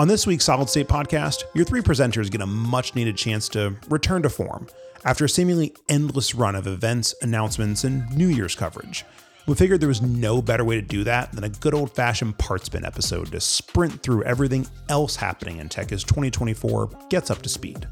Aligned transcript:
On 0.00 0.08
this 0.08 0.26
week's 0.26 0.46
Solid 0.46 0.70
State 0.70 0.88
podcast, 0.88 1.44
your 1.52 1.66
three 1.66 1.82
presenters 1.82 2.30
get 2.30 2.40
a 2.40 2.46
much 2.46 2.94
needed 2.94 3.18
chance 3.18 3.50
to 3.50 3.76
return 3.90 4.22
to 4.22 4.30
form 4.30 4.66
after 5.04 5.26
a 5.26 5.28
seemingly 5.28 5.74
endless 5.90 6.34
run 6.34 6.54
of 6.54 6.66
events, 6.66 7.14
announcements, 7.20 7.84
and 7.84 8.10
New 8.16 8.28
Year's 8.28 8.54
coverage. 8.54 9.04
We 9.46 9.54
figured 9.56 9.82
there 9.82 9.90
was 9.90 10.00
no 10.00 10.40
better 10.40 10.64
way 10.64 10.76
to 10.76 10.80
do 10.80 11.04
that 11.04 11.32
than 11.32 11.44
a 11.44 11.50
good 11.50 11.74
old 11.74 11.94
fashioned 11.94 12.38
parts 12.38 12.70
bin 12.70 12.82
episode 12.82 13.32
to 13.32 13.40
sprint 13.40 14.02
through 14.02 14.22
everything 14.22 14.66
else 14.88 15.16
happening 15.16 15.58
in 15.58 15.68
tech 15.68 15.92
as 15.92 16.02
2024 16.02 16.88
gets 17.10 17.30
up 17.30 17.42
to 17.42 17.50
speed. 17.50 17.86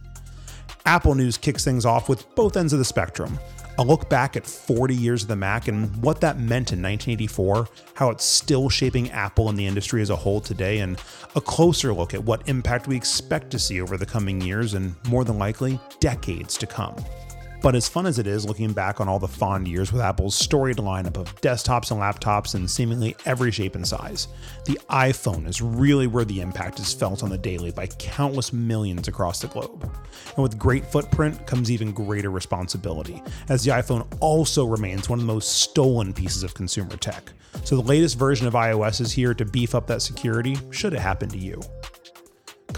Apple 0.86 1.14
News 1.14 1.36
kicks 1.36 1.62
things 1.62 1.84
off 1.84 2.08
with 2.08 2.34
both 2.34 2.56
ends 2.56 2.72
of 2.72 2.78
the 2.78 2.86
spectrum. 2.86 3.38
A 3.78 3.84
look 3.84 4.08
back 4.08 4.36
at 4.36 4.44
40 4.44 4.92
years 4.92 5.22
of 5.22 5.28
the 5.28 5.36
Mac 5.36 5.68
and 5.68 5.94
what 6.02 6.20
that 6.20 6.36
meant 6.36 6.72
in 6.72 6.82
1984, 6.82 7.68
how 7.94 8.10
it's 8.10 8.24
still 8.24 8.68
shaping 8.68 9.08
Apple 9.12 9.48
and 9.48 9.56
the 9.56 9.66
industry 9.66 10.02
as 10.02 10.10
a 10.10 10.16
whole 10.16 10.40
today, 10.40 10.80
and 10.80 11.00
a 11.36 11.40
closer 11.40 11.94
look 11.94 12.12
at 12.12 12.24
what 12.24 12.48
impact 12.48 12.88
we 12.88 12.96
expect 12.96 13.52
to 13.52 13.58
see 13.58 13.80
over 13.80 13.96
the 13.96 14.04
coming 14.04 14.40
years 14.40 14.74
and, 14.74 14.96
more 15.06 15.22
than 15.22 15.38
likely, 15.38 15.78
decades 16.00 16.58
to 16.58 16.66
come. 16.66 16.96
But 17.60 17.74
as 17.74 17.88
fun 17.88 18.06
as 18.06 18.18
it 18.18 18.26
is 18.26 18.46
looking 18.46 18.72
back 18.72 19.00
on 19.00 19.08
all 19.08 19.18
the 19.18 19.26
fond 19.26 19.66
years 19.66 19.92
with 19.92 20.00
Apple's 20.00 20.36
storied 20.36 20.76
lineup 20.76 21.16
of 21.16 21.34
desktops 21.40 21.90
and 21.90 22.00
laptops 22.00 22.54
in 22.54 22.68
seemingly 22.68 23.16
every 23.26 23.50
shape 23.50 23.74
and 23.74 23.86
size, 23.86 24.28
the 24.64 24.78
iPhone 24.90 25.46
is 25.46 25.60
really 25.60 26.06
where 26.06 26.24
the 26.24 26.40
impact 26.40 26.78
is 26.78 26.94
felt 26.94 27.22
on 27.22 27.30
the 27.30 27.38
daily 27.38 27.72
by 27.72 27.86
countless 27.86 28.52
millions 28.52 29.08
across 29.08 29.40
the 29.40 29.48
globe. 29.48 29.82
And 30.36 30.42
with 30.42 30.58
great 30.58 30.86
footprint 30.86 31.46
comes 31.46 31.70
even 31.70 31.92
greater 31.92 32.30
responsibility, 32.30 33.22
as 33.48 33.64
the 33.64 33.72
iPhone 33.72 34.06
also 34.20 34.64
remains 34.64 35.08
one 35.08 35.18
of 35.18 35.26
the 35.26 35.32
most 35.32 35.58
stolen 35.60 36.12
pieces 36.12 36.44
of 36.44 36.54
consumer 36.54 36.96
tech. 36.96 37.32
So 37.64 37.74
the 37.74 37.82
latest 37.82 38.18
version 38.18 38.46
of 38.46 38.54
iOS 38.54 39.00
is 39.00 39.10
here 39.10 39.34
to 39.34 39.44
beef 39.44 39.74
up 39.74 39.86
that 39.88 40.02
security 40.02 40.56
should 40.70 40.92
it 40.92 41.00
happen 41.00 41.28
to 41.30 41.38
you. 41.38 41.60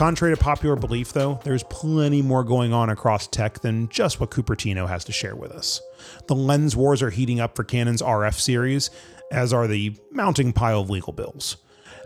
Contrary 0.00 0.34
to 0.34 0.42
popular 0.42 0.76
belief, 0.76 1.12
though, 1.12 1.38
there's 1.44 1.62
plenty 1.64 2.22
more 2.22 2.42
going 2.42 2.72
on 2.72 2.88
across 2.88 3.26
tech 3.26 3.60
than 3.60 3.86
just 3.90 4.18
what 4.18 4.30
Cupertino 4.30 4.88
has 4.88 5.04
to 5.04 5.12
share 5.12 5.36
with 5.36 5.52
us. 5.52 5.82
The 6.26 6.34
lens 6.34 6.74
wars 6.74 7.02
are 7.02 7.10
heating 7.10 7.38
up 7.38 7.54
for 7.54 7.64
Canon's 7.64 8.00
RF 8.00 8.40
series, 8.40 8.88
as 9.30 9.52
are 9.52 9.66
the 9.66 9.94
mounting 10.10 10.54
pile 10.54 10.80
of 10.80 10.88
legal 10.88 11.12
bills. 11.12 11.58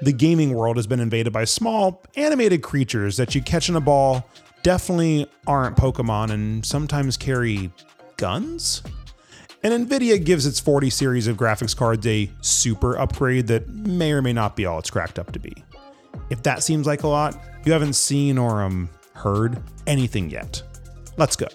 The 0.02 0.12
gaming 0.12 0.54
world 0.54 0.74
has 0.74 0.88
been 0.88 0.98
invaded 0.98 1.32
by 1.32 1.44
small, 1.44 2.02
animated 2.16 2.64
creatures 2.64 3.16
that 3.16 3.36
you 3.36 3.40
catch 3.40 3.68
in 3.68 3.76
a 3.76 3.80
ball, 3.80 4.28
definitely 4.64 5.30
aren't 5.46 5.76
Pokemon, 5.76 6.32
and 6.32 6.66
sometimes 6.66 7.16
carry 7.16 7.70
guns? 8.16 8.82
And 9.62 9.88
Nvidia 9.88 10.24
gives 10.24 10.46
its 10.46 10.58
40 10.58 10.90
series 10.90 11.28
of 11.28 11.36
graphics 11.36 11.76
cards 11.76 12.04
a 12.08 12.28
super 12.40 12.98
upgrade 12.98 13.46
that 13.46 13.68
may 13.68 14.10
or 14.10 14.20
may 14.20 14.32
not 14.32 14.56
be 14.56 14.66
all 14.66 14.80
it's 14.80 14.90
cracked 14.90 15.20
up 15.20 15.30
to 15.30 15.38
be. 15.38 15.62
If 16.30 16.42
that 16.42 16.62
seems 16.62 16.86
like 16.86 17.02
a 17.02 17.08
lot, 17.08 17.38
you 17.64 17.72
haven't 17.72 17.94
seen 17.94 18.38
or 18.38 18.62
um, 18.62 18.88
heard 19.14 19.62
anything 19.86 20.30
yet. 20.30 20.62
Let's 21.16 21.36
go. 21.36 21.48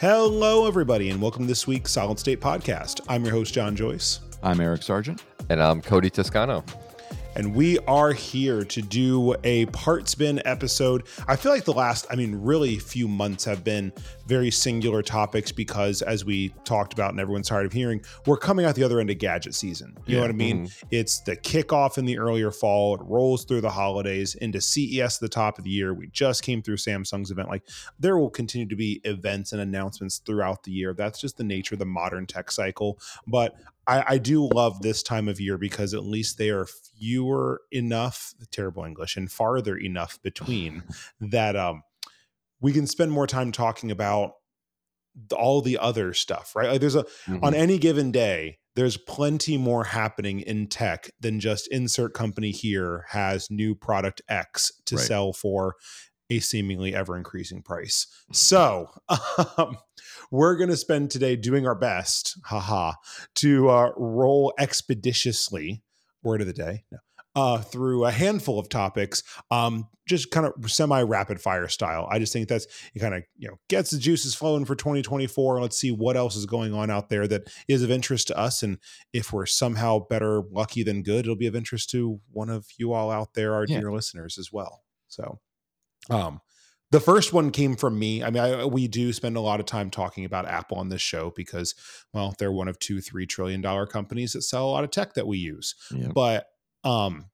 Hello, 0.00 0.66
everybody, 0.66 1.10
and 1.10 1.20
welcome 1.20 1.44
to 1.44 1.48
this 1.48 1.66
week's 1.66 1.92
Solid 1.92 2.18
State 2.18 2.40
Podcast. 2.40 3.00
I'm 3.08 3.24
your 3.24 3.32
host, 3.32 3.54
John 3.54 3.76
Joyce. 3.76 4.20
I'm 4.42 4.60
Eric 4.60 4.82
Sargent. 4.82 5.22
And 5.48 5.62
I'm 5.62 5.80
Cody 5.82 6.10
Toscano 6.10 6.64
and 7.34 7.54
we 7.54 7.78
are 7.80 8.12
here 8.12 8.64
to 8.64 8.82
do 8.82 9.34
a 9.44 9.66
parts 9.66 10.14
bin 10.14 10.40
episode. 10.44 11.04
I 11.26 11.36
feel 11.36 11.52
like 11.52 11.64
the 11.64 11.72
last, 11.72 12.06
I 12.10 12.16
mean, 12.16 12.34
really 12.36 12.78
few 12.78 13.08
months 13.08 13.44
have 13.44 13.64
been 13.64 13.92
very 14.26 14.50
singular 14.50 15.02
topics 15.02 15.52
because, 15.52 16.02
as 16.02 16.24
we 16.24 16.50
talked 16.64 16.92
about 16.92 17.10
and 17.10 17.20
everyone's 17.20 17.48
tired 17.48 17.66
of 17.66 17.72
hearing, 17.72 18.02
we're 18.26 18.36
coming 18.36 18.64
out 18.64 18.74
the 18.74 18.84
other 18.84 19.00
end 19.00 19.10
of 19.10 19.18
gadget 19.18 19.54
season. 19.54 19.96
You 20.06 20.14
yeah. 20.14 20.16
know 20.16 20.22
what 20.22 20.30
I 20.30 20.34
mean? 20.34 20.66
Mm-hmm. 20.66 20.86
It's 20.90 21.20
the 21.20 21.36
kickoff 21.36 21.98
in 21.98 22.04
the 22.04 22.18
earlier 22.18 22.50
fall, 22.50 22.94
it 22.94 23.00
rolls 23.04 23.44
through 23.44 23.60
the 23.62 23.70
holidays 23.70 24.34
into 24.36 24.60
CES 24.60 25.16
at 25.16 25.20
the 25.20 25.28
top 25.28 25.58
of 25.58 25.64
the 25.64 25.70
year. 25.70 25.92
We 25.92 26.06
just 26.08 26.42
came 26.42 26.62
through 26.62 26.76
Samsung's 26.76 27.30
event. 27.30 27.48
Like, 27.48 27.66
there 27.98 28.16
will 28.16 28.30
continue 28.30 28.68
to 28.68 28.76
be 28.76 29.00
events 29.04 29.52
and 29.52 29.60
announcements 29.60 30.18
throughout 30.18 30.62
the 30.62 30.72
year. 30.72 30.94
That's 30.94 31.20
just 31.20 31.36
the 31.36 31.44
nature 31.44 31.74
of 31.74 31.80
the 31.80 31.86
modern 31.86 32.26
tech 32.26 32.50
cycle. 32.50 32.98
But 33.26 33.56
I, 33.86 34.04
I, 34.06 34.18
do 34.18 34.48
love 34.48 34.82
this 34.82 35.02
time 35.02 35.28
of 35.28 35.40
year 35.40 35.58
because 35.58 35.94
at 35.94 36.04
least 36.04 36.38
they 36.38 36.50
are 36.50 36.66
fewer 36.66 37.60
enough, 37.70 38.34
terrible 38.50 38.84
English, 38.84 39.16
and 39.16 39.30
farther 39.30 39.76
enough 39.76 40.20
between 40.22 40.82
that 41.20 41.56
um, 41.56 41.82
we 42.60 42.72
can 42.72 42.86
spend 42.86 43.12
more 43.12 43.26
time 43.26 43.52
talking 43.52 43.90
about 43.90 44.32
all 45.36 45.60
the 45.60 45.78
other 45.78 46.12
stuff, 46.12 46.54
right? 46.56 46.70
Like 46.70 46.80
there's 46.80 46.96
a 46.96 47.04
mm-hmm. 47.04 47.44
on 47.44 47.54
any 47.54 47.78
given 47.78 48.10
day, 48.10 48.58
there's 48.74 48.96
plenty 48.96 49.56
more 49.56 49.84
happening 49.84 50.40
in 50.40 50.66
tech 50.66 51.10
than 51.20 51.40
just 51.40 51.68
insert 51.68 52.14
company 52.14 52.50
here 52.50 53.04
has 53.10 53.50
new 53.50 53.74
product 53.74 54.22
X 54.28 54.72
to 54.86 54.96
right. 54.96 55.04
sell 55.04 55.32
for 55.32 55.76
a 56.30 56.40
seemingly 56.40 56.94
ever 56.94 57.16
increasing 57.16 57.62
price. 57.62 58.06
So, 58.32 58.88
um, 59.58 59.78
we're 60.30 60.56
going 60.56 60.70
to 60.70 60.76
spend 60.76 61.10
today 61.10 61.36
doing 61.36 61.66
our 61.66 61.74
best, 61.74 62.38
haha, 62.44 62.92
to 63.36 63.68
uh, 63.68 63.90
roll 63.96 64.52
expeditiously, 64.58 65.82
word 66.22 66.40
of 66.40 66.46
the 66.46 66.52
day, 66.52 66.84
no, 66.90 66.98
uh, 67.36 67.58
through 67.58 68.04
a 68.04 68.10
handful 68.10 68.58
of 68.58 68.68
topics, 68.68 69.22
um, 69.50 69.88
just 70.06 70.30
kind 70.30 70.46
of 70.46 70.70
semi 70.70 71.02
rapid 71.02 71.40
fire 71.40 71.68
style. 71.68 72.06
I 72.10 72.18
just 72.18 72.32
think 72.32 72.48
that's 72.48 72.66
it 72.94 73.00
kind 73.00 73.14
of 73.14 73.22
you 73.36 73.48
know 73.48 73.56
gets 73.68 73.90
the 73.90 73.98
juices 73.98 74.34
flowing 74.34 74.64
for 74.64 74.74
2024. 74.74 75.60
Let's 75.60 75.78
see 75.78 75.90
what 75.90 76.16
else 76.16 76.36
is 76.36 76.46
going 76.46 76.74
on 76.74 76.90
out 76.90 77.08
there 77.08 77.26
that 77.26 77.50
is 77.68 77.82
of 77.82 77.90
interest 77.90 78.28
to 78.28 78.38
us, 78.38 78.62
and 78.62 78.78
if 79.12 79.32
we're 79.32 79.46
somehow 79.46 80.00
better 80.08 80.42
lucky 80.50 80.82
than 80.82 81.02
good, 81.02 81.24
it'll 81.24 81.36
be 81.36 81.46
of 81.46 81.56
interest 81.56 81.90
to 81.90 82.20
one 82.30 82.50
of 82.50 82.66
you 82.78 82.92
all 82.92 83.10
out 83.10 83.34
there, 83.34 83.54
our 83.54 83.64
yeah. 83.66 83.80
dear 83.80 83.92
listeners 83.92 84.38
as 84.38 84.52
well. 84.52 84.82
So, 85.08 85.40
um, 86.10 86.40
the 86.94 87.00
first 87.00 87.32
one 87.32 87.50
came 87.50 87.74
from 87.74 87.98
me. 87.98 88.22
I 88.22 88.30
mean, 88.30 88.40
I, 88.40 88.64
we 88.66 88.86
do 88.86 89.12
spend 89.12 89.36
a 89.36 89.40
lot 89.40 89.58
of 89.58 89.66
time 89.66 89.90
talking 89.90 90.24
about 90.24 90.46
Apple 90.46 90.78
on 90.78 90.90
this 90.90 91.02
show 91.02 91.32
because, 91.34 91.74
well, 92.12 92.36
they're 92.38 92.52
one 92.52 92.68
of 92.68 92.78
two, 92.78 93.00
three 93.00 93.26
trillion 93.26 93.60
dollar 93.60 93.84
companies 93.84 94.34
that 94.34 94.42
sell 94.42 94.68
a 94.68 94.70
lot 94.70 94.84
of 94.84 94.92
tech 94.92 95.14
that 95.14 95.26
we 95.26 95.38
use. 95.38 95.74
Yeah. 95.90 96.12
But, 96.14 96.46
um, 96.84 97.24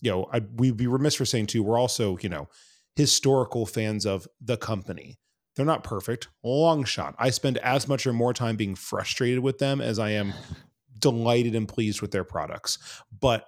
you 0.00 0.10
know, 0.10 0.30
I, 0.32 0.40
we'd 0.54 0.78
be 0.78 0.86
remiss 0.86 1.16
for 1.16 1.26
saying 1.26 1.48
too, 1.48 1.62
we're 1.62 1.78
also, 1.78 2.16
you 2.22 2.30
know, 2.30 2.48
historical 2.96 3.66
fans 3.66 4.06
of 4.06 4.26
the 4.40 4.56
company. 4.56 5.18
They're 5.56 5.66
not 5.66 5.84
perfect, 5.84 6.28
long 6.42 6.84
shot. 6.84 7.14
I 7.18 7.28
spend 7.28 7.58
as 7.58 7.86
much 7.86 8.06
or 8.06 8.14
more 8.14 8.32
time 8.32 8.56
being 8.56 8.74
frustrated 8.74 9.40
with 9.40 9.58
them 9.58 9.82
as 9.82 9.98
I 9.98 10.12
am 10.12 10.32
delighted 10.98 11.54
and 11.54 11.68
pleased 11.68 12.00
with 12.00 12.12
their 12.12 12.24
products. 12.24 12.78
But 13.20 13.44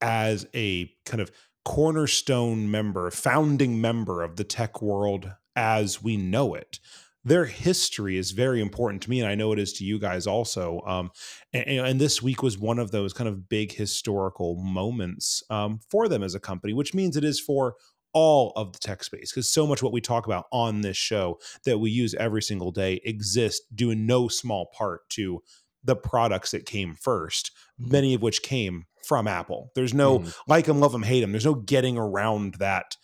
as 0.00 0.48
a 0.52 0.90
kind 1.06 1.20
of 1.20 1.30
cornerstone 1.70 2.68
member, 2.68 3.12
founding 3.12 3.80
member 3.80 4.24
of 4.24 4.34
the 4.34 4.42
tech 4.42 4.82
world 4.82 5.30
as 5.54 6.02
we 6.02 6.16
know 6.16 6.52
it. 6.52 6.80
Their 7.22 7.44
history 7.44 8.16
is 8.16 8.32
very 8.32 8.60
important 8.60 9.02
to 9.04 9.10
me, 9.10 9.20
and 9.20 9.28
I 9.28 9.36
know 9.36 9.52
it 9.52 9.60
is 9.60 9.72
to 9.74 9.84
you 9.84 10.00
guys 10.00 10.26
also. 10.26 10.80
Um, 10.84 11.12
and, 11.52 11.86
and, 11.86 12.00
this 12.00 12.20
week 12.20 12.42
was 12.42 12.58
one 12.58 12.80
of 12.80 12.90
those 12.90 13.12
kind 13.12 13.28
of 13.28 13.48
big 13.48 13.72
historical 13.72 14.56
moments 14.56 15.44
um, 15.48 15.78
for 15.88 16.08
them 16.08 16.24
as 16.24 16.34
a 16.34 16.40
company, 16.40 16.72
which 16.72 16.92
means 16.92 17.16
it 17.16 17.22
is 17.22 17.38
for 17.38 17.76
all 18.12 18.52
of 18.56 18.72
the 18.72 18.80
tech 18.80 19.04
space 19.04 19.30
because 19.30 19.48
so 19.48 19.64
much 19.64 19.80
what 19.80 19.92
we 19.92 20.00
talk 20.00 20.26
about 20.26 20.46
on 20.50 20.80
this 20.80 20.96
show 20.96 21.38
that 21.64 21.78
we 21.78 21.88
use 21.88 22.14
every 22.14 22.42
single 22.42 22.72
day 22.72 23.00
exists 23.04 23.64
in 23.78 24.06
no 24.06 24.26
small 24.26 24.72
part 24.76 25.08
to 25.10 25.40
the 25.84 25.94
products 25.94 26.50
that 26.50 26.66
came 26.66 26.96
first. 26.96 27.52
Many 27.80 28.14
of 28.14 28.22
which 28.22 28.42
came 28.42 28.84
from 29.06 29.26
Apple. 29.26 29.72
There's 29.74 29.94
no 29.94 30.20
mm. 30.20 30.36
like 30.46 30.66
them, 30.66 30.80
love 30.80 30.92
them, 30.92 31.02
hate 31.02 31.20
them. 31.20 31.32
There's 31.32 31.46
no 31.46 31.54
getting 31.54 31.96
around 31.96 32.54
that 32.54 32.96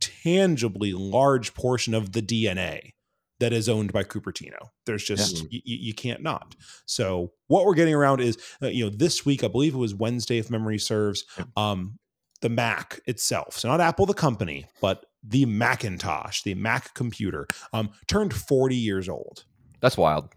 tangibly 0.00 0.92
large 0.92 1.54
portion 1.54 1.94
of 1.94 2.12
the 2.12 2.22
DNA 2.22 2.92
that 3.38 3.52
is 3.52 3.68
owned 3.68 3.92
by 3.92 4.04
Cupertino. 4.04 4.68
There's 4.86 5.04
just 5.04 5.38
yeah. 5.38 5.48
y- 5.52 5.62
you 5.64 5.94
can't 5.94 6.22
not. 6.22 6.54
So 6.86 7.32
what 7.48 7.64
we're 7.64 7.74
getting 7.74 7.94
around 7.94 8.20
is 8.20 8.38
uh, 8.62 8.68
you 8.68 8.84
know 8.84 8.90
this 8.90 9.24
week 9.24 9.42
I 9.42 9.48
believe 9.48 9.74
it 9.74 9.78
was 9.78 9.94
Wednesday 9.94 10.38
if 10.38 10.50
memory 10.50 10.78
serves 10.78 11.24
um 11.56 11.98
the 12.42 12.48
Mac 12.48 13.00
itself. 13.06 13.58
So 13.58 13.68
not 13.68 13.80
Apple 13.80 14.06
the 14.06 14.14
company, 14.14 14.66
but 14.80 15.04
the 15.22 15.44
Macintosh, 15.44 16.42
the 16.42 16.54
Mac 16.54 16.94
computer 16.94 17.46
um 17.72 17.90
turned 18.06 18.34
40 18.34 18.76
years 18.76 19.08
old. 19.08 19.44
That's 19.80 19.96
wild. 19.96 20.28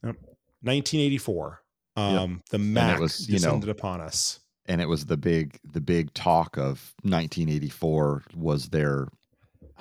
1984 0.00 1.62
um, 1.96 2.14
yep. 2.14 2.48
the 2.50 2.58
Mac 2.58 2.98
was, 2.98 3.28
you 3.28 3.36
descended 3.36 3.66
know, 3.66 3.72
upon 3.72 4.00
us. 4.00 4.40
And 4.66 4.80
it 4.80 4.88
was 4.88 5.06
the 5.06 5.16
big 5.16 5.58
the 5.64 5.80
big 5.80 6.14
talk 6.14 6.56
of 6.56 6.94
1984 7.02 8.22
was 8.36 8.68
their 8.68 9.08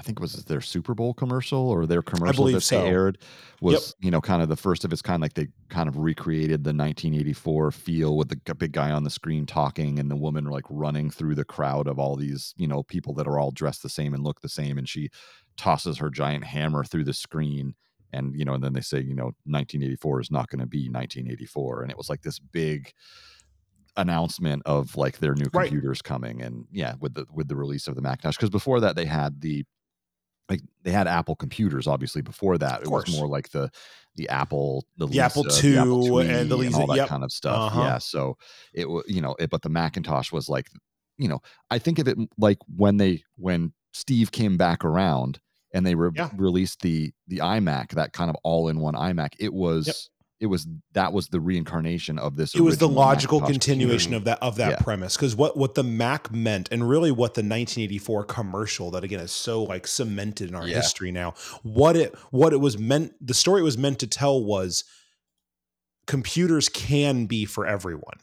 I 0.01 0.03
think 0.03 0.17
it 0.17 0.21
was 0.21 0.33
their 0.45 0.61
Super 0.61 0.95
Bowl 0.95 1.13
commercial 1.13 1.69
or 1.69 1.85
their 1.85 2.01
commercial 2.01 2.45
that 2.45 2.61
so. 2.61 2.81
they 2.81 2.87
aired 2.87 3.19
was 3.61 3.73
yep. 3.73 4.05
you 4.05 4.09
know 4.09 4.19
kind 4.19 4.41
of 4.41 4.49
the 4.49 4.55
first 4.55 4.83
of 4.83 4.91
its 4.91 5.03
kind. 5.03 5.21
Like 5.21 5.35
they 5.35 5.49
kind 5.69 5.87
of 5.87 5.97
recreated 5.97 6.63
the 6.63 6.69
1984 6.69 7.71
feel 7.71 8.17
with 8.17 8.29
the 8.29 8.55
big 8.55 8.71
guy 8.71 8.89
on 8.89 9.03
the 9.03 9.11
screen 9.11 9.45
talking 9.45 9.99
and 9.99 10.09
the 10.09 10.15
woman 10.15 10.45
like 10.45 10.65
running 10.71 11.11
through 11.11 11.35
the 11.35 11.45
crowd 11.45 11.87
of 11.87 11.99
all 11.99 12.15
these 12.15 12.55
you 12.57 12.67
know 12.67 12.81
people 12.81 13.13
that 13.13 13.27
are 13.27 13.37
all 13.37 13.51
dressed 13.51 13.83
the 13.83 13.89
same 13.89 14.15
and 14.15 14.23
look 14.23 14.41
the 14.41 14.49
same, 14.49 14.79
and 14.79 14.89
she 14.89 15.11
tosses 15.55 15.99
her 15.99 16.09
giant 16.09 16.45
hammer 16.45 16.83
through 16.83 17.03
the 17.03 17.13
screen 17.13 17.75
and 18.13 18.37
you 18.37 18.45
know 18.45 18.53
and 18.53 18.63
then 18.63 18.73
they 18.73 18.81
say 18.81 18.99
you 18.99 19.15
know 19.15 19.31
1984 19.45 20.21
is 20.21 20.31
not 20.31 20.49
going 20.49 20.59
to 20.59 20.65
be 20.65 20.89
1984 20.89 21.83
and 21.83 21.91
it 21.91 21.97
was 21.97 22.09
like 22.09 22.21
this 22.21 22.39
big 22.39 22.93
announcement 23.97 24.61
of 24.65 24.95
like 24.95 25.17
their 25.17 25.35
new 25.35 25.49
computers 25.49 25.99
right. 25.99 26.03
coming 26.03 26.41
and 26.41 26.65
yeah 26.71 26.95
with 26.99 27.13
the 27.13 27.25
with 27.33 27.47
the 27.47 27.55
release 27.55 27.87
of 27.87 27.95
the 27.95 28.01
macintosh 28.01 28.37
because 28.37 28.49
before 28.49 28.79
that 28.79 28.95
they 28.95 29.05
had 29.05 29.41
the 29.41 29.65
like 30.49 30.61
they 30.83 30.91
had 30.91 31.07
apple 31.07 31.35
computers 31.35 31.87
obviously 31.87 32.21
before 32.21 32.57
that 32.57 32.81
it 32.81 32.87
was 32.87 33.15
more 33.15 33.27
like 33.27 33.49
the 33.49 33.69
the 34.15 34.27
apple 34.29 34.85
the, 34.97 35.05
the 35.05 35.11
Lisa, 35.11 35.23
apple 35.23 35.45
II, 35.45 35.71
the 35.71 35.77
apple 35.77 36.19
and 36.19 36.51
the 36.51 36.57
Lisa, 36.57 36.67
and 36.67 36.81
all 36.81 36.87
that 36.87 36.97
yep. 36.97 37.09
kind 37.09 37.23
of 37.23 37.31
stuff 37.31 37.71
uh-huh. 37.71 37.81
yeah 37.81 37.97
so 37.97 38.37
it 38.73 38.89
was 38.89 39.03
you 39.07 39.21
know 39.21 39.35
it, 39.39 39.49
but 39.49 39.61
the 39.61 39.69
macintosh 39.69 40.31
was 40.31 40.47
like 40.47 40.69
you 41.17 41.27
know 41.27 41.39
i 41.69 41.77
think 41.77 41.99
of 41.99 42.07
it 42.07 42.17
like 42.37 42.57
when 42.75 42.97
they 42.97 43.23
when 43.35 43.73
steve 43.93 44.31
came 44.31 44.57
back 44.57 44.85
around 44.85 45.39
and 45.73 45.85
they 45.85 45.95
re- 45.95 46.12
yeah. 46.15 46.29
released 46.35 46.81
the 46.81 47.12
the 47.27 47.38
imac 47.38 47.89
that 47.89 48.13
kind 48.13 48.29
of 48.29 48.35
all 48.44 48.68
in 48.68 48.79
one 48.79 48.95
imac 48.95 49.33
it 49.39 49.53
was 49.53 49.88
yep 49.88 49.95
it 50.41 50.47
was 50.47 50.68
that 50.94 51.13
was 51.13 51.27
the 51.27 51.39
reincarnation 51.39 52.18
of 52.18 52.35
this. 52.35 52.56
It 52.56 52.62
was 52.62 52.79
the 52.79 52.88
logical 52.88 53.39
Macintosh 53.39 53.53
continuation 53.53 54.12
computer. 54.13 54.31
of 54.31 54.39
that 54.39 54.45
of 54.45 54.56
that 54.56 54.71
yeah. 54.71 54.83
premise 54.83 55.15
because 55.15 55.35
what 55.35 55.56
what 55.56 55.75
the 55.75 55.83
Mac 55.83 56.31
meant, 56.31 56.68
and 56.71 56.89
really 56.89 57.12
what 57.12 57.35
the 57.35 57.41
1984 57.41 58.23
commercial 58.25 58.89
that 58.91 59.03
again 59.03 59.19
is 59.19 59.31
so 59.31 59.63
like 59.63 59.85
cemented 59.85 60.50
in 60.50 60.56
our 60.56 60.68
yeah. 60.68 60.77
history 60.77 61.12
now. 61.12 61.35
What 61.62 61.95
it 61.95 62.15
what 62.31 62.53
it 62.53 62.57
was 62.57 62.79
meant, 62.79 63.13
the 63.21 63.35
story 63.35 63.62
it 63.62 63.63
was 63.63 63.77
meant 63.77 64.00
to 64.00 64.07
tell 64.07 64.44
was 64.44 64.83
computers 66.07 66.69
can 66.69 67.27
be 67.27 67.45
for 67.45 67.67
everyone. 67.67 68.17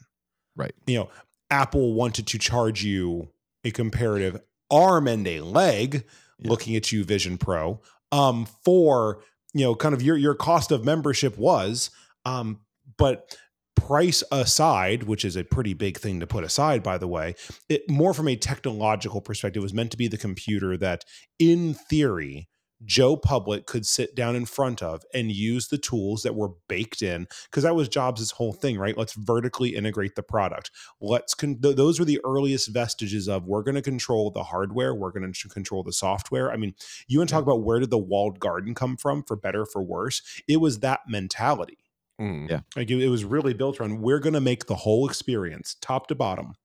Right. 0.57 0.73
You 0.87 0.99
know, 0.99 1.09
Apple 1.49 1.93
wanted 1.93 2.27
to 2.27 2.37
charge 2.37 2.83
you 2.83 3.29
a 3.63 3.71
comparative 3.71 4.41
arm 4.69 5.07
and 5.07 5.25
a 5.25 5.39
leg, 5.39 6.03
looking 6.43 6.75
at 6.75 6.91
you, 6.91 7.03
Vision 7.03 7.37
Pro, 7.37 7.81
um, 8.11 8.47
for 8.63 9.21
you 9.53 9.63
know, 9.65 9.75
kind 9.75 9.93
of 9.93 10.01
your 10.01 10.17
your 10.17 10.35
cost 10.35 10.71
of 10.71 10.85
membership 10.85 11.37
was 11.37 11.89
um, 12.25 12.59
but 12.97 13.35
price 13.75 14.23
aside, 14.31 15.03
which 15.03 15.23
is 15.23 15.35
a 15.35 15.43
pretty 15.43 15.73
big 15.73 15.97
thing 15.97 16.19
to 16.19 16.27
put 16.27 16.43
aside, 16.43 16.83
by 16.83 16.97
the 16.97 17.07
way, 17.07 17.35
it 17.69 17.89
more 17.89 18.13
from 18.13 18.27
a 18.27 18.35
technological 18.35 19.21
perspective 19.21 19.63
was 19.63 19.73
meant 19.73 19.91
to 19.91 19.97
be 19.97 20.07
the 20.07 20.17
computer 20.17 20.77
that, 20.77 21.05
in 21.39 21.73
theory, 21.73 22.47
Joe 22.85 23.17
Public 23.17 23.65
could 23.65 23.85
sit 23.85 24.15
down 24.15 24.35
in 24.35 24.45
front 24.45 24.81
of 24.81 25.03
and 25.13 25.31
use 25.31 25.67
the 25.67 25.77
tools 25.77 26.23
that 26.23 26.35
were 26.35 26.51
baked 26.67 27.01
in 27.01 27.27
because 27.45 27.63
that 27.63 27.75
was 27.75 27.89
Jobs' 27.89 28.31
whole 28.31 28.53
thing, 28.53 28.77
right? 28.77 28.97
Let's 28.97 29.13
vertically 29.13 29.75
integrate 29.75 30.15
the 30.15 30.23
product. 30.23 30.71
Let's 31.01 31.33
con- 31.33 31.59
th- 31.61 31.75
those 31.75 31.99
were 31.99 32.05
the 32.05 32.21
earliest 32.23 32.69
vestiges 32.69 33.27
of 33.27 33.45
we're 33.45 33.63
going 33.63 33.75
to 33.75 33.81
control 33.81 34.31
the 34.31 34.43
hardware, 34.43 34.95
we're 34.95 35.11
going 35.11 35.31
to 35.31 35.49
control 35.49 35.83
the 35.83 35.93
software. 35.93 36.51
I 36.51 36.57
mean, 36.57 36.73
you 37.07 37.19
want 37.19 37.29
to 37.29 37.33
talk 37.33 37.43
about 37.43 37.63
where 37.63 37.79
did 37.79 37.89
the 37.89 37.97
walled 37.97 38.39
garden 38.39 38.73
come 38.73 38.97
from, 38.97 39.23
for 39.23 39.35
better 39.35 39.65
for 39.65 39.83
worse? 39.83 40.21
It 40.47 40.57
was 40.57 40.79
that 40.79 41.01
mentality 41.07 41.79
Mm. 42.19 42.49
Yeah. 42.49 42.61
Like 42.75 42.91
it, 42.91 43.01
it 43.01 43.09
was 43.09 43.23
really 43.23 43.53
built 43.53 43.79
around 43.79 44.01
we're 44.01 44.19
going 44.19 44.33
to 44.33 44.41
make 44.41 44.65
the 44.65 44.75
whole 44.75 45.07
experience 45.07 45.75
top 45.81 46.07
to 46.07 46.15
bottom, 46.15 46.55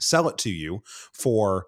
sell 0.00 0.28
it 0.28 0.38
to 0.38 0.50
you 0.50 0.82
for 1.12 1.66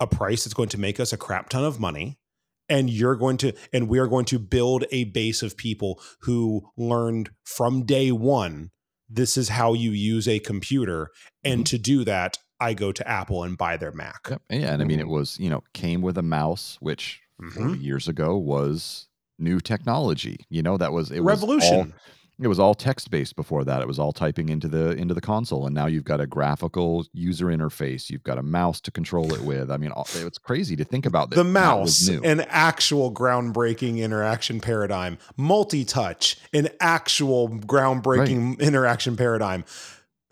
a 0.00 0.06
price 0.06 0.44
that's 0.44 0.54
going 0.54 0.68
to 0.70 0.78
make 0.78 1.00
us 1.00 1.12
a 1.12 1.16
crap 1.16 1.48
ton 1.48 1.64
of 1.64 1.80
money. 1.80 2.18
And 2.68 2.90
you're 2.90 3.16
going 3.16 3.38
to, 3.38 3.54
and 3.72 3.88
we 3.88 3.98
are 3.98 4.06
going 4.06 4.26
to 4.26 4.38
build 4.38 4.84
a 4.90 5.04
base 5.04 5.42
of 5.42 5.56
people 5.56 6.00
who 6.22 6.68
learned 6.76 7.30
from 7.44 7.84
day 7.84 8.12
one 8.12 8.70
this 9.08 9.36
is 9.36 9.48
how 9.48 9.72
you 9.72 9.90
use 9.90 10.28
a 10.28 10.38
computer. 10.38 11.10
And 11.44 11.60
mm-hmm. 11.60 11.64
to 11.64 11.78
do 11.78 12.04
that, 12.04 12.38
I 12.60 12.74
go 12.74 12.92
to 12.92 13.08
Apple 13.08 13.44
and 13.44 13.56
buy 13.56 13.76
their 13.76 13.92
Mac. 13.92 14.26
Yep. 14.28 14.42
Yeah. 14.50 14.72
And 14.72 14.82
I 14.82 14.84
mean, 14.84 15.00
it 15.00 15.08
was, 15.08 15.38
you 15.38 15.48
know, 15.48 15.62
came 15.72 16.02
with 16.02 16.18
a 16.18 16.22
mouse, 16.22 16.76
which 16.80 17.20
mm-hmm. 17.40 17.74
years 17.76 18.08
ago 18.08 18.36
was 18.36 19.08
new 19.38 19.60
technology. 19.60 20.38
You 20.50 20.62
know, 20.62 20.76
that 20.76 20.92
was 20.92 21.10
it 21.10 21.20
revolution. 21.20 21.78
Was 21.78 21.86
all, 21.86 21.92
it 22.40 22.46
was 22.46 22.60
all 22.60 22.74
text 22.74 23.10
based 23.10 23.34
before 23.34 23.64
that. 23.64 23.82
It 23.82 23.88
was 23.88 23.98
all 23.98 24.12
typing 24.12 24.48
into 24.48 24.68
the 24.68 24.90
into 24.92 25.12
the 25.12 25.20
console, 25.20 25.66
and 25.66 25.74
now 25.74 25.86
you've 25.86 26.04
got 26.04 26.20
a 26.20 26.26
graphical 26.26 27.04
user 27.12 27.46
interface. 27.46 28.10
You've 28.10 28.22
got 28.22 28.38
a 28.38 28.42
mouse 28.42 28.80
to 28.82 28.90
control 28.90 29.32
it 29.34 29.40
with. 29.42 29.70
I 29.70 29.76
mean, 29.76 29.92
it's 29.96 30.38
crazy 30.38 30.76
to 30.76 30.84
think 30.84 31.04
about. 31.04 31.30
The 31.30 31.42
mouse, 31.42 32.08
an 32.08 32.40
actual 32.48 33.12
groundbreaking 33.12 33.98
interaction 33.98 34.60
paradigm. 34.60 35.18
Multi 35.36 35.84
touch, 35.84 36.36
an 36.52 36.68
actual 36.80 37.48
groundbreaking 37.48 38.58
right. 38.58 38.60
interaction 38.60 39.16
paradigm. 39.16 39.64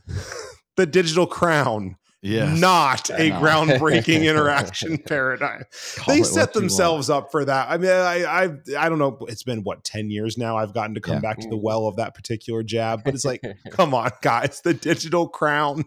the 0.76 0.87
digital 0.87 1.26
crown, 1.26 1.97
yes. 2.22 2.58
not 2.58 3.10
a 3.10 3.30
groundbreaking 3.30 4.24
interaction 4.28 4.98
paradigm. 5.06 5.64
Call 5.96 6.14
they 6.14 6.22
set 6.22 6.52
themselves 6.52 7.10
up 7.10 7.30
for 7.30 7.44
that. 7.44 7.70
I 7.70 7.76
mean, 7.76 7.90
I, 7.90 8.24
I, 8.24 8.44
I 8.78 8.88
don't 8.88 8.98
know. 8.98 9.18
It's 9.28 9.42
been 9.42 9.62
what 9.62 9.84
ten 9.84 10.10
years 10.10 10.36
now. 10.36 10.56
I've 10.56 10.74
gotten 10.74 10.94
to 10.94 11.00
come 11.00 11.16
yeah. 11.16 11.20
back 11.20 11.38
to 11.38 11.48
the 11.48 11.56
well 11.56 11.86
of 11.86 11.96
that 11.96 12.14
particular 12.14 12.62
jab, 12.62 13.04
but 13.04 13.14
it's 13.14 13.24
like, 13.24 13.42
come 13.70 13.94
on, 13.94 14.10
guys, 14.22 14.60
the 14.62 14.74
digital 14.74 15.28
crown 15.28 15.84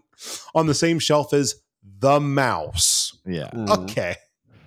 on 0.56 0.68
the 0.68 0.74
same 0.74 1.00
shelf 1.00 1.34
as 1.34 1.56
the 2.00 2.20
mouse. 2.20 3.18
Yeah. 3.26 3.50
Mm-hmm. 3.54 3.84
Okay. 3.84 4.16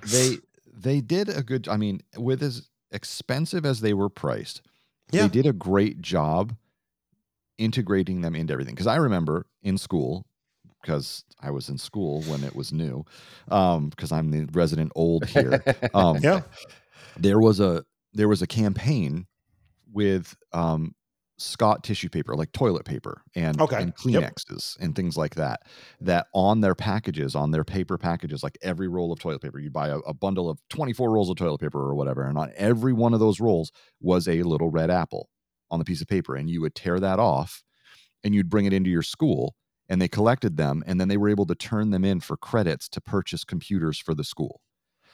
They 0.07 0.39
they 0.77 1.01
did 1.01 1.29
a 1.29 1.43
good. 1.43 1.69
I 1.69 1.77
mean, 1.77 2.03
with 2.17 2.43
as 2.43 2.69
expensive 2.91 3.65
as 3.65 3.81
they 3.81 3.95
were 3.95 4.09
priced, 4.09 4.63
yeah. 5.11 5.23
they 5.23 5.29
did 5.29 5.47
a 5.47 5.53
great 5.53 6.01
job 6.03 6.55
integrating 7.59 8.23
them 8.23 8.35
into 8.35 8.53
everything. 8.53 8.75
Because 8.75 8.87
I 8.87 8.97
remember 8.97 9.47
in 9.63 9.79
school 9.79 10.27
because 10.83 11.25
I 11.41 11.51
was 11.51 11.69
in 11.69 11.79
school 11.79 12.23
when 12.23 12.45
it 12.45 12.55
was 12.55 12.73
new, 12.73 13.05
because 13.47 14.13
um, 14.13 14.19
I'm 14.19 14.31
the 14.31 14.49
resident 14.53 14.93
old 14.95 15.27
here. 15.27 15.63
Um, 15.95 16.19
yeah, 16.23 16.43
there 17.17 17.39
was 17.39 17.61
a 17.61 17.85
there 18.13 18.29
was 18.29 18.43
a 18.43 18.47
campaign 18.47 19.27
with 19.93 20.35
um, 20.53 20.95
Scott 21.39 21.83
tissue 21.85 22.09
paper, 22.09 22.35
like 22.35 22.53
toilet 22.53 22.85
paper, 22.85 23.23
and 23.35 23.61
okay. 23.61 23.83
and 23.83 23.95
Kleenexes 23.95 24.77
yep. 24.77 24.85
and 24.85 24.95
things 24.95 25.17
like 25.17 25.35
that. 25.37 25.61
That 26.01 26.27
on 26.35 26.61
their 26.61 26.75
packages, 26.75 27.35
on 27.35 27.51
their 27.51 27.65
paper 27.65 27.99
packages, 27.99 28.43
like 28.43 28.59
every 28.63 28.89
roll 28.89 29.13
of 29.13 29.19
toilet 29.19 29.43
paper, 29.43 29.59
you 29.59 29.71
buy 29.71 29.89
a, 29.89 29.99
a 29.99 30.15
bundle 30.15 30.49
of 30.49 30.61
24 30.71 31.11
rolls 31.11 31.31
of 31.31 31.37
toilet 31.37 31.61
paper 31.61 31.81
or 31.81 31.95
whatever, 31.95 32.25
and 32.25 32.39
on 32.39 32.53
every 32.57 32.93
one 32.93 33.15
of 33.15 33.21
those 33.21 33.41
rolls 33.41 33.73
was 34.01 34.29
a 34.29 34.43
little 34.43 34.71
red 34.71 34.91
apple 34.91 35.29
on 35.71 35.79
the 35.79 35.85
piece 35.85 36.01
of 36.01 36.09
paper, 36.09 36.37
and 36.37 36.51
you 36.51 36.61
would 36.61 36.75
tear 36.75 37.01
that 37.01 37.19
off, 37.19 37.63
and 38.25 38.35
you'd 38.35 38.51
bring 38.51 38.67
it 38.67 38.73
into 38.73 38.91
your 38.91 39.03
school 39.03 39.55
and 39.93 40.01
they 40.01 40.09
collected 40.09 40.57
them 40.57 40.83
and 40.87 40.99
then 40.99 41.09
they 41.09 41.19
were 41.19 41.29
able 41.29 41.45
to 41.45 41.55
turn 41.55 41.91
them 41.91 42.03
in 42.03 42.19
for 42.19 42.37
credits 42.39 42.89
to 42.89 43.01
purchase 43.01 43.45
computers 43.45 43.99
for 43.99 44.15
the 44.15 44.25
school 44.25 44.63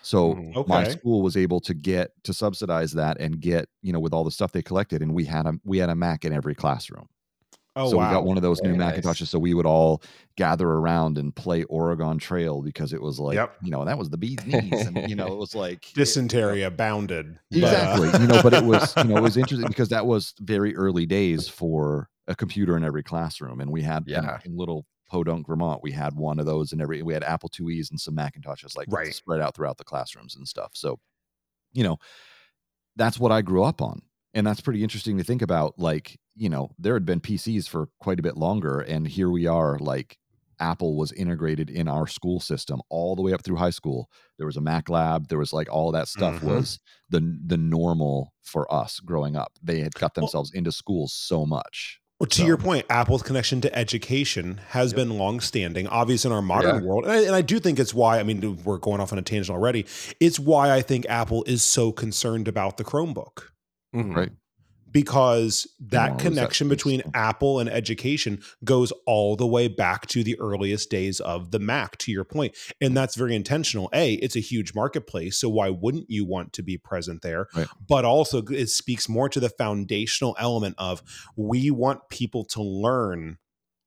so 0.03 0.35
mm, 0.35 0.55
okay. 0.55 0.69
my 0.69 0.89
school 0.89 1.21
was 1.21 1.37
able 1.37 1.61
to 1.61 1.75
get 1.75 2.13
to 2.23 2.33
subsidize 2.33 2.93
that 2.93 3.21
and 3.21 3.41
get 3.41 3.69
you 3.83 3.93
know 3.93 3.99
with 3.99 4.15
all 4.15 4.23
the 4.23 4.31
stuff 4.31 4.53
they 4.53 4.63
collected 4.63 5.03
and 5.03 5.13
we 5.13 5.25
had 5.25 5.47
a 5.47 5.55
we 5.65 5.79
had 5.79 5.91
a 5.91 5.97
mac 5.97 6.25
in 6.25 6.33
every 6.33 6.55
classroom 6.55 7.09
Oh, 7.77 7.91
so 7.91 7.97
wow. 7.97 8.09
we 8.09 8.15
got 8.15 8.25
one 8.25 8.37
of 8.37 8.43
those 8.43 8.59
Very 8.59 8.73
new 8.73 8.79
nice. 8.79 8.99
Macintoshes. 8.99 9.29
So 9.29 9.39
we 9.39 9.55
would 9.55 9.67
all 9.67 10.03
gather 10.37 10.69
around 10.69 11.17
and 11.17 11.33
play 11.33 11.63
Oregon 11.65 12.19
Trail 12.19 12.61
because 12.61 12.93
it 12.93 13.01
was 13.01 13.21
like, 13.21 13.37
yep. 13.37 13.55
you 13.63 13.71
know, 13.71 13.85
that 13.85 13.97
was 13.97 14.11
the 14.11 14.17
bee's 14.17 14.45
knees. 14.45 14.85
And, 14.85 15.09
you 15.09 15.15
know, 15.15 15.29
it 15.29 15.37
was 15.37 15.55
like 15.55 15.87
dysentery 15.95 16.63
it, 16.63 16.67
abounded. 16.67 17.39
Exactly. 17.53 18.11
But, 18.11 18.19
uh... 18.19 18.23
you 18.23 18.27
know, 18.27 18.43
but 18.43 18.55
it 18.55 18.65
was, 18.65 18.95
you 18.97 19.05
know, 19.05 19.17
it 19.19 19.23
was 19.23 19.37
interesting 19.37 19.69
because 19.69 19.91
that 19.91 20.07
was 20.07 20.35
very 20.41 20.75
early 20.75 21.07
days 21.07 21.47
for 21.47 22.09
a 22.29 22.37
computer 22.37 22.77
in 22.77 22.85
every 22.85 23.03
classroom. 23.03 23.61
And 23.61 23.73
we 23.73 23.83
had 23.83 24.05
yeah. 24.07 24.39
in, 24.45 24.53
in 24.53 24.59
little 24.59 24.87
Podunk, 25.09 25.47
Vermont, 25.47 25.83
we 25.83 25.91
had 25.91 26.15
one 26.15 26.39
of 26.39 26.47
those 26.47 26.73
in 26.73 26.81
every, 26.81 27.03
we 27.03 27.15
had 27.15 27.25
Apple 27.25 27.51
IIe's 27.59 27.91
and 27.91 28.01
some 28.01 28.15
Macintoshes 28.15 28.77
like 28.77 28.87
right. 28.91 29.15
spread 29.15 29.41
out 29.41 29.57
throughout 29.57 29.79
the 29.79 29.85
classrooms 29.85 30.37
and 30.37 30.47
stuff. 30.47 30.73
So, 30.75 31.01
you 31.73 31.83
know, 31.83 31.97
that's 32.97 33.19
what 33.19 33.33
I 33.33 33.43
grew 33.43 33.65
up 33.65 33.81
on. 33.81 34.03
And 34.35 34.47
that's 34.47 34.61
pretty 34.61 34.83
interesting 34.83 35.17
to 35.19 35.25
think 35.25 35.43
about. 35.43 35.79
Like, 35.79 36.19
you 36.37 36.51
know, 36.51 36.71
there 36.79 36.95
had 36.95 37.07
been 37.07 37.21
PCs 37.21 37.69
for 37.69 37.89
quite 37.99 38.21
a 38.21 38.23
bit 38.23 38.37
longer. 38.37 38.81
And 38.81 39.09
here 39.09 39.31
we 39.31 39.47
are, 39.47 39.79
like, 39.79 40.19
Apple 40.61 40.97
was 40.97 41.13
integrated 41.13 41.71
in 41.71 41.89
our 41.89 42.07
school 42.07 42.41
system 42.41 42.81
all 42.91 43.15
the 43.15 43.23
way 43.23 43.33
up 43.33 43.45
through 43.45 43.57
high 43.57 43.71
school. 43.71 44.11
There 44.37 44.47
was 44.47 44.57
a 44.57 44.61
Mac 44.61 44.89
lab. 44.89 45.29
There 45.29 45.39
was 45.39 45.53
like 45.53 45.73
all 45.73 45.93
that 45.93 46.09
stuff 46.09 46.37
mm-hmm. 46.37 46.49
was 46.49 46.81
the 47.11 47.39
the 47.47 47.57
normal 47.57 48.33
for 48.43 48.73
us 48.73 49.01
growing 49.01 49.37
up. 49.37 49.53
They 49.63 49.81
had 49.81 49.95
cut 49.95 50.15
themselves 50.15 50.51
well, 50.53 50.59
into 50.59 50.73
schools 50.73 51.13
so 51.13 51.47
much. 51.47 52.01
Well, 52.21 52.27
to 52.27 52.37
so. 52.39 52.45
your 52.47 52.57
point, 52.57 52.85
Apple's 52.91 53.23
connection 53.23 53.61
to 53.61 53.79
education 53.79 54.61
has 54.71 54.91
yep. 54.91 54.97
been 54.97 55.19
longstanding, 55.19 55.87
obvious 55.87 56.25
in 56.25 56.33
our 56.33 56.43
modern 56.43 56.83
yeah. 56.83 56.89
world. 56.89 57.05
And 57.05 57.13
I, 57.13 57.23
and 57.23 57.35
I, 57.35 57.43
do 57.43 57.61
think 57.61 57.79
it's 57.79 57.95
why, 57.95 58.19
I 58.19 58.25
mean, 58.25 58.61
we're 58.65 58.79
going 58.79 59.01
off 59.01 59.13
on 59.13 59.19
a 59.21 59.23
tangent 59.23 59.55
already. 59.55 59.87
It's 60.19 60.39
why 60.39 60.75
I 60.75 60.83
think 60.83 61.07
Apple 61.09 61.45
is 61.45 61.63
so 61.63 61.93
concerned 61.93 62.49
about 62.49 62.77
the 62.77 62.85
Chromebook. 62.85 63.51
Mm-hmm. 63.95 64.15
Right 64.15 64.33
because 64.91 65.67
that 65.81 66.19
connection 66.19 66.69
between 66.69 67.03
Apple 67.15 67.59
and 67.59 67.69
education 67.69 68.41
goes 68.65 68.93
all 69.07 69.37
the 69.37 69.47
way 69.47 69.69
back 69.69 70.07
to 70.07 70.25
the 70.25 70.39
earliest 70.41 70.91
days 70.91 71.21
of 71.21 71.51
the 71.51 71.59
Mac, 71.59 71.99
to 71.99 72.13
your 72.13 72.25
point. 72.25 72.57
And 72.81 72.97
that's 72.97 73.15
very 73.15 73.35
intentional. 73.35 73.91
A, 73.93 74.15
it's 74.15 74.37
a 74.37 74.41
huge 74.41 74.75
marketplace. 74.75 75.39
So 75.39 75.49
why 75.49 75.71
wouldn't 75.71 76.09
you 76.09 76.25
want 76.25 76.53
to 76.55 76.63
be 76.63 76.79
present 76.79 77.23
there? 77.23 77.49
Right. 77.55 77.69
But 77.87 78.05
also, 78.05 78.43
it 78.43 78.69
speaks 78.69 79.09
more 79.09 79.29
to 79.29 79.41
the 79.41 79.51
foundational 79.51 80.37
element 80.39 80.75
of 80.79 81.03
we 81.37 81.71
want 81.71 82.09
people 82.11 82.45
to 82.47 82.63
learn 82.63 83.39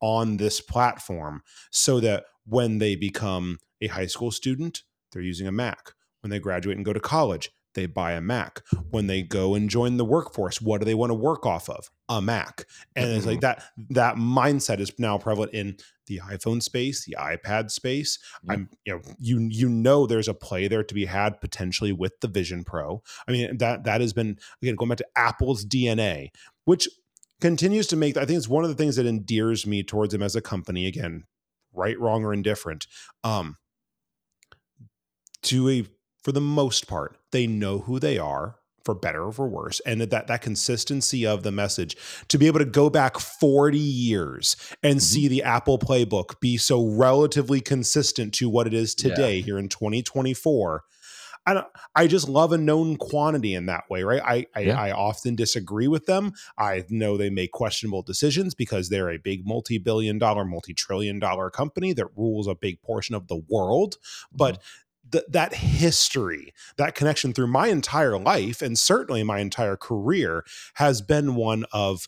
on 0.01 0.38
this 0.38 0.62
platform 0.62 1.41
so 1.72 2.00
that 2.00 2.25
when 2.46 2.79
they 2.79 2.96
become 2.96 3.60
a 3.81 3.88
high 3.88 4.08
school 4.08 4.31
student, 4.31 4.81
they're 5.12 5.22
using 5.22 5.48
a 5.48 5.51
Mac. 5.51 5.93
When 6.22 6.29
they 6.29 6.39
graduate 6.39 6.77
and 6.77 6.86
go 6.86 6.93
to 6.93 7.00
college, 7.00 7.50
they 7.73 7.85
buy 7.85 8.13
a 8.13 8.21
Mac. 8.21 8.61
When 8.89 9.07
they 9.07 9.21
go 9.21 9.55
and 9.55 9.69
join 9.69 9.97
the 9.97 10.05
workforce, 10.05 10.61
what 10.61 10.79
do 10.79 10.85
they 10.85 10.93
want 10.93 11.11
to 11.11 11.15
work 11.15 11.45
off 11.45 11.69
of? 11.69 11.89
A 12.09 12.21
Mac. 12.21 12.65
And 12.95 13.05
mm-hmm. 13.05 13.17
it's 13.17 13.25
like 13.25 13.39
mm-hmm. 13.39 13.51
that 13.89 14.15
that 14.15 14.15
mindset 14.15 14.79
is 14.79 14.91
now 14.99 15.17
prevalent 15.17 15.53
in 15.53 15.77
the 16.07 16.19
iPhone 16.19 16.61
space, 16.61 17.05
the 17.05 17.15
iPad 17.19 17.71
space. 17.71 18.17
Mm-hmm. 18.17 18.51
I'm 18.51 18.69
you 18.85 18.93
know, 18.93 19.01
you 19.19 19.47
you 19.49 19.69
know 19.69 20.05
there's 20.05 20.27
a 20.27 20.33
play 20.33 20.67
there 20.67 20.83
to 20.83 20.93
be 20.93 21.05
had 21.05 21.39
potentially 21.39 21.91
with 21.91 22.19
the 22.21 22.27
Vision 22.27 22.63
Pro. 22.63 23.01
I 23.27 23.31
mean, 23.31 23.57
that 23.57 23.85
that 23.85 24.01
has 24.01 24.13
been 24.13 24.37
again 24.61 24.75
going 24.75 24.89
back 24.89 24.97
to 24.99 25.07
Apple's 25.15 25.65
DNA, 25.65 26.29
which 26.65 26.87
continues 27.39 27.87
to 27.87 27.95
make 27.95 28.17
I 28.17 28.25
think 28.25 28.37
it's 28.37 28.49
one 28.49 28.63
of 28.63 28.69
the 28.69 28.75
things 28.75 28.97
that 28.97 29.05
endears 29.05 29.65
me 29.65 29.83
towards 29.83 30.11
them 30.11 30.23
as 30.23 30.35
a 30.35 30.41
company. 30.41 30.85
Again, 30.85 31.23
right, 31.73 31.99
wrong, 31.99 32.25
or 32.25 32.33
indifferent. 32.33 32.87
Um 33.23 33.57
to 35.43 35.69
a 35.69 35.85
for 36.21 36.31
the 36.31 36.41
most 36.41 36.87
part, 36.87 37.17
they 37.31 37.47
know 37.47 37.79
who 37.79 37.99
they 37.99 38.17
are 38.17 38.55
for 38.83 38.95
better 38.95 39.25
or 39.25 39.31
for 39.31 39.47
worse 39.47 39.79
and 39.81 40.01
that 40.01 40.27
that 40.27 40.41
consistency 40.41 41.25
of 41.25 41.43
the 41.43 41.51
message 41.51 41.95
to 42.27 42.37
be 42.37 42.47
able 42.47 42.59
to 42.59 42.65
go 42.65 42.89
back 42.89 43.19
40 43.19 43.77
years 43.77 44.55
and 44.81 44.95
mm-hmm. 44.95 44.99
see 44.99 45.27
the 45.27 45.43
apple 45.43 45.77
playbook 45.77 46.39
be 46.39 46.57
so 46.57 46.87
relatively 46.87 47.61
consistent 47.61 48.33
to 48.33 48.49
what 48.49 48.67
it 48.67 48.73
is 48.73 48.95
today 48.95 49.37
yeah. 49.37 49.45
here 49.45 49.59
in 49.59 49.69
2024 49.69 50.83
I, 51.45 51.63
I 51.95 52.05
just 52.05 52.29
love 52.29 52.53
a 52.53 52.57
known 52.57 52.97
quantity 52.97 53.55
in 53.55 53.65
that 53.65 53.85
way, 53.89 54.03
right? 54.03 54.21
I 54.23 54.45
I, 54.55 54.59
yeah. 54.59 54.79
I, 54.79 54.91
often 54.91 55.35
disagree 55.35 55.87
with 55.87 56.05
them. 56.05 56.33
I 56.55 56.85
know 56.89 57.17
they 57.17 57.31
make 57.31 57.51
questionable 57.51 58.03
decisions 58.03 58.53
because 58.53 58.89
they're 58.89 59.09
a 59.09 59.17
big 59.17 59.41
multi-billion 59.43 60.19
dollar, 60.19 60.45
multi-trillion 60.45 61.17
dollar 61.17 61.49
company 61.49 61.93
that 61.93 62.15
rules 62.15 62.45
a 62.45 62.53
big 62.53 62.79
portion 62.83 63.15
of 63.15 63.27
the 63.27 63.41
world. 63.49 63.95
But 64.31 64.55
mm-hmm 64.55 64.87
th- 65.12 65.25
that 65.30 65.53
history, 65.56 66.53
that 66.77 66.96
connection 66.96 67.34
through 67.34 67.48
my 67.48 67.68
entire 67.68 68.18
life 68.18 68.62
and 68.62 68.77
certainly 68.77 69.24
my 69.24 69.39
entire 69.39 69.75
career 69.75 70.44
has 70.75 71.01
been 71.01 71.36
one 71.36 71.65
of 71.72 72.08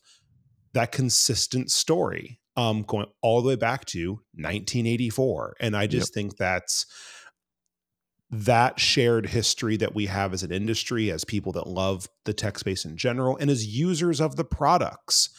that 0.73 0.91
consistent 0.91 1.71
story 1.71 2.39
um, 2.55 2.83
going 2.83 3.07
all 3.21 3.41
the 3.41 3.49
way 3.49 3.55
back 3.55 3.85
to 3.85 4.11
1984. 4.33 5.55
And 5.59 5.75
I 5.75 5.87
just 5.87 6.11
yep. 6.11 6.13
think 6.13 6.37
that's 6.37 6.85
that 8.29 8.79
shared 8.79 9.27
history 9.27 9.77
that 9.77 9.93
we 9.93 10.07
have 10.07 10.33
as 10.33 10.41
an 10.41 10.51
industry, 10.51 11.11
as 11.11 11.23
people 11.23 11.51
that 11.51 11.67
love 11.67 12.07
the 12.25 12.33
tech 12.33 12.57
space 12.57 12.83
in 12.83 12.97
general, 12.97 13.37
and 13.37 13.49
as 13.49 13.67
users 13.67 14.19
of 14.19 14.35
the 14.35 14.43
products. 14.43 15.29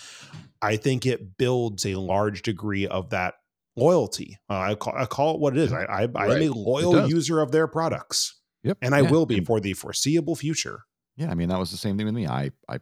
I 0.62 0.76
think 0.76 1.04
it 1.04 1.36
builds 1.36 1.84
a 1.84 1.96
large 1.96 2.42
degree 2.42 2.86
of 2.86 3.10
that 3.10 3.34
loyalty. 3.76 4.38
Uh, 4.48 4.58
I, 4.58 4.74
call, 4.74 4.94
I 4.96 5.06
call 5.06 5.34
it 5.34 5.40
what 5.40 5.56
it 5.56 5.60
is. 5.60 5.72
I, 5.72 5.84
I, 5.84 6.02
I 6.02 6.06
right. 6.06 6.42
am 6.42 6.52
a 6.52 6.54
loyal 6.54 7.08
user 7.08 7.40
of 7.40 7.52
their 7.52 7.66
products. 7.66 8.40
Yep. 8.62 8.78
And 8.82 8.94
I 8.94 9.00
yeah. 9.00 9.10
will 9.10 9.26
be 9.26 9.40
for 9.40 9.60
the 9.60 9.74
foreseeable 9.74 10.36
future. 10.36 10.84
Yeah. 11.16 11.30
I 11.30 11.34
mean, 11.34 11.48
that 11.50 11.58
was 11.58 11.70
the 11.70 11.76
same 11.76 11.96
thing 11.96 12.06
with 12.06 12.14
me. 12.14 12.26
I, 12.26 12.50
I 12.68 12.78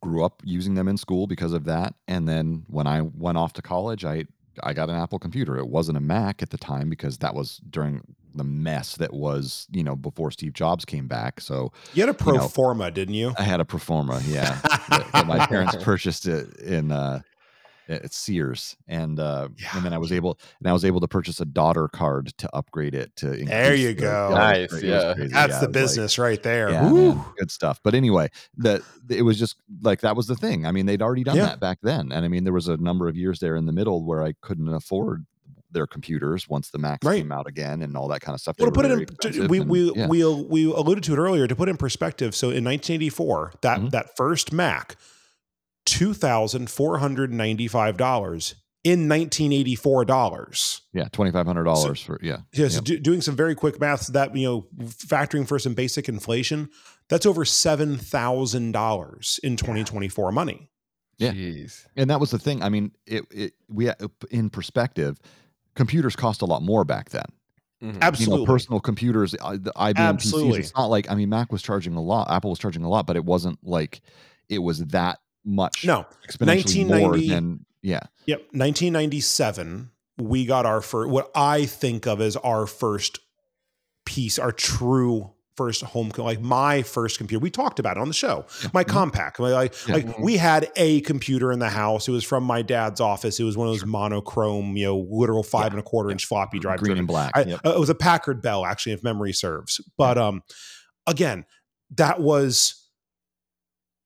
grew 0.00 0.24
up 0.24 0.42
using 0.44 0.74
them 0.74 0.88
in 0.88 0.96
school 0.96 1.26
because 1.26 1.52
of 1.52 1.64
that. 1.64 1.94
And 2.06 2.28
then 2.28 2.64
when 2.68 2.86
I 2.86 3.02
went 3.02 3.38
off 3.38 3.52
to 3.54 3.62
college, 3.62 4.04
I, 4.04 4.24
I 4.62 4.72
got 4.72 4.88
an 4.88 4.96
Apple 4.96 5.18
computer. 5.18 5.56
It 5.58 5.68
wasn't 5.68 5.98
a 5.98 6.00
Mac 6.00 6.42
at 6.42 6.50
the 6.50 6.58
time 6.58 6.88
because 6.88 7.18
that 7.18 7.34
was 7.34 7.60
during 7.68 8.02
the 8.34 8.44
mess 8.44 8.96
that 8.96 9.12
was, 9.12 9.66
you 9.70 9.82
know, 9.82 9.96
before 9.96 10.30
Steve 10.30 10.52
Jobs 10.52 10.84
came 10.84 11.06
back. 11.06 11.40
So 11.40 11.72
you 11.94 12.02
had 12.02 12.08
a 12.08 12.14
pro 12.14 12.34
you 12.34 12.38
know, 12.40 12.48
forma, 12.48 12.90
didn't 12.90 13.14
you? 13.14 13.34
I 13.38 13.42
had 13.42 13.60
a 13.60 13.64
Performa, 13.64 14.22
yeah. 14.26 14.58
my 15.24 15.46
parents 15.48 15.76
purchased 15.82 16.26
it 16.26 16.56
in 16.58 16.92
uh, 16.92 17.20
at 17.88 18.12
Sears, 18.12 18.76
and 18.88 19.18
uh, 19.18 19.48
yeah. 19.58 19.68
and 19.74 19.84
then 19.84 19.92
I 19.92 19.98
was 19.98 20.12
able 20.12 20.38
and 20.58 20.68
I 20.68 20.72
was 20.72 20.84
able 20.84 21.00
to 21.00 21.08
purchase 21.08 21.40
a 21.40 21.44
daughter 21.44 21.88
card 21.88 22.32
to 22.38 22.54
upgrade 22.54 22.94
it 22.94 23.14
to. 23.16 23.44
There 23.44 23.74
you 23.74 23.94
go, 23.94 24.30
nice, 24.32 24.82
yeah, 24.82 25.14
that's 25.16 25.32
yeah, 25.32 25.60
the 25.60 25.68
business 25.68 26.18
like, 26.18 26.24
right 26.24 26.42
there. 26.42 26.70
Yeah, 26.70 26.90
man, 26.90 27.24
good 27.38 27.50
stuff. 27.50 27.80
But 27.82 27.94
anyway, 27.94 28.30
that 28.58 28.82
it 29.08 29.22
was 29.22 29.38
just 29.38 29.56
like 29.82 30.00
that 30.00 30.16
was 30.16 30.26
the 30.26 30.36
thing. 30.36 30.66
I 30.66 30.72
mean, 30.72 30.86
they'd 30.86 31.02
already 31.02 31.24
done 31.24 31.36
yeah. 31.36 31.46
that 31.46 31.60
back 31.60 31.78
then, 31.82 32.12
and 32.12 32.24
I 32.24 32.28
mean, 32.28 32.44
there 32.44 32.52
was 32.52 32.68
a 32.68 32.76
number 32.76 33.08
of 33.08 33.16
years 33.16 33.40
there 33.40 33.56
in 33.56 33.66
the 33.66 33.72
middle 33.72 34.04
where 34.04 34.22
I 34.22 34.34
couldn't 34.40 34.72
afford 34.72 35.26
their 35.72 35.86
computers 35.86 36.48
once 36.48 36.70
the 36.70 36.78
Macs 36.78 37.04
right. 37.04 37.16
came 37.16 37.32
out 37.32 37.46
again 37.46 37.82
and 37.82 37.96
all 37.96 38.08
that 38.08 38.20
kind 38.20 38.34
of 38.34 38.40
stuff. 38.40 38.56
Well, 38.58 38.70
to 38.70 38.72
put 38.72 38.84
it 38.84 38.92
in, 39.34 39.48
we 39.48 39.60
and, 39.60 39.68
we 39.68 39.92
yeah. 39.92 40.06
we 40.06 40.24
we 40.24 40.64
alluded 40.66 41.04
to 41.04 41.14
it 41.14 41.18
earlier. 41.18 41.46
To 41.46 41.56
put 41.56 41.68
in 41.68 41.76
perspective, 41.76 42.34
so 42.34 42.48
in 42.48 42.64
1984, 42.64 43.54
that 43.62 43.78
mm-hmm. 43.78 43.88
that 43.88 44.16
first 44.16 44.52
Mac 44.52 44.96
$2,495 45.86 48.54
in 48.84 49.08
1984 49.08 50.04
dollars. 50.04 50.82
Yeah, 50.92 51.04
$2,500 51.04 51.76
so, 51.76 51.94
for, 51.94 52.18
yeah. 52.22 52.38
Yeah, 52.52 52.68
so 52.68 52.80
do, 52.80 52.98
doing 52.98 53.20
some 53.20 53.36
very 53.36 53.54
quick 53.54 53.80
maths 53.80 54.08
that, 54.08 54.36
you 54.36 54.46
know, 54.46 54.66
factoring 54.86 55.46
for 55.46 55.58
some 55.58 55.74
basic 55.74 56.08
inflation, 56.08 56.70
that's 57.08 57.26
over 57.26 57.44
$7,000 57.44 59.38
in 59.40 59.56
2024 59.56 60.32
money. 60.32 60.70
Yeah. 61.18 61.32
Jeez. 61.32 61.86
And 61.96 62.10
that 62.10 62.18
was 62.18 62.30
the 62.30 62.38
thing. 62.38 62.62
I 62.62 62.68
mean, 62.68 62.92
it, 63.06 63.24
it, 63.30 63.52
we, 63.68 63.90
in 64.30 64.50
perspective, 64.50 65.20
computers 65.76 66.16
cost 66.16 66.42
a 66.42 66.46
lot 66.46 66.62
more 66.62 66.84
back 66.84 67.10
then. 67.10 67.24
Mm-hmm. 67.82 67.98
Absolutely. 68.00 68.40
You 68.40 68.46
know, 68.46 68.52
personal 68.52 68.80
computers, 68.80 69.34
uh, 69.40 69.58
the 69.60 69.72
IBM 69.76 69.96
Absolutely. 69.96 70.52
PCs. 70.52 70.60
It's 70.60 70.74
not 70.74 70.86
like, 70.86 71.10
I 71.10 71.14
mean, 71.14 71.28
Mac 71.28 71.52
was 71.52 71.62
charging 71.62 71.94
a 71.94 72.02
lot, 72.02 72.30
Apple 72.30 72.50
was 72.50 72.58
charging 72.58 72.84
a 72.84 72.88
lot, 72.88 73.06
but 73.06 73.16
it 73.16 73.24
wasn't 73.24 73.58
like 73.62 74.00
it 74.48 74.58
was 74.58 74.84
that 74.86 75.20
much. 75.44 75.84
No, 75.84 76.06
exponentially 76.28 76.86
more 76.86 77.18
than 77.18 77.64
yeah. 77.82 78.00
Yep, 78.26 78.38
1997. 78.52 79.90
We 80.18 80.46
got 80.46 80.66
our 80.66 80.80
first, 80.80 81.10
what 81.10 81.30
I 81.34 81.66
think 81.66 82.06
of 82.06 82.20
as 82.20 82.36
our 82.36 82.66
first 82.66 83.18
piece, 84.04 84.38
our 84.38 84.52
true 84.52 85.32
first 85.56 85.82
home 85.82 86.10
like 86.16 86.40
my 86.40 86.82
first 86.82 87.18
computer 87.18 87.38
we 87.42 87.50
talked 87.50 87.78
about 87.78 87.98
it 87.98 88.00
on 88.00 88.08
the 88.08 88.14
show 88.14 88.46
my 88.72 88.84
mm-hmm. 88.84 89.10
Compaq 89.10 89.38
like, 89.38 89.74
yeah. 89.86 89.94
like 89.94 90.18
we 90.18 90.38
had 90.38 90.70
a 90.76 91.02
computer 91.02 91.52
in 91.52 91.58
the 91.58 91.68
house 91.68 92.08
it 92.08 92.10
was 92.10 92.24
from 92.24 92.42
my 92.42 92.62
dad's 92.62 93.00
office 93.00 93.38
it 93.38 93.44
was 93.44 93.56
one 93.56 93.66
of 93.66 93.72
those 93.72 93.80
sure. 93.80 93.88
monochrome 93.88 94.76
you 94.76 94.86
know 94.86 95.06
literal 95.10 95.42
five 95.42 95.64
yeah. 95.64 95.70
and 95.72 95.78
a 95.80 95.82
quarter 95.82 96.10
inch 96.10 96.24
floppy 96.24 96.58
drive 96.58 96.80
green 96.80 96.96
and 96.96 97.06
black 97.06 97.32
I, 97.34 97.42
yep. 97.42 97.60
uh, 97.66 97.74
it 97.74 97.78
was 97.78 97.90
a 97.90 97.94
packard 97.94 98.40
bell 98.40 98.64
actually 98.64 98.92
if 98.92 99.04
memory 99.04 99.34
serves 99.34 99.80
but 99.98 100.16
um 100.16 100.42
again 101.06 101.44
that 101.96 102.18
was 102.18 102.81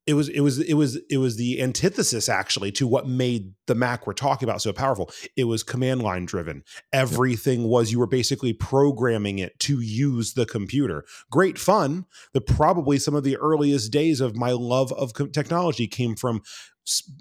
it 0.06 0.14
was 0.14 0.28
it 0.28 0.40
was 0.40 0.60
it 0.60 0.74
was 0.74 0.96
it 1.10 1.16
was 1.16 1.36
the 1.36 1.60
antithesis 1.60 2.28
actually 2.28 2.70
to 2.72 2.86
what 2.86 3.08
made 3.08 3.52
the 3.66 3.74
Mac 3.74 4.06
we're 4.06 4.12
talking 4.12 4.48
about 4.48 4.62
so 4.62 4.72
powerful. 4.72 5.10
It 5.36 5.44
was 5.44 5.64
command 5.64 6.02
line 6.02 6.26
driven. 6.26 6.62
Everything 6.92 7.64
was 7.64 7.90
you 7.90 7.98
were 7.98 8.06
basically 8.06 8.52
programming 8.52 9.40
it 9.40 9.58
to 9.60 9.80
use 9.80 10.34
the 10.34 10.46
computer. 10.46 11.04
Great 11.30 11.58
fun. 11.58 12.06
The 12.34 12.40
probably 12.40 12.98
some 12.98 13.16
of 13.16 13.24
the 13.24 13.36
earliest 13.36 13.92
days 13.92 14.20
of 14.20 14.36
my 14.36 14.52
love 14.52 14.92
of 14.92 15.12
technology 15.32 15.88
came 15.88 16.14
from 16.14 16.42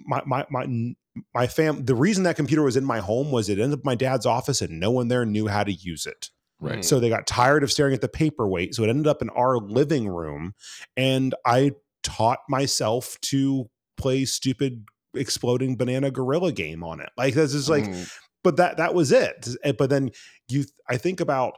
my 0.05 0.21
my 0.25 0.45
my 0.51 0.93
my 1.33 1.47
fam. 1.47 1.85
The 1.85 1.95
reason 1.95 2.23
that 2.25 2.35
computer 2.35 2.61
was 2.61 2.77
in 2.77 2.85
my 2.85 2.99
home 2.99 3.31
was 3.31 3.49
it 3.49 3.57
ended 3.57 3.73
up 3.73 3.79
in 3.79 3.85
my 3.85 3.95
dad's 3.95 4.27
office 4.27 4.61
and 4.61 4.79
no 4.79 4.91
one 4.91 5.07
there 5.07 5.25
knew 5.25 5.47
how 5.47 5.63
to 5.63 5.71
use 5.71 6.05
it. 6.05 6.29
Right. 6.59 6.85
So 6.85 6.99
they 6.99 7.09
got 7.09 7.27
tired 7.27 7.63
of 7.63 7.71
staring 7.71 7.93
at 7.93 8.01
the 8.01 8.07
paperweight. 8.07 8.75
So 8.75 8.83
it 8.83 8.89
ended 8.89 9.07
up 9.07 9.21
in 9.21 9.29
our 9.31 9.57
living 9.57 10.07
room. 10.07 10.53
And 10.95 11.35
I 11.45 11.73
taught 12.05 12.39
myself 12.47 13.17
to 13.21 13.69
play 13.97 14.23
stupid 14.25 14.85
exploding 15.15 15.75
banana 15.75 16.11
gorilla 16.11 16.51
game 16.51 16.83
on 16.83 16.99
it. 16.99 17.09
Like 17.17 17.33
this 17.33 17.53
is 17.53 17.69
like, 17.69 17.85
mm. 17.85 18.11
but 18.43 18.57
that 18.57 18.77
that 18.77 18.93
was 18.93 19.11
it. 19.11 19.47
Eh, 19.63 19.73
but 19.73 19.89
then 19.89 20.11
you, 20.47 20.65
I 20.89 20.97
think 20.97 21.19
about 21.19 21.57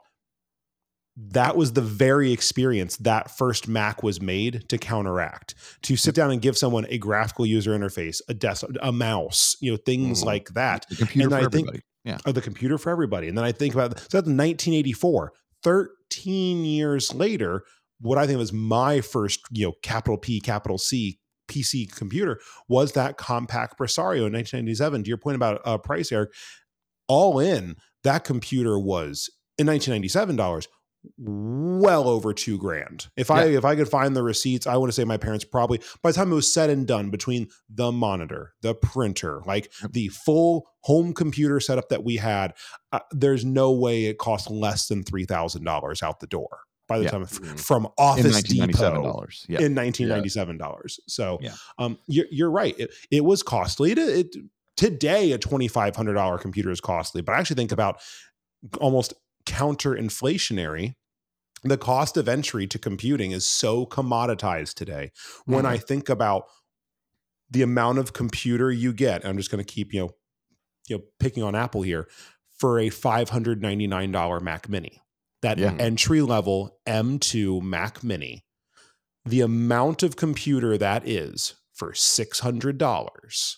that 1.17 1.57
was 1.57 1.73
the 1.73 1.81
very 1.81 2.31
experience 2.31 2.95
that 2.97 3.35
first 3.35 3.67
Mac 3.67 4.03
was 4.03 4.21
made 4.21 4.69
to 4.69 4.77
counteract. 4.77 5.55
To 5.83 5.97
sit 5.97 6.13
down 6.13 6.29
and 6.29 6.41
give 6.41 6.57
someone 6.57 6.85
a 6.89 6.99
graphical 6.99 7.45
user 7.45 7.77
interface, 7.77 8.21
a 8.29 8.35
desk, 8.35 8.65
a 8.81 8.91
mouse, 8.91 9.55
you 9.59 9.71
know, 9.71 9.77
things 9.77 10.21
mm. 10.21 10.25
like 10.25 10.49
that. 10.49 10.85
The 10.89 10.95
computer 10.95 11.27
and 11.27 11.31
for 11.31 11.37
I 11.37 11.45
everybody. 11.45 11.71
Think, 11.71 11.83
yeah. 12.03 12.17
Or 12.25 12.31
the 12.31 12.41
computer 12.41 12.77
for 12.77 12.91
everybody. 12.91 13.27
And 13.27 13.37
then 13.37 13.45
I 13.45 13.51
think 13.51 13.73
about 13.73 13.99
so 13.99 14.03
that's 14.03 14.27
1984. 14.27 15.33
13 15.63 16.63
years 16.63 17.13
later, 17.13 17.63
what 17.99 18.17
I 18.17 18.27
think 18.27 18.37
was 18.37 18.53
my 18.53 19.01
first, 19.01 19.41
you 19.51 19.65
know, 19.65 19.73
capital 19.81 20.17
P, 20.17 20.39
capital 20.39 20.77
C 20.77 21.19
PC 21.47 21.93
computer 21.95 22.39
was 22.67 22.91
that 22.93 23.17
Compaq 23.17 23.77
Presario 23.77 24.27
in 24.27 24.33
1997. 24.33 25.03
To 25.03 25.07
your 25.07 25.17
point 25.17 25.35
about 25.35 25.61
uh, 25.65 25.77
price, 25.77 26.11
Eric, 26.11 26.31
all 27.07 27.39
in, 27.39 27.77
that 28.03 28.23
computer 28.23 28.77
was 28.77 29.29
in 29.57 29.67
1997 29.67 30.35
dollars 30.35 30.67
well 31.17 32.09
over 32.09 32.33
two 32.33 32.57
grand. 32.57 33.07
If 33.15 33.29
yeah. 33.29 33.35
I 33.35 33.43
if 33.45 33.65
I 33.65 33.75
could 33.75 33.87
find 33.87 34.15
the 34.15 34.23
receipts, 34.23 34.67
I 34.67 34.77
want 34.77 34.89
to 34.89 34.93
say 34.93 35.03
my 35.05 35.17
parents 35.17 35.45
probably 35.45 35.79
by 36.01 36.11
the 36.11 36.15
time 36.15 36.31
it 36.31 36.35
was 36.35 36.53
said 36.53 36.69
and 36.69 36.85
done 36.85 37.09
between 37.09 37.47
the 37.69 37.91
monitor, 37.91 38.53
the 38.61 38.75
printer, 38.75 39.41
like 39.45 39.71
the 39.89 40.09
full 40.09 40.67
home 40.81 41.13
computer 41.13 41.59
setup 41.59 41.89
that 41.89 42.03
we 42.03 42.17
had, 42.17 42.53
uh, 42.91 42.99
there's 43.11 43.45
no 43.45 43.71
way 43.71 44.05
it 44.05 44.17
cost 44.17 44.49
less 44.49 44.87
than 44.87 45.03
three 45.03 45.25
thousand 45.25 45.63
dollars 45.63 46.03
out 46.03 46.19
the 46.19 46.27
door 46.27 46.59
by 46.87 46.97
the 46.99 47.05
yeah. 47.05 47.11
time 47.11 47.25
mm-hmm. 47.25 47.55
from 47.55 47.87
Office 47.97 48.43
Depot 48.43 49.25
yeah. 49.47 49.61
in 49.61 49.73
nineteen 49.73 50.07
ninety 50.07 50.29
seven 50.29 50.57
dollars. 50.57 50.99
So 51.07 51.39
yeah. 51.41 51.53
um, 51.77 51.97
you're, 52.07 52.27
you're 52.31 52.51
right. 52.51 52.77
It, 52.79 52.91
it 53.11 53.25
was 53.25 53.43
costly. 53.43 53.91
It, 53.91 53.97
it 53.97 54.35
today 54.75 55.31
a 55.31 55.37
twenty 55.37 55.67
five 55.67 55.95
hundred 55.95 56.13
dollar 56.13 56.37
computer 56.37 56.71
is 56.71 56.81
costly, 56.81 57.21
but 57.21 57.33
I 57.33 57.39
actually 57.39 57.57
think 57.57 57.71
about 57.71 58.01
almost 58.79 59.13
counter 59.45 59.91
inflationary 59.91 60.95
the 61.63 61.77
cost 61.77 62.17
of 62.17 62.27
entry 62.27 62.67
to 62.67 62.79
computing 62.79 63.31
is 63.31 63.45
so 63.45 63.85
commoditized 63.85 64.75
today. 64.75 65.11
When 65.45 65.63
mm-hmm. 65.63 65.73
I 65.73 65.77
think 65.77 66.09
about 66.09 66.45
the 67.49 67.61
amount 67.61 67.97
of 67.97 68.13
computer 68.13 68.71
you 68.71 68.93
get, 68.93 69.25
I'm 69.25 69.37
just 69.37 69.49
going 69.49 69.63
to 69.63 69.73
keep 69.73 69.93
you 69.93 70.01
know, 70.01 70.09
you 70.87 70.97
know, 70.97 71.03
picking 71.19 71.43
on 71.43 71.55
Apple 71.55 71.81
here 71.81 72.07
for 72.57 72.79
a 72.79 72.89
$599 72.89 74.41
Mac 74.41 74.69
Mini, 74.69 75.01
that 75.47 75.57
yeah. 75.57 75.75
entry 75.79 76.21
level 76.21 76.77
M2 76.87 77.61
Mac 77.61 78.03
Mini, 78.03 78.43
the 79.25 79.41
amount 79.41 80.03
of 80.03 80.15
computer 80.15 80.77
that 80.77 81.07
is 81.07 81.55
for 81.73 81.91
$600 81.93 83.57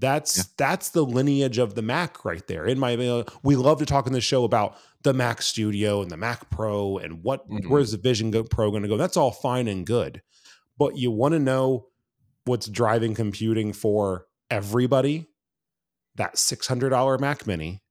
that's 0.00 0.38
yeah. 0.38 0.44
that's 0.56 0.90
the 0.90 1.04
lineage 1.04 1.58
of 1.58 1.74
the 1.74 1.82
Mac 1.82 2.24
right 2.24 2.46
there. 2.46 2.64
In 2.64 2.78
my 2.78 2.94
uh, 2.94 3.24
we 3.42 3.56
love 3.56 3.80
to 3.80 3.86
talk 3.86 4.06
in 4.06 4.12
the 4.12 4.20
show 4.20 4.44
about 4.44 4.76
the 5.02 5.12
Mac 5.12 5.42
Studio 5.42 6.02
and 6.02 6.10
the 6.10 6.16
Mac 6.16 6.48
Pro 6.50 6.98
and 6.98 7.24
what 7.24 7.48
mm-hmm. 7.50 7.68
where's 7.68 7.90
the 7.90 7.98
Vision 7.98 8.30
Go 8.30 8.44
Pro 8.44 8.70
going 8.70 8.84
to 8.84 8.88
go. 8.88 8.96
That's 8.96 9.16
all 9.16 9.32
fine 9.32 9.66
and 9.66 9.84
good, 9.84 10.22
but 10.78 10.96
you 10.96 11.10
want 11.10 11.32
to 11.32 11.40
know 11.40 11.88
what's 12.44 12.68
driving 12.68 13.14
computing 13.14 13.72
for 13.72 14.26
everybody. 14.50 15.26
That 16.14 16.38
six 16.38 16.68
hundred 16.68 16.90
dollar 16.90 17.18
Mac 17.18 17.46
Mini, 17.46 17.82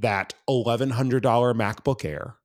that 0.00 0.34
eleven 0.48 0.90
hundred 0.90 1.22
dollar 1.22 1.54
MacBook 1.54 2.04
Air. 2.04 2.36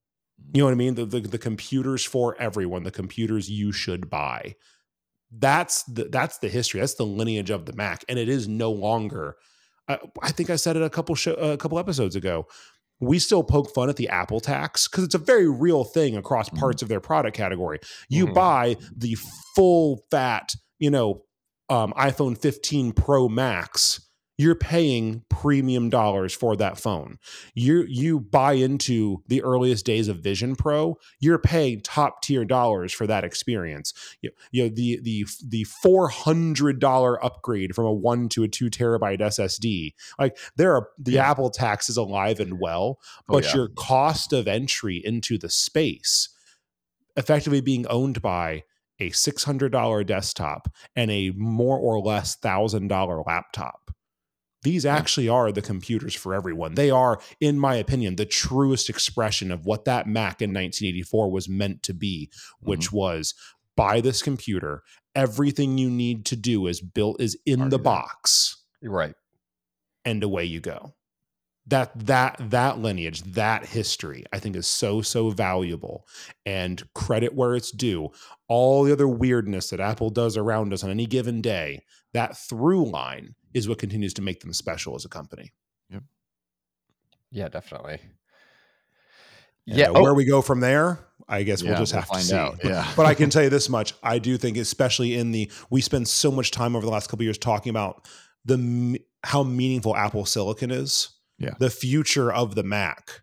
You 0.53 0.61
know 0.61 0.65
what 0.65 0.71
I 0.71 0.75
mean? 0.75 0.95
The, 0.95 1.05
the 1.05 1.19
the 1.21 1.37
computers 1.37 2.03
for 2.03 2.35
everyone. 2.39 2.83
The 2.83 2.91
computers 2.91 3.49
you 3.49 3.71
should 3.71 4.09
buy 4.09 4.55
that's 5.31 5.83
the 5.83 6.05
that's 6.05 6.37
the 6.39 6.47
history 6.47 6.79
that's 6.79 6.95
the 6.95 7.05
lineage 7.05 7.49
of 7.49 7.65
the 7.65 7.73
mac 7.73 8.03
and 8.07 8.17
it 8.19 8.29
is 8.29 8.47
no 8.47 8.71
longer 8.71 9.35
uh, 9.87 9.97
i 10.21 10.31
think 10.31 10.49
i 10.49 10.55
said 10.55 10.75
it 10.75 10.83
a 10.83 10.89
couple 10.89 11.15
show, 11.15 11.33
a 11.33 11.57
couple 11.57 11.79
episodes 11.79 12.15
ago 12.15 12.47
we 13.01 13.19
still 13.19 13.43
poke 13.43 13.73
fun 13.73 13.89
at 13.89 13.97
the 13.97 14.07
apple 14.07 14.39
tax 14.39 14.87
because 14.87 15.03
it's 15.03 15.15
a 15.15 15.19
very 15.19 15.49
real 15.49 15.83
thing 15.83 16.15
across 16.15 16.47
mm-hmm. 16.47 16.59
parts 16.59 16.81
of 16.81 16.87
their 16.87 16.99
product 16.99 17.35
category 17.35 17.79
you 18.07 18.25
mm-hmm. 18.25 18.33
buy 18.33 18.77
the 18.95 19.17
full 19.55 20.05
fat 20.09 20.53
you 20.79 20.89
know 20.89 21.23
um, 21.69 21.93
iphone 21.97 22.37
15 22.37 22.91
pro 22.93 23.27
max 23.27 24.04
you're 24.37 24.55
paying 24.55 25.23
premium 25.29 25.89
dollars 25.89 26.33
for 26.33 26.55
that 26.57 26.77
phone. 26.77 27.17
You 27.53 27.85
you 27.87 28.19
buy 28.19 28.53
into 28.53 29.23
the 29.27 29.41
earliest 29.43 29.85
days 29.85 30.07
of 30.07 30.19
Vision 30.19 30.55
Pro, 30.55 30.97
you're 31.19 31.39
paying 31.39 31.81
top 31.81 32.21
tier 32.21 32.45
dollars 32.45 32.93
for 32.93 33.07
that 33.07 33.23
experience. 33.23 33.93
You, 34.21 34.31
you 34.51 34.63
know 34.63 34.69
the 34.69 34.99
the 35.01 35.25
the 35.45 35.63
four 35.63 36.09
hundred 36.09 36.79
dollar 36.79 37.23
upgrade 37.23 37.75
from 37.75 37.85
a 37.85 37.93
one 37.93 38.29
to 38.29 38.43
a 38.43 38.47
two 38.47 38.69
terabyte 38.69 39.19
SSD. 39.19 39.93
Like 40.19 40.37
there 40.55 40.75
are 40.75 40.89
the 40.97 41.13
yeah. 41.13 41.29
Apple 41.29 41.49
tax 41.49 41.89
is 41.89 41.97
alive 41.97 42.39
and 42.39 42.59
well, 42.59 42.99
oh, 42.99 43.23
but 43.27 43.45
oh, 43.45 43.47
yeah. 43.47 43.55
your 43.55 43.67
cost 43.69 44.33
of 44.33 44.47
entry 44.47 45.01
into 45.03 45.37
the 45.37 45.49
space 45.49 46.29
effectively 47.17 47.61
being 47.61 47.87
owned 47.87 48.21
by 48.21 48.63
a 48.99 49.09
$600 49.09 50.05
desktop 50.05 50.69
and 50.95 51.11
a 51.11 51.31
more 51.31 51.77
or 51.77 51.99
less 51.99 52.37
$1000 52.37 53.25
laptop 53.25 53.91
these 54.65 54.83
actually 54.83 55.29
are 55.29 55.51
the 55.51 55.61
computers 55.61 56.15
for 56.15 56.33
everyone. 56.33 56.73
They 56.73 56.89
are, 56.89 57.19
in 57.39 57.59
my 57.59 57.75
opinion, 57.75 58.15
the 58.15 58.25
truest 58.25 58.89
expression 58.89 59.51
of 59.51 59.65
what 59.65 59.85
that 59.85 60.07
Mac 60.07 60.41
in 60.41 60.49
1984 60.49 61.31
was 61.31 61.47
meant 61.47 61.83
to 61.83 61.93
be, 61.93 62.31
which 62.59 62.87
mm-hmm. 62.87 62.97
was 62.97 63.35
buy 63.75 64.01
this 64.01 64.23
computer. 64.23 64.81
Everything 65.13 65.77
you 65.77 65.89
need 65.89 66.25
to 66.25 66.35
do 66.35 66.65
is 66.65 66.81
built 66.81 67.21
is 67.21 67.37
in 67.45 67.69
the 67.69 67.77
box. 67.77 68.63
Right. 68.81 69.13
And 70.03 70.23
away 70.23 70.45
you 70.45 70.61
go. 70.61 70.95
That 71.67 72.05
that 72.05 72.37
that 72.39 72.77
lineage, 72.79 73.23
that 73.23 73.65
history, 73.65 74.23
I 74.31 74.39
think 74.39 74.55
is 74.55 74.67
so 74.67 75.01
so 75.01 75.31
valuable. 75.31 76.05
And 76.45 76.83
credit 76.93 77.33
where 77.33 77.55
it's 77.55 77.71
due. 77.71 78.11
All 78.47 78.83
the 78.83 78.93
other 78.93 79.07
weirdness 79.07 79.69
that 79.71 79.79
Apple 79.79 80.11
does 80.11 80.37
around 80.37 80.73
us 80.73 80.83
on 80.83 80.91
any 80.91 81.07
given 81.07 81.41
day, 81.41 81.83
that 82.13 82.37
through 82.37 82.89
line 82.89 83.35
is 83.53 83.67
what 83.67 83.79
continues 83.79 84.13
to 84.15 84.21
make 84.21 84.41
them 84.41 84.53
special 84.53 84.95
as 84.95 85.05
a 85.05 85.09
company. 85.09 85.53
Yep. 85.89 86.03
Yeah, 87.31 87.47
definitely. 87.47 87.99
And 89.67 89.77
yeah. 89.77 89.89
Uh, 89.89 90.01
where 90.01 90.11
oh. 90.11 90.15
we 90.15 90.25
go 90.25 90.41
from 90.41 90.59
there, 90.59 90.99
I 91.27 91.43
guess 91.43 91.61
yeah, 91.61 91.71
we'll 91.71 91.79
just 91.79 91.93
have 91.93 92.07
we'll 92.11 92.19
to 92.19 92.25
see. 92.25 92.35
Out. 92.35 92.59
Yeah. 92.63 92.87
but 92.95 93.05
I 93.05 93.15
can 93.15 93.29
tell 93.31 93.43
you 93.43 93.49
this 93.49 93.69
much: 93.69 93.93
I 94.03 94.19
do 94.19 94.37
think, 94.37 94.57
especially 94.57 95.15
in 95.15 95.31
the, 95.31 95.51
we 95.69 95.81
spend 95.81 96.07
so 96.07 96.31
much 96.31 96.51
time 96.51 96.75
over 96.75 96.85
the 96.85 96.91
last 96.91 97.09
couple 97.09 97.23
years 97.23 97.37
talking 97.37 97.71
about 97.71 98.07
the 98.45 98.99
how 99.23 99.43
meaningful 99.43 99.95
Apple 99.95 100.25
Silicon 100.25 100.71
is. 100.71 101.09
Yeah. 101.37 101.55
The 101.59 101.69
future 101.69 102.31
of 102.31 102.55
the 102.55 102.63
Mac 102.63 103.21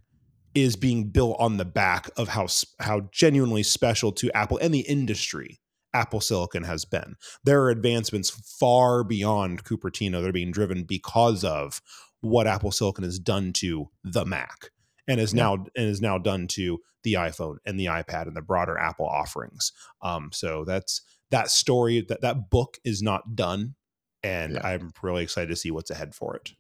is 0.54 0.76
being 0.76 1.08
built 1.08 1.36
on 1.38 1.56
the 1.56 1.64
back 1.64 2.10
of 2.16 2.28
how 2.28 2.46
how 2.80 3.08
genuinely 3.10 3.62
special 3.62 4.12
to 4.12 4.30
Apple 4.36 4.58
and 4.58 4.72
the 4.72 4.80
industry 4.80 5.60
Apple 5.94 6.20
Silicon 6.20 6.64
has 6.64 6.84
been. 6.84 7.16
There 7.44 7.62
are 7.62 7.70
advancements 7.70 8.30
far 8.30 9.04
beyond 9.04 9.64
Cupertino 9.64 10.20
that 10.20 10.28
are 10.28 10.32
being 10.32 10.52
driven 10.52 10.84
because 10.84 11.44
of 11.44 11.80
what 12.20 12.46
Apple 12.46 12.70
Silicon 12.70 13.04
has 13.04 13.18
done 13.18 13.52
to 13.54 13.90
the 14.04 14.24
Mac 14.24 14.70
and 15.08 15.20
is 15.20 15.32
yeah. 15.34 15.42
now 15.42 15.54
and 15.54 15.88
is 15.88 16.00
now 16.00 16.18
done 16.18 16.46
to 16.48 16.80
the 17.02 17.14
iPhone 17.14 17.56
and 17.66 17.78
the 17.78 17.86
iPad 17.86 18.26
and 18.26 18.36
the 18.36 18.42
broader 18.42 18.78
Apple 18.78 19.06
offerings. 19.06 19.72
Um, 20.02 20.30
so 20.32 20.64
that's 20.64 21.02
that 21.30 21.50
story 21.50 22.04
that 22.08 22.20
that 22.20 22.50
book 22.50 22.78
is 22.84 23.02
not 23.02 23.34
done, 23.34 23.74
and 24.22 24.54
yeah. 24.54 24.66
I'm 24.66 24.92
really 25.02 25.22
excited 25.22 25.48
to 25.48 25.56
see 25.56 25.70
what's 25.70 25.90
ahead 25.90 26.14
for 26.14 26.36
it. 26.36 26.52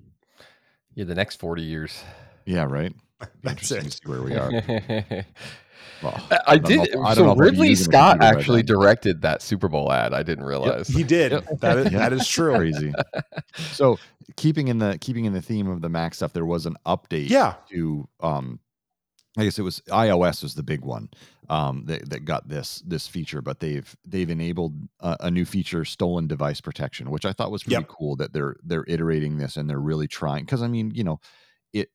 Yeah, 0.94 1.04
the 1.04 1.14
next 1.14 1.36
forty 1.36 1.62
years. 1.62 2.02
Yeah, 2.44 2.64
right. 2.64 2.94
That's 3.42 3.70
Interesting 3.70 3.78
it. 3.78 3.84
to 3.84 3.90
see 3.90 4.08
where 4.08 4.22
we 4.22 4.34
are. 4.34 5.24
Well, 6.02 6.20
I, 6.30 6.38
I 6.48 6.58
did. 6.58 6.92
Know, 6.94 7.02
I 7.02 7.14
so 7.14 7.34
Ridley 7.34 7.74
Scott 7.76 8.22
actually 8.22 8.62
directed 8.62 9.22
that 9.22 9.40
Super 9.40 9.68
Bowl 9.68 9.92
ad. 9.92 10.12
I 10.12 10.22
didn't 10.22 10.44
realize 10.44 10.90
yep, 10.90 10.96
he 10.96 11.04
did. 11.04 11.32
Yep. 11.32 11.60
That 11.60 11.78
is 11.78 11.92
that 11.92 12.12
is 12.12 12.26
true. 12.26 12.56
Crazy. 12.56 12.92
So 13.56 13.98
keeping 14.36 14.68
in 14.68 14.78
the 14.78 14.98
keeping 15.00 15.26
in 15.26 15.32
the 15.32 15.42
theme 15.42 15.68
of 15.68 15.80
the 15.80 15.88
Mac 15.88 16.14
stuff, 16.14 16.32
there 16.32 16.44
was 16.44 16.66
an 16.66 16.76
update. 16.86 17.28
Yeah. 17.30 17.54
To 17.70 18.08
um, 18.20 18.58
I 19.38 19.44
guess 19.44 19.58
it 19.58 19.62
was 19.62 19.80
iOS 19.88 20.42
was 20.42 20.54
the 20.54 20.62
big 20.62 20.82
one 20.82 21.08
um, 21.48 21.84
that, 21.86 22.10
that 22.10 22.24
got 22.24 22.48
this 22.48 22.82
this 22.86 23.06
feature, 23.06 23.40
but 23.40 23.60
they've 23.60 23.96
they've 24.06 24.28
enabled 24.28 24.74
a, 25.00 25.16
a 25.20 25.30
new 25.30 25.44
feature, 25.44 25.84
stolen 25.84 26.26
device 26.26 26.60
protection, 26.60 27.10
which 27.10 27.24
I 27.24 27.32
thought 27.32 27.50
was 27.50 27.66
really 27.66 27.80
yep. 27.80 27.88
cool 27.88 28.16
that 28.16 28.32
they're 28.32 28.56
they're 28.62 28.84
iterating 28.86 29.38
this 29.38 29.56
and 29.56 29.68
they're 29.68 29.80
really 29.80 30.06
trying. 30.06 30.44
Because 30.44 30.62
I 30.62 30.68
mean, 30.68 30.92
you 30.94 31.02
know, 31.02 31.18
it 31.72 31.88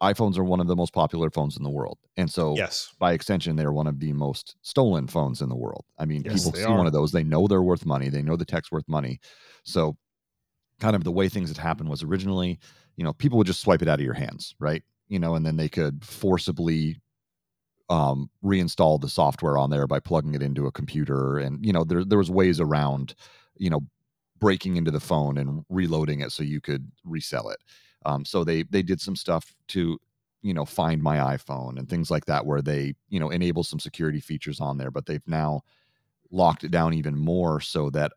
iPhones 0.00 0.38
are 0.38 0.44
one 0.44 0.60
of 0.60 0.68
the 0.68 0.76
most 0.76 0.92
popular 0.92 1.30
phones 1.30 1.56
in 1.56 1.64
the 1.64 1.70
world. 1.70 1.98
And 2.16 2.30
so, 2.30 2.54
yes. 2.56 2.92
by 2.98 3.12
extension, 3.12 3.56
they're 3.56 3.72
one 3.72 3.88
of 3.88 3.98
the 3.98 4.12
most 4.12 4.56
stolen 4.62 5.08
phones 5.08 5.40
in 5.40 5.48
the 5.48 5.56
world. 5.56 5.84
I 5.98 6.04
mean, 6.04 6.22
yes, 6.24 6.44
people 6.44 6.52
see 6.52 6.64
are. 6.64 6.76
one 6.76 6.86
of 6.86 6.92
those, 6.92 7.10
they 7.10 7.24
know 7.24 7.48
they're 7.48 7.62
worth 7.62 7.86
money, 7.86 8.08
they 8.08 8.22
know 8.22 8.36
the 8.36 8.44
tech's 8.44 8.70
worth 8.70 8.88
money. 8.88 9.18
So, 9.64 9.96
kind 10.80 10.94
of 10.94 11.02
the 11.02 11.12
way 11.12 11.28
things 11.28 11.48
had 11.48 11.58
happened 11.58 11.88
was 11.88 12.02
originally, 12.02 12.58
you 12.96 13.04
know, 13.04 13.14
people 13.14 13.38
would 13.38 13.46
just 13.46 13.60
swipe 13.60 13.82
it 13.82 13.88
out 13.88 13.98
of 13.98 14.04
your 14.04 14.14
hands, 14.14 14.54
right? 14.60 14.84
You 15.08 15.18
know, 15.18 15.34
and 15.34 15.46
then 15.46 15.56
they 15.56 15.68
could 15.68 16.04
forcibly 16.04 17.00
um, 17.88 18.30
reinstall 18.44 19.00
the 19.00 19.08
software 19.08 19.56
on 19.58 19.70
there 19.70 19.86
by 19.86 20.00
plugging 20.00 20.34
it 20.34 20.42
into 20.42 20.66
a 20.66 20.72
computer. 20.72 21.38
And, 21.38 21.64
you 21.64 21.72
know, 21.72 21.84
there, 21.84 22.04
there 22.04 22.18
was 22.18 22.30
ways 22.30 22.58
around, 22.60 23.14
you 23.56 23.70
know, 23.70 23.80
breaking 24.38 24.76
into 24.76 24.90
the 24.90 25.00
phone 25.00 25.38
and 25.38 25.64
reloading 25.68 26.20
it 26.20 26.32
so 26.32 26.42
you 26.42 26.60
could 26.60 26.90
resell 27.04 27.48
it. 27.50 27.58
Um, 28.04 28.24
so 28.24 28.44
they 28.44 28.62
they 28.64 28.82
did 28.82 29.00
some 29.00 29.16
stuff 29.16 29.54
to 29.68 29.98
you 30.42 30.54
know 30.54 30.64
find 30.64 31.02
my 31.02 31.16
iphone 31.36 31.78
and 31.78 31.88
things 31.88 32.10
like 32.10 32.26
that 32.26 32.46
where 32.46 32.62
they 32.62 32.94
you 33.08 33.18
know 33.18 33.30
enable 33.30 33.64
some 33.64 33.80
security 33.80 34.20
features 34.20 34.60
on 34.60 34.76
there 34.78 34.90
but 34.90 35.06
they've 35.06 35.26
now 35.26 35.62
locked 36.30 36.62
it 36.62 36.70
down 36.70 36.94
even 36.94 37.16
more 37.16 37.60
so 37.60 37.90
that 37.90 38.12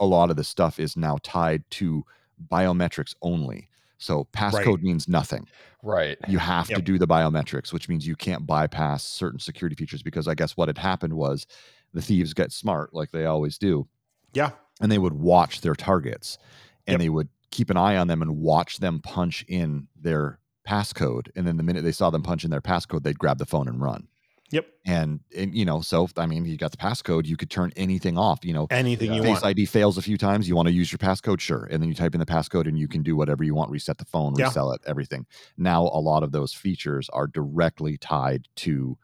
a 0.00 0.06
lot 0.06 0.30
of 0.30 0.36
the 0.36 0.44
stuff 0.44 0.80
is 0.80 0.96
now 0.96 1.18
tied 1.22 1.62
to 1.70 2.02
biometrics 2.50 3.14
only 3.22 3.68
so 3.98 4.26
passcode 4.32 4.66
right. 4.66 4.82
means 4.82 5.08
nothing 5.08 5.46
right 5.82 6.18
you 6.28 6.38
have 6.38 6.68
yep. 6.68 6.76
to 6.76 6.82
do 6.82 6.98
the 6.98 7.06
biometrics 7.06 7.72
which 7.72 7.88
means 7.88 8.06
you 8.06 8.16
can't 8.16 8.46
bypass 8.46 9.04
certain 9.04 9.38
security 9.38 9.76
features 9.76 10.02
because 10.02 10.28
i 10.28 10.34
guess 10.34 10.56
what 10.56 10.68
had 10.68 10.78
happened 10.78 11.14
was 11.14 11.46
the 11.92 12.02
thieves 12.02 12.34
get 12.34 12.52
smart 12.52 12.92
like 12.92 13.10
they 13.12 13.24
always 13.24 13.58
do 13.58 13.86
yeah 14.32 14.50
and 14.80 14.90
they 14.90 14.98
would 14.98 15.14
watch 15.14 15.60
their 15.60 15.74
targets 15.74 16.38
and 16.86 16.94
yep. 16.94 17.00
they 17.00 17.08
would 17.08 17.28
keep 17.50 17.70
an 17.70 17.76
eye 17.76 17.96
on 17.96 18.08
them 18.08 18.20
and 18.20 18.38
watch 18.38 18.78
them 18.78 19.00
punch 19.00 19.44
in 19.48 19.86
their 20.00 20.38
passcode. 20.66 21.28
And 21.36 21.46
then 21.46 21.56
the 21.56 21.62
minute 21.62 21.84
they 21.84 21.92
saw 21.92 22.10
them 22.10 22.22
punch 22.22 22.44
in 22.44 22.50
their 22.50 22.60
passcode, 22.60 23.04
they'd 23.04 23.18
grab 23.18 23.38
the 23.38 23.46
phone 23.46 23.68
and 23.68 23.80
run. 23.80 24.08
Yep. 24.54 24.66
And, 24.86 25.20
and 25.36 25.52
you 25.54 25.64
know, 25.64 25.80
so 25.80 26.08
I 26.16 26.26
mean, 26.26 26.44
you 26.44 26.56
got 26.56 26.70
the 26.70 26.76
passcode, 26.76 27.26
you 27.26 27.36
could 27.36 27.50
turn 27.50 27.72
anything 27.74 28.16
off. 28.16 28.44
You 28.44 28.54
know, 28.54 28.66
anything 28.70 29.12
you 29.12 29.22
Face 29.22 29.42
want. 29.42 29.44
ID 29.46 29.66
fails 29.66 29.98
a 29.98 30.02
few 30.02 30.16
times. 30.16 30.48
You 30.48 30.54
want 30.54 30.68
to 30.68 30.72
use 30.72 30.92
your 30.92 30.98
passcode, 30.98 31.40
sure. 31.40 31.68
And 31.70 31.82
then 31.82 31.88
you 31.88 31.94
type 31.94 32.14
in 32.14 32.20
the 32.20 32.26
passcode, 32.26 32.68
and 32.68 32.78
you 32.78 32.86
can 32.86 33.02
do 33.02 33.16
whatever 33.16 33.42
you 33.42 33.54
want. 33.54 33.72
Reset 33.72 33.98
the 33.98 34.04
phone, 34.04 34.34
yeah. 34.38 34.46
resell 34.46 34.70
it, 34.72 34.80
everything. 34.86 35.26
Now, 35.58 35.82
a 35.82 35.98
lot 35.98 36.22
of 36.22 36.30
those 36.30 36.52
features 36.52 37.08
are 37.10 37.26
directly 37.26 37.96
tied 37.96 38.46
to 38.56 38.96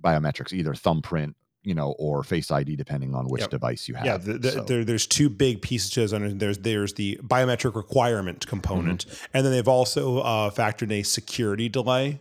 biometrics, 0.00 0.52
either 0.52 0.74
thumbprint 0.74 1.36
you 1.64 1.74
know, 1.74 1.94
or 1.98 2.24
Face 2.24 2.50
ID, 2.50 2.76
depending 2.76 3.14
on 3.14 3.26
which 3.26 3.42
yep. 3.42 3.50
device 3.50 3.88
you 3.88 3.94
have. 3.94 4.04
Yeah, 4.04 4.16
the, 4.16 4.38
the, 4.38 4.50
so. 4.50 4.62
there, 4.64 4.84
there's 4.84 5.06
two 5.06 5.30
big 5.30 5.62
pieces 5.62 5.90
to 5.90 6.00
this. 6.06 6.32
There's 6.34 6.58
there's 6.58 6.94
the 6.94 7.20
biometric 7.22 7.76
requirement 7.76 8.46
component, 8.46 9.06
mm-hmm. 9.06 9.24
and 9.32 9.46
then 9.46 9.52
they've 9.52 9.68
also 9.68 10.18
uh, 10.18 10.50
factored 10.50 10.82
in 10.82 10.92
a 10.92 11.02
security 11.02 11.68
delay 11.68 12.20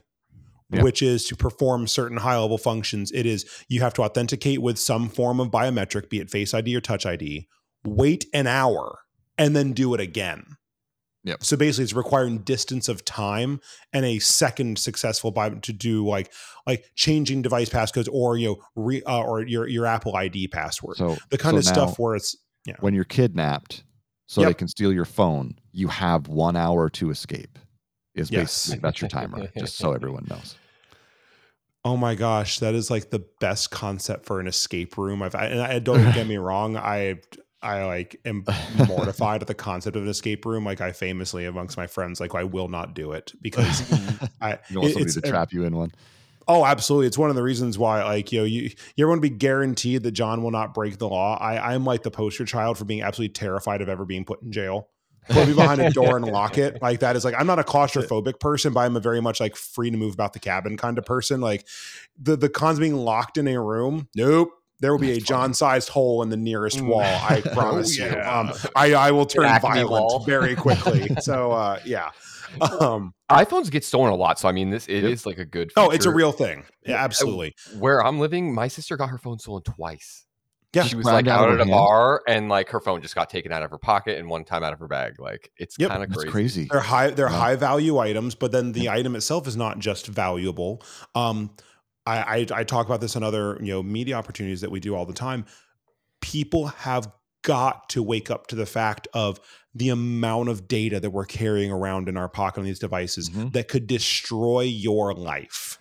yeah. 0.71 0.83
which 0.83 1.01
is 1.01 1.25
to 1.25 1.35
perform 1.35 1.87
certain 1.87 2.17
high 2.17 2.37
level 2.37 2.57
functions. 2.57 3.11
It 3.11 3.25
is 3.25 3.45
you 3.67 3.81
have 3.81 3.93
to 3.95 4.03
authenticate 4.03 4.61
with 4.61 4.79
some 4.79 5.09
form 5.09 5.39
of 5.39 5.49
biometric, 5.49 6.09
be 6.09 6.19
it 6.19 6.29
Face 6.29 6.53
ID 6.53 6.75
or 6.75 6.81
Touch 6.81 7.05
ID, 7.05 7.47
wait 7.83 8.25
an 8.33 8.47
hour, 8.47 8.99
and 9.37 9.55
then 9.55 9.73
do 9.73 9.93
it 9.93 9.99
again. 9.99 10.57
Yep. 11.23 11.43
So 11.43 11.55
basically, 11.55 11.83
it's 11.83 11.93
requiring 11.93 12.39
distance 12.39 12.89
of 12.89 13.05
time 13.05 13.59
and 13.93 14.05
a 14.05 14.17
second 14.19 14.79
successful 14.79 15.29
by 15.29 15.49
to 15.49 15.73
do 15.73 16.05
like 16.05 16.33
like 16.65 16.85
changing 16.95 17.43
device 17.43 17.69
passcodes 17.69 18.07
or 18.11 18.37
you 18.37 18.47
know 18.47 18.63
re, 18.75 19.03
uh, 19.03 19.21
or 19.21 19.41
your 19.41 19.67
your 19.67 19.85
Apple 19.85 20.15
ID 20.15 20.47
password. 20.47 20.97
So 20.97 21.17
the 21.29 21.37
kind 21.37 21.53
so 21.53 21.57
of 21.59 21.65
stuff 21.65 21.99
where 21.99 22.15
it's 22.15 22.35
yeah. 22.65 22.75
when 22.79 22.95
you're 22.95 23.03
kidnapped, 23.03 23.83
so 24.27 24.41
yep. 24.41 24.49
they 24.49 24.53
can 24.55 24.67
steal 24.67 24.91
your 24.91 25.05
phone, 25.05 25.59
you 25.71 25.89
have 25.89 26.27
one 26.27 26.55
hour 26.55 26.89
to 26.91 27.11
escape. 27.11 27.59
Is 28.15 28.31
yes. 28.31 28.67
basically 28.67 28.81
that's 28.81 29.01
your 29.01 29.09
timer, 29.09 29.47
just 29.57 29.77
so 29.77 29.93
everyone 29.93 30.25
knows. 30.27 30.55
Oh 31.83 31.97
my 31.97 32.15
gosh, 32.15 32.59
that 32.59 32.75
is 32.75 32.91
like 32.91 33.09
the 33.09 33.25
best 33.39 33.71
concept 33.71 34.25
for 34.25 34.39
an 34.39 34.47
escape 34.47 34.97
room. 34.97 35.21
I've 35.21 35.35
I, 35.35 35.45
and 35.45 35.61
I 35.61 35.79
don't 35.79 36.11
get 36.13 36.27
me 36.27 36.37
wrong, 36.37 36.77
I 36.77 37.21
I 37.61 37.85
like 37.85 38.19
am 38.25 38.45
mortified 38.87 39.41
at 39.41 39.47
the 39.47 39.53
concept 39.53 39.95
of 39.95 40.03
an 40.03 40.09
escape 40.09 40.45
room. 40.45 40.65
Like 40.65 40.81
I 40.81 40.91
famously 40.91 41.45
amongst 41.45 41.77
my 41.77 41.87
friends, 41.87 42.19
like 42.19 42.35
I 42.35 42.43
will 42.43 42.67
not 42.67 42.93
do 42.93 43.11
it 43.11 43.33
because 43.41 43.91
I 44.41 44.59
you 44.69 44.79
want 44.79 44.93
somebody 44.93 45.11
to 45.11 45.21
trap 45.21 45.53
you 45.53 45.63
in 45.63 45.75
one. 45.75 45.91
Oh, 46.47 46.65
absolutely. 46.65 47.07
It's 47.07 47.17
one 47.17 47.29
of 47.29 47.35
the 47.35 47.43
reasons 47.43 47.77
why, 47.77 48.03
like, 48.03 48.31
you 48.31 48.39
know, 48.39 48.45
you 48.45 48.71
you 48.95 49.07
want 49.07 49.19
to 49.19 49.29
be 49.29 49.35
guaranteed 49.35 50.03
that 50.03 50.11
John 50.11 50.43
will 50.43 50.51
not 50.51 50.73
break 50.73 50.97
the 50.97 51.07
law. 51.07 51.37
I, 51.37 51.73
I'm 51.73 51.85
like 51.85 52.03
the 52.03 52.11
poster 52.11 52.45
child 52.45 52.77
for 52.77 52.85
being 52.85 53.01
absolutely 53.01 53.33
terrified 53.33 53.81
of 53.81 53.89
ever 53.89 54.05
being 54.05 54.25
put 54.25 54.41
in 54.41 54.51
jail. 54.51 54.89
Put 55.29 55.47
me 55.47 55.53
behind 55.53 55.81
a 55.81 55.89
door 55.91 56.17
and 56.17 56.25
lock 56.25 56.57
it. 56.57 56.81
Like 56.81 56.99
that 57.01 57.15
is 57.15 57.23
like 57.23 57.35
I'm 57.37 57.47
not 57.47 57.59
a 57.59 57.63
claustrophobic 57.63 58.39
person, 58.39 58.73
but 58.73 58.81
I'm 58.81 58.95
a 58.95 58.99
very 58.99 59.21
much 59.21 59.39
like 59.39 59.55
free 59.55 59.91
to 59.91 59.97
move 59.97 60.13
about 60.13 60.33
the 60.33 60.39
cabin 60.39 60.77
kind 60.77 60.97
of 60.97 61.05
person. 61.05 61.41
Like 61.41 61.67
the 62.19 62.35
the 62.35 62.49
cons 62.49 62.79
being 62.79 62.95
locked 62.95 63.37
in 63.37 63.47
a 63.47 63.61
room. 63.61 64.07
Nope 64.15 64.51
there 64.81 64.91
will 64.91 64.99
be 64.99 65.13
That's 65.13 65.23
a 65.23 65.27
John-sized 65.27 65.89
hole 65.89 66.23
in 66.23 66.29
the 66.29 66.37
nearest 66.37 66.79
mm. 66.79 66.87
wall. 66.87 67.01
I 67.01 67.41
oh, 67.45 67.49
promise 67.53 67.97
oh, 67.99 68.05
yeah. 68.05 68.15
you. 68.15 68.49
Um, 68.49 68.53
I, 68.75 68.93
I 68.93 69.11
will 69.11 69.27
turn 69.27 69.43
violent 69.61 69.89
wall. 69.89 70.19
very 70.25 70.55
quickly. 70.57 71.07
so 71.21 71.51
uh, 71.51 71.79
yeah. 71.85 72.09
Um, 72.59 73.13
iPhones 73.29 73.71
get 73.71 73.85
stolen 73.85 74.11
a 74.11 74.15
lot, 74.15 74.37
so 74.37 74.49
I 74.49 74.51
mean, 74.51 74.71
this 74.71 74.87
it 74.89 75.05
is 75.05 75.25
like 75.25 75.37
a 75.37 75.45
good. 75.45 75.69
Feature. 75.69 75.87
Oh, 75.87 75.89
it's 75.91 76.05
a 76.05 76.11
real 76.11 76.33
thing. 76.33 76.65
Yeah, 76.85 77.01
absolutely. 77.01 77.55
Where 77.79 78.05
I'm 78.05 78.19
living, 78.19 78.53
my 78.53 78.67
sister 78.67 78.97
got 78.97 79.09
her 79.09 79.17
phone 79.17 79.39
stolen 79.39 79.61
twice. 79.63 80.25
Yeah, 80.73 80.83
she 80.83 80.95
was 80.95 81.05
like 81.05 81.27
out 81.27 81.51
at 81.51 81.59
a 81.59 81.65
bar, 81.65 82.21
and 82.27 82.47
like 82.47 82.69
her 82.69 82.79
phone 82.79 83.01
just 83.01 83.13
got 83.13 83.29
taken 83.29 83.51
out 83.51 83.61
of 83.61 83.71
her 83.71 83.77
pocket, 83.77 84.17
and 84.17 84.29
one 84.29 84.45
time 84.45 84.63
out 84.63 84.71
of 84.71 84.79
her 84.79 84.87
bag. 84.87 85.19
Like 85.19 85.51
it's 85.57 85.75
yep. 85.77 85.89
kind 85.89 86.03
of 86.03 86.09
crazy. 86.11 86.29
crazy. 86.29 86.67
They're 86.71 86.79
high. 86.79 87.09
They're 87.09 87.27
high 87.27 87.55
value 87.55 87.97
items, 87.97 88.35
but 88.35 88.53
then 88.53 88.71
the 88.71 88.89
item 88.89 89.15
itself 89.15 89.47
is 89.47 89.57
not 89.57 89.79
just 89.79 90.07
valuable. 90.07 90.81
Um, 91.13 91.51
I, 92.05 92.17
I, 92.17 92.47
I 92.53 92.63
talk 92.63 92.85
about 92.85 93.01
this 93.01 93.15
on 93.17 93.23
other 93.23 93.57
you 93.59 93.73
know 93.73 93.83
media 93.83 94.15
opportunities 94.15 94.61
that 94.61 94.71
we 94.71 94.79
do 94.79 94.95
all 94.95 95.05
the 95.05 95.13
time. 95.13 95.45
People 96.21 96.67
have 96.67 97.11
got 97.43 97.89
to 97.89 98.03
wake 98.03 98.29
up 98.29 98.47
to 98.47 98.55
the 98.55 98.65
fact 98.65 99.07
of 99.13 99.39
the 99.73 99.89
amount 99.89 100.49
of 100.49 100.67
data 100.67 100.99
that 100.99 101.09
we're 101.09 101.25
carrying 101.25 101.71
around 101.71 102.09
in 102.09 102.17
our 102.17 102.29
pocket 102.29 102.59
on 102.59 102.65
these 102.65 102.79
devices 102.79 103.29
mm-hmm. 103.29 103.49
that 103.49 103.67
could 103.67 103.87
destroy 103.87 104.61
your 104.61 105.13
life. 105.13 105.79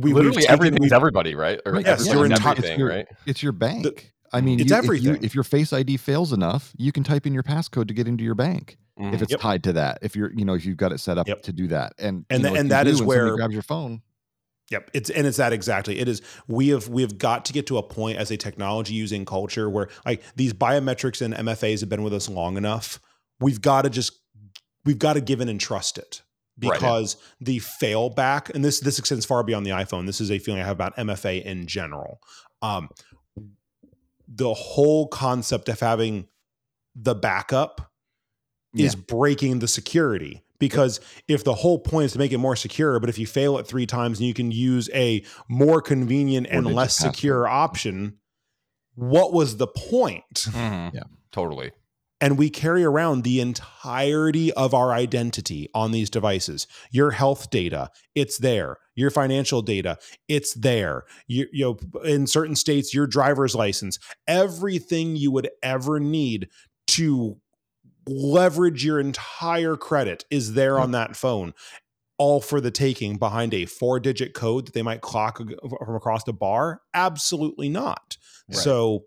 We, 0.00 0.12
Literally 0.12 0.46
everything's 0.48 0.92
everybody, 0.92 1.34
right? 1.34 1.60
Or 1.64 1.80
yes, 1.80 2.06
your 2.06 2.24
entire, 2.26 2.54
it's 2.56 2.76
your, 2.76 2.88
right? 2.88 3.06
It's 3.26 3.42
your 3.42 3.52
bank. 3.52 3.84
The, 3.84 4.02
I 4.36 4.40
mean, 4.40 4.58
it's 4.58 4.70
you, 4.70 4.76
everything. 4.76 5.14
If, 5.14 5.20
you, 5.20 5.26
if, 5.26 5.34
your 5.34 5.44
Face 5.44 5.72
ID 5.72 5.96
fails 5.98 6.32
enough, 6.32 6.72
you 6.76 6.90
can 6.90 7.04
type 7.04 7.26
in 7.26 7.32
your 7.32 7.44
passcode 7.44 7.86
to 7.86 7.94
get 7.94 8.08
into 8.08 8.24
your 8.24 8.34
bank. 8.34 8.76
Mm-hmm. 8.98 9.14
If 9.14 9.22
it's 9.22 9.30
yep. 9.30 9.40
tied 9.40 9.62
to 9.64 9.72
that, 9.74 9.98
if 10.02 10.16
you're, 10.16 10.32
you 10.32 10.44
know, 10.44 10.54
if 10.54 10.64
you've 10.64 10.76
got 10.76 10.90
it 10.90 10.98
set 10.98 11.18
up 11.18 11.28
yep. 11.28 11.42
to 11.42 11.52
do 11.52 11.68
that, 11.68 11.92
and 11.98 12.24
and 12.30 12.42
you 12.42 12.50
know, 12.50 12.56
and 12.56 12.70
that 12.70 12.88
is 12.88 13.02
where 13.02 13.36
grabs 13.36 13.52
your 13.52 13.62
phone, 13.62 14.02
Yep, 14.70 14.90
it's 14.94 15.10
and 15.10 15.26
it's 15.26 15.36
that 15.36 15.52
exactly. 15.52 15.98
It 15.98 16.08
is 16.08 16.22
we 16.48 16.68
have 16.68 16.88
we 16.88 17.02
have 17.02 17.18
got 17.18 17.44
to 17.46 17.52
get 17.52 17.66
to 17.66 17.76
a 17.76 17.82
point 17.82 18.18
as 18.18 18.30
a 18.30 18.36
technology 18.36 18.94
using 18.94 19.24
culture 19.26 19.68
where 19.68 19.88
like 20.06 20.22
these 20.36 20.54
biometrics 20.54 21.20
and 21.20 21.34
MFAs 21.34 21.80
have 21.80 21.88
been 21.88 22.02
with 22.02 22.14
us 22.14 22.28
long 22.28 22.56
enough. 22.56 22.98
We've 23.40 23.60
got 23.60 23.82
to 23.82 23.90
just 23.90 24.18
we've 24.84 24.98
got 24.98 25.14
to 25.14 25.20
give 25.20 25.40
in 25.40 25.50
and 25.50 25.60
trust 25.60 25.98
it 25.98 26.22
because 26.58 27.16
right. 27.16 27.24
the 27.40 27.58
fail 27.58 28.10
back 28.10 28.54
and 28.54 28.64
this 28.64 28.80
this 28.80 28.98
extends 28.98 29.24
far 29.26 29.42
beyond 29.42 29.66
the 29.66 29.70
iPhone. 29.70 30.06
This 30.06 30.20
is 30.20 30.30
a 30.30 30.38
feeling 30.38 30.60
I 30.60 30.64
have 30.64 30.76
about 30.76 30.96
MFA 30.96 31.42
in 31.44 31.66
general. 31.66 32.20
Um, 32.62 32.88
the 34.28 34.54
whole 34.54 35.08
concept 35.08 35.68
of 35.68 35.80
having 35.80 36.28
the 36.94 37.14
backup 37.14 37.92
yeah. 38.72 38.86
is 38.86 38.94
breaking 38.94 39.58
the 39.58 39.68
security 39.68 40.42
because 40.58 41.00
if 41.28 41.44
the 41.44 41.54
whole 41.54 41.78
point 41.78 42.06
is 42.06 42.12
to 42.12 42.18
make 42.18 42.32
it 42.32 42.38
more 42.38 42.56
secure 42.56 42.98
but 43.00 43.08
if 43.08 43.18
you 43.18 43.26
fail 43.26 43.58
it 43.58 43.66
three 43.66 43.86
times 43.86 44.18
and 44.18 44.26
you 44.26 44.34
can 44.34 44.50
use 44.50 44.88
a 44.94 45.24
more 45.48 45.82
convenient 45.82 46.46
and 46.48 46.66
less 46.66 46.96
secure 46.96 47.46
option 47.46 48.16
what 48.94 49.32
was 49.32 49.56
the 49.56 49.66
point 49.66 50.24
mm-hmm. 50.34 50.96
yeah 50.96 51.02
totally 51.32 51.72
and 52.24 52.38
we 52.38 52.48
carry 52.48 52.82
around 52.82 53.22
the 53.22 53.38
entirety 53.38 54.50
of 54.54 54.72
our 54.72 54.92
identity 54.94 55.68
on 55.74 55.90
these 55.90 56.08
devices. 56.08 56.66
Your 56.90 57.10
health 57.10 57.50
data 57.50 57.90
it's 58.14 58.38
there. 58.38 58.78
Your 58.94 59.10
financial 59.10 59.60
data 59.60 59.98
it's 60.26 60.54
there. 60.54 61.04
You, 61.26 61.46
you 61.52 61.64
know 61.92 62.02
in 62.02 62.26
certain 62.26 62.56
states 62.56 62.94
your 62.94 63.06
driver's 63.06 63.54
license 63.54 63.98
everything 64.26 65.16
you 65.16 65.30
would 65.32 65.50
ever 65.62 66.00
need 66.00 66.48
to 66.86 67.36
leverage 68.06 68.84
your 68.86 69.00
entire 69.00 69.76
credit 69.76 70.24
is 70.30 70.54
there 70.54 70.78
on 70.78 70.92
that 70.92 71.16
phone. 71.16 71.52
All 72.16 72.40
for 72.40 72.58
the 72.58 72.70
taking 72.70 73.18
behind 73.18 73.52
a 73.52 73.66
four 73.66 74.00
digit 74.00 74.32
code 74.32 74.66
that 74.66 74.72
they 74.72 74.82
might 74.82 75.02
clock 75.02 75.36
from 75.38 75.94
across 75.94 76.24
the 76.24 76.32
bar? 76.32 76.80
Absolutely 76.94 77.68
not. 77.68 78.16
Right. 78.48 78.56
so 78.56 79.04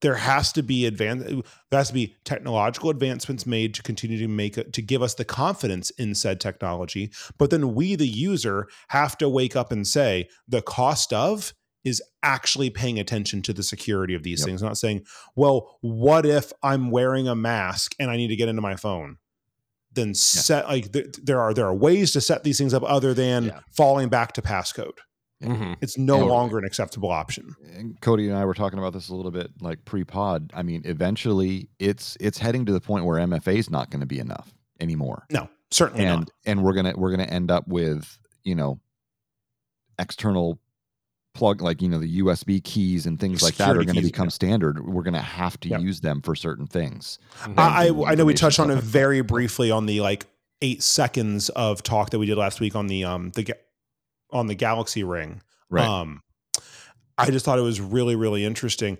there 0.00 0.16
has 0.16 0.52
to 0.52 0.62
be 0.62 0.86
advance 0.86 1.22
there 1.24 1.78
has 1.78 1.88
to 1.88 1.94
be 1.94 2.14
technological 2.24 2.90
advancements 2.90 3.46
made 3.46 3.74
to 3.74 3.82
continue 3.82 4.18
to 4.18 4.28
make 4.28 4.58
it 4.58 4.72
to 4.72 4.82
give 4.82 5.02
us 5.02 5.14
the 5.14 5.24
confidence 5.24 5.90
in 5.90 6.14
said 6.14 6.40
technology 6.40 7.10
but 7.38 7.50
then 7.50 7.74
we 7.74 7.94
the 7.94 8.06
user 8.06 8.66
have 8.88 9.16
to 9.16 9.28
wake 9.28 9.56
up 9.56 9.72
and 9.72 9.86
say 9.86 10.28
the 10.48 10.62
cost 10.62 11.12
of 11.12 11.54
is 11.84 12.02
actually 12.22 12.70
paying 12.70 12.98
attention 12.98 13.42
to 13.42 13.52
the 13.52 13.62
security 13.62 14.14
of 14.14 14.22
these 14.22 14.40
yep. 14.40 14.46
things, 14.46 14.62
not 14.62 14.78
saying, 14.78 15.04
well, 15.36 15.76
what 15.82 16.24
if 16.24 16.52
I'm 16.62 16.90
wearing 16.90 17.28
a 17.28 17.34
mask 17.34 17.94
and 17.98 18.10
I 18.10 18.16
need 18.16 18.28
to 18.28 18.36
get 18.36 18.48
into 18.48 18.62
my 18.62 18.76
phone? 18.76 19.18
Then 19.92 20.08
yeah. 20.08 20.14
set 20.14 20.66
like 20.66 20.92
th- 20.92 21.18
there 21.22 21.40
are 21.40 21.54
there 21.54 21.66
are 21.66 21.74
ways 21.74 22.12
to 22.12 22.20
set 22.20 22.42
these 22.42 22.58
things 22.58 22.74
up 22.74 22.82
other 22.84 23.14
than 23.14 23.44
yeah. 23.44 23.60
falling 23.70 24.08
back 24.08 24.32
to 24.32 24.42
passcode. 24.42 24.98
Mm-hmm. 25.48 25.74
It's 25.80 25.98
no 25.98 26.20
and, 26.20 26.28
longer 26.28 26.58
an 26.58 26.64
acceptable 26.64 27.10
option. 27.10 27.54
And 27.76 28.00
Cody 28.00 28.28
and 28.28 28.36
I 28.36 28.44
were 28.44 28.54
talking 28.54 28.78
about 28.78 28.92
this 28.92 29.08
a 29.08 29.14
little 29.14 29.30
bit 29.30 29.50
like 29.60 29.84
pre-pod. 29.84 30.52
I 30.54 30.62
mean, 30.62 30.82
eventually 30.84 31.68
it's 31.78 32.16
it's 32.20 32.38
heading 32.38 32.66
to 32.66 32.72
the 32.72 32.80
point 32.80 33.04
where 33.04 33.18
MFA 33.18 33.56
is 33.56 33.70
not 33.70 33.90
going 33.90 34.00
to 34.00 34.06
be 34.06 34.18
enough 34.18 34.54
anymore. 34.80 35.26
No, 35.30 35.48
certainly 35.70 36.04
and, 36.04 36.20
not. 36.20 36.30
And 36.46 36.62
we're 36.62 36.74
gonna 36.74 36.94
we're 36.96 37.10
gonna 37.10 37.24
end 37.24 37.50
up 37.50 37.68
with 37.68 38.18
you 38.44 38.54
know 38.54 38.80
external 39.98 40.58
plug 41.34 41.60
like 41.60 41.82
you 41.82 41.88
know 41.88 41.98
the 41.98 42.20
USB 42.20 42.62
keys 42.62 43.06
and 43.06 43.18
things 43.18 43.42
like 43.42 43.56
that 43.56 43.70
are 43.76 43.84
going 43.84 43.96
to 43.96 44.02
become 44.02 44.26
yeah. 44.26 44.30
standard. 44.30 44.86
We're 44.86 45.02
going 45.02 45.14
to 45.14 45.20
have 45.20 45.58
to 45.60 45.68
yep. 45.68 45.80
use 45.80 46.00
them 46.00 46.22
for 46.22 46.34
certain 46.34 46.66
things. 46.66 47.18
Mm-hmm. 47.40 47.58
I 47.58 48.12
I 48.12 48.14
know 48.14 48.24
we 48.24 48.34
touched 48.34 48.60
on 48.60 48.70
it 48.70 48.82
very 48.82 49.20
briefly 49.20 49.70
on 49.70 49.86
the 49.86 50.00
like 50.00 50.26
eight 50.62 50.82
seconds 50.82 51.50
of 51.50 51.82
talk 51.82 52.10
that 52.10 52.18
we 52.18 52.26
did 52.26 52.38
last 52.38 52.60
week 52.60 52.74
on 52.74 52.86
the 52.86 53.04
um 53.04 53.30
the 53.34 53.54
on 54.34 54.48
the 54.48 54.54
Galaxy 54.54 55.04
Ring. 55.04 55.40
Right. 55.70 55.86
Um, 55.86 56.22
I 57.16 57.30
just 57.30 57.44
thought 57.44 57.58
it 57.58 57.62
was 57.62 57.80
really 57.80 58.16
really 58.16 58.44
interesting 58.44 58.98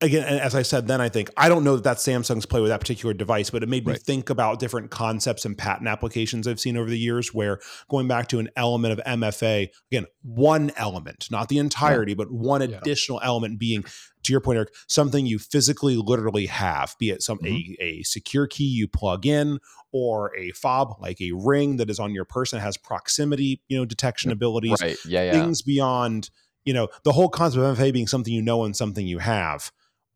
again, 0.00 0.24
as 0.24 0.54
I 0.54 0.62
said 0.62 0.86
then, 0.86 1.00
I 1.00 1.08
think 1.08 1.30
I 1.36 1.48
don't 1.48 1.64
know 1.64 1.76
that 1.76 1.84
that's 1.84 2.04
Samsung's 2.04 2.46
play 2.46 2.60
with 2.60 2.70
that 2.70 2.80
particular 2.80 3.14
device, 3.14 3.50
but 3.50 3.62
it 3.62 3.68
made 3.68 3.86
me 3.86 3.94
think 3.94 4.30
about 4.30 4.58
different 4.58 4.90
concepts 4.90 5.44
and 5.44 5.56
patent 5.56 5.88
applications 5.88 6.46
I've 6.46 6.60
seen 6.60 6.76
over 6.76 6.90
the 6.90 6.98
years. 6.98 7.32
Where 7.32 7.60
going 7.88 8.08
back 8.08 8.28
to 8.28 8.38
an 8.38 8.48
element 8.56 8.98
of 8.98 9.04
MFA, 9.06 9.68
again, 9.90 10.06
one 10.22 10.72
element, 10.76 11.28
not 11.30 11.48
the 11.48 11.58
entirety, 11.58 12.12
yeah. 12.12 12.16
but 12.16 12.30
one 12.30 12.68
yeah. 12.68 12.78
additional 12.78 13.20
element 13.22 13.58
being, 13.58 13.84
to 14.24 14.32
your 14.32 14.40
point, 14.40 14.56
Eric, 14.56 14.74
something 14.88 15.26
you 15.26 15.38
physically, 15.38 15.96
literally 15.96 16.46
have, 16.46 16.94
be 16.98 17.10
it 17.10 17.22
some 17.22 17.38
mm-hmm. 17.38 17.72
a, 17.80 17.84
a 17.84 18.02
secure 18.02 18.46
key 18.46 18.64
you 18.64 18.88
plug 18.88 19.26
in 19.26 19.58
or 19.92 20.36
a 20.36 20.50
fob 20.52 20.96
like 21.00 21.20
a 21.20 21.32
ring 21.32 21.76
that 21.76 21.88
is 21.88 22.00
on 22.00 22.12
your 22.12 22.24
person 22.24 22.60
has 22.60 22.76
proximity, 22.76 23.62
you 23.68 23.78
know, 23.78 23.84
detection 23.84 24.30
abilities, 24.30 24.82
right? 24.82 24.96
Yeah, 25.06 25.24
yeah. 25.24 25.32
things 25.32 25.62
beyond. 25.62 26.30
You 26.64 26.72
know, 26.72 26.88
the 27.02 27.12
whole 27.12 27.28
concept 27.28 27.62
of 27.62 27.76
MFA 27.76 27.92
being 27.92 28.06
something 28.06 28.32
you 28.32 28.40
know 28.40 28.64
and 28.64 28.74
something 28.74 29.06
you 29.06 29.18
have 29.18 29.70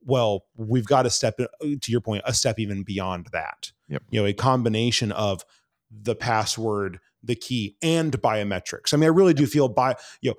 well, 0.04 0.44
we've 0.56 0.86
got 0.86 1.02
to 1.02 1.10
step 1.10 1.40
uh, 1.40 1.46
to 1.60 1.92
your 1.92 2.00
point, 2.00 2.22
a 2.24 2.34
step 2.34 2.58
even 2.58 2.82
beyond 2.82 3.28
that. 3.32 3.72
Yep. 3.88 4.02
You 4.10 4.20
know, 4.20 4.26
a 4.26 4.32
combination 4.32 5.12
of 5.12 5.44
the 5.90 6.14
password, 6.14 7.00
the 7.22 7.34
key, 7.34 7.76
and 7.82 8.12
biometrics. 8.20 8.92
I 8.92 8.96
mean, 8.96 9.04
I 9.04 9.12
really 9.12 9.34
do 9.34 9.46
feel 9.46 9.68
by 9.68 9.96
you 10.20 10.30
know 10.30 10.36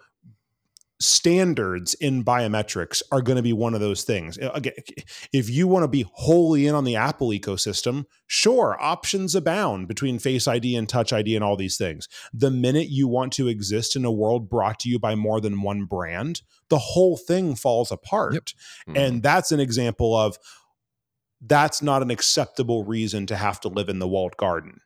standards 1.00 1.94
in 1.94 2.26
biometrics 2.26 3.02
are 3.12 3.22
going 3.22 3.38
to 3.38 3.44
be 3.44 3.54
one 3.54 3.74
of 3.74 3.80
those 3.80 4.04
things. 4.04 4.38
Again, 4.38 4.74
if 5.32 5.50
you 5.50 5.68
want 5.68 5.84
to 5.84 5.88
be 5.88 6.06
wholly 6.14 6.68
in 6.68 6.76
on 6.76 6.84
the 6.84 6.98
Apple 6.98 7.30
ecosystem, 7.30 8.06
sure, 8.28 8.78
options 8.82 9.34
abound 9.34 9.88
between 9.88 10.20
Face 10.20 10.48
ID 10.48 10.76
and 10.76 10.90
Touch 10.90 11.14
ID 11.14 11.36
and 11.36 11.44
all 11.44 11.56
these 11.56 11.78
things. 11.78 12.10
The 12.34 12.52
minute 12.52 12.90
you 12.90 13.08
want 13.08 13.32
to 13.34 13.48
exist 13.48 13.96
in 13.96 14.04
a 14.04 14.12
world 14.12 14.50
brought 14.50 14.80
to 14.82 14.90
you 14.90 15.00
by 15.00 15.16
more 15.16 15.40
than 15.40 15.62
one 15.62 15.86
brand, 15.86 16.42
the 16.70 16.80
whole 16.80 17.16
thing 17.16 17.56
falls 17.56 17.92
apart. 17.92 18.34
Yep. 18.34 18.44
Mm-hmm. 18.44 18.98
And 18.98 19.24
that's 19.24 19.52
an 19.52 19.60
example 19.60 20.16
of 20.16 20.38
that's 21.42 21.82
not 21.82 22.02
an 22.02 22.12
acceptable 22.12 22.84
reason 22.84 23.26
to 23.28 23.38
have 23.38 23.62
to 23.62 23.70
live 23.70 23.88
in 23.88 24.00
the 24.00 24.08
walled 24.08 24.36
garden. 24.36 24.82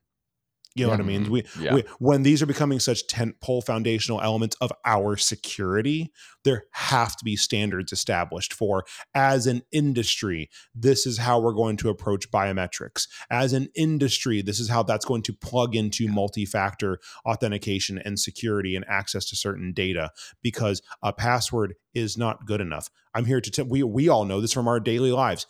You 0.75 0.85
know 0.85 0.91
yeah. 0.91 0.97
what 0.97 1.03
I 1.03 1.07
mean? 1.07 1.23
Mm-hmm. 1.23 1.31
We, 1.31 1.43
yeah. 1.59 1.73
we, 1.75 1.83
when 1.99 2.23
these 2.23 2.41
are 2.41 2.47
becoming 2.47 2.79
such 2.79 3.05
tentpole 3.05 3.63
foundational 3.63 4.21
elements 4.21 4.55
of 4.59 4.71
our 4.85 5.17
security, 5.17 6.11
there 6.43 6.63
have 6.71 7.15
to 7.17 7.23
be 7.23 7.35
standards 7.35 7.93
established 7.93 8.53
for 8.53 8.83
as 9.13 9.45
an 9.45 9.61
industry, 9.71 10.49
this 10.73 11.05
is 11.05 11.19
how 11.19 11.39
we're 11.39 11.53
going 11.53 11.77
to 11.77 11.89
approach 11.89 12.31
biometrics. 12.31 13.07
As 13.29 13.53
an 13.53 13.69
industry, 13.75 14.41
this 14.41 14.59
is 14.59 14.69
how 14.69 14.81
that's 14.81 15.05
going 15.05 15.21
to 15.23 15.33
plug 15.33 15.75
into 15.75 16.07
multi-factor 16.07 16.99
authentication 17.25 17.99
and 17.99 18.19
security 18.19 18.75
and 18.75 18.85
access 18.87 19.25
to 19.25 19.35
certain 19.35 19.73
data 19.73 20.09
because 20.41 20.81
a 21.03 21.13
password 21.13 21.75
is 21.93 22.17
not 22.17 22.45
good 22.47 22.61
enough. 22.61 22.89
I'm 23.13 23.25
here 23.25 23.41
to 23.41 23.51
tell 23.51 23.65
we 23.65 23.83
we 23.83 24.09
all 24.09 24.25
know 24.25 24.41
this 24.41 24.53
from 24.53 24.67
our 24.67 24.79
daily 24.79 25.11
lives. 25.11 25.45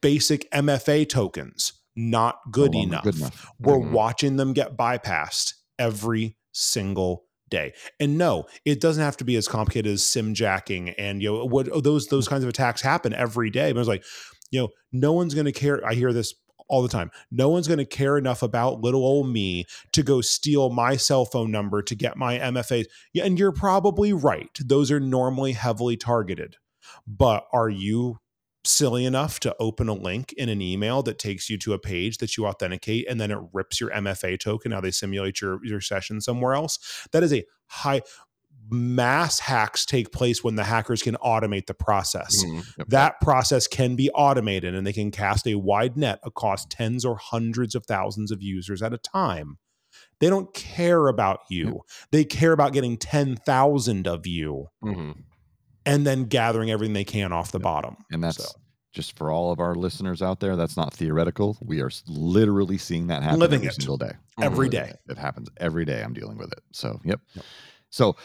Basic 0.00 0.50
MFA 0.50 1.08
tokens 1.08 1.74
not 1.96 2.38
good, 2.50 2.72
no 2.72 2.82
enough. 2.82 3.04
good 3.04 3.16
enough. 3.16 3.52
We're 3.58 3.74
mm-hmm. 3.74 3.92
watching 3.92 4.36
them 4.36 4.52
get 4.52 4.76
bypassed 4.76 5.54
every 5.78 6.36
single 6.52 7.24
day. 7.50 7.72
And 8.00 8.18
no, 8.18 8.46
it 8.64 8.80
doesn't 8.80 9.02
have 9.02 9.16
to 9.18 9.24
be 9.24 9.36
as 9.36 9.48
complicated 9.48 9.92
as 9.92 10.06
sim 10.06 10.34
jacking 10.34 10.90
and 10.90 11.22
you 11.22 11.32
know 11.32 11.44
what 11.44 11.68
oh, 11.70 11.80
those 11.80 12.08
those 12.08 12.28
kinds 12.28 12.42
of 12.42 12.48
attacks 12.48 12.82
happen 12.82 13.12
every 13.12 13.50
day. 13.50 13.72
But 13.72 13.80
it's 13.80 13.88
like, 13.88 14.04
you 14.50 14.60
know, 14.60 14.68
no 14.92 15.12
one's 15.12 15.34
going 15.34 15.46
to 15.46 15.52
care. 15.52 15.84
I 15.86 15.94
hear 15.94 16.12
this 16.12 16.34
all 16.68 16.82
the 16.82 16.88
time. 16.88 17.10
No 17.30 17.48
one's 17.48 17.68
going 17.68 17.78
to 17.78 17.84
care 17.84 18.16
enough 18.16 18.42
about 18.42 18.80
little 18.80 19.04
old 19.04 19.28
me 19.28 19.66
to 19.92 20.02
go 20.02 20.20
steal 20.20 20.70
my 20.70 20.96
cell 20.96 21.24
phone 21.24 21.50
number 21.50 21.82
to 21.82 21.94
get 21.94 22.16
my 22.16 22.38
MFAs. 22.38 22.86
Yeah, 23.12 23.24
and 23.24 23.38
you're 23.38 23.52
probably 23.52 24.12
right. 24.12 24.58
Those 24.64 24.90
are 24.90 25.00
normally 25.00 25.52
heavily 25.52 25.96
targeted. 25.96 26.56
But 27.06 27.46
are 27.52 27.68
you 27.68 28.18
silly 28.64 29.04
enough 29.04 29.38
to 29.40 29.54
open 29.60 29.88
a 29.88 29.94
link 29.94 30.32
in 30.34 30.48
an 30.48 30.60
email 30.60 31.02
that 31.02 31.18
takes 31.18 31.50
you 31.50 31.58
to 31.58 31.74
a 31.74 31.78
page 31.78 32.18
that 32.18 32.36
you 32.36 32.46
authenticate 32.46 33.06
and 33.08 33.20
then 33.20 33.30
it 33.30 33.38
rips 33.52 33.80
your 33.80 33.90
MFA 33.90 34.38
token. 34.40 34.70
Now 34.70 34.80
they 34.80 34.90
simulate 34.90 35.40
your, 35.40 35.64
your 35.64 35.80
session 35.80 36.20
somewhere 36.20 36.54
else. 36.54 37.06
That 37.12 37.22
is 37.22 37.32
a 37.32 37.44
high 37.66 38.02
mass 38.70 39.40
hacks 39.40 39.84
take 39.84 40.10
place 40.10 40.42
when 40.42 40.56
the 40.56 40.64
hackers 40.64 41.02
can 41.02 41.16
automate 41.16 41.66
the 41.66 41.74
process. 41.74 42.42
Mm, 42.42 42.64
yep. 42.78 42.88
That 42.88 43.20
process 43.20 43.66
can 43.66 43.96
be 43.96 44.10
automated 44.10 44.74
and 44.74 44.86
they 44.86 44.92
can 44.92 45.10
cast 45.10 45.46
a 45.46 45.56
wide 45.56 45.96
net 45.96 46.20
across 46.22 46.64
tens 46.66 47.04
or 47.04 47.16
hundreds 47.16 47.74
of 47.74 47.84
thousands 47.84 48.30
of 48.30 48.42
users 48.42 48.82
at 48.82 48.94
a 48.94 48.98
time. 48.98 49.58
They 50.20 50.30
don't 50.30 50.52
care 50.54 51.08
about 51.08 51.40
you. 51.50 51.66
Yep. 51.66 51.76
They 52.12 52.24
care 52.24 52.52
about 52.52 52.72
getting 52.72 52.96
10,000 52.96 54.08
of 54.08 54.26
you. 54.26 54.68
Mm-hmm 54.82 55.20
and 55.86 56.06
then 56.06 56.24
gathering 56.24 56.70
everything 56.70 56.94
they 56.94 57.04
can 57.04 57.32
off 57.32 57.52
the 57.52 57.58
bottom. 57.58 57.96
And 58.10 58.22
that's 58.22 58.44
so. 58.44 58.58
just 58.92 59.16
for 59.16 59.30
all 59.30 59.52
of 59.52 59.60
our 59.60 59.74
listeners 59.74 60.22
out 60.22 60.40
there. 60.40 60.56
That's 60.56 60.76
not 60.76 60.92
theoretical. 60.92 61.58
We 61.60 61.80
are 61.80 61.90
literally 62.06 62.78
seeing 62.78 63.06
that 63.08 63.22
happen 63.22 63.40
Living 63.40 63.60
every 63.60 63.68
it. 63.68 63.74
single 63.74 63.96
day. 63.96 64.12
Every 64.40 64.68
day. 64.68 64.92
It 65.08 65.18
happens 65.18 65.48
every 65.58 65.84
day. 65.84 66.02
I'm 66.02 66.14
dealing 66.14 66.38
with 66.38 66.52
it. 66.52 66.60
So, 66.72 67.00
yep. 67.04 67.20
yep. 67.34 67.44
So, 67.90 68.16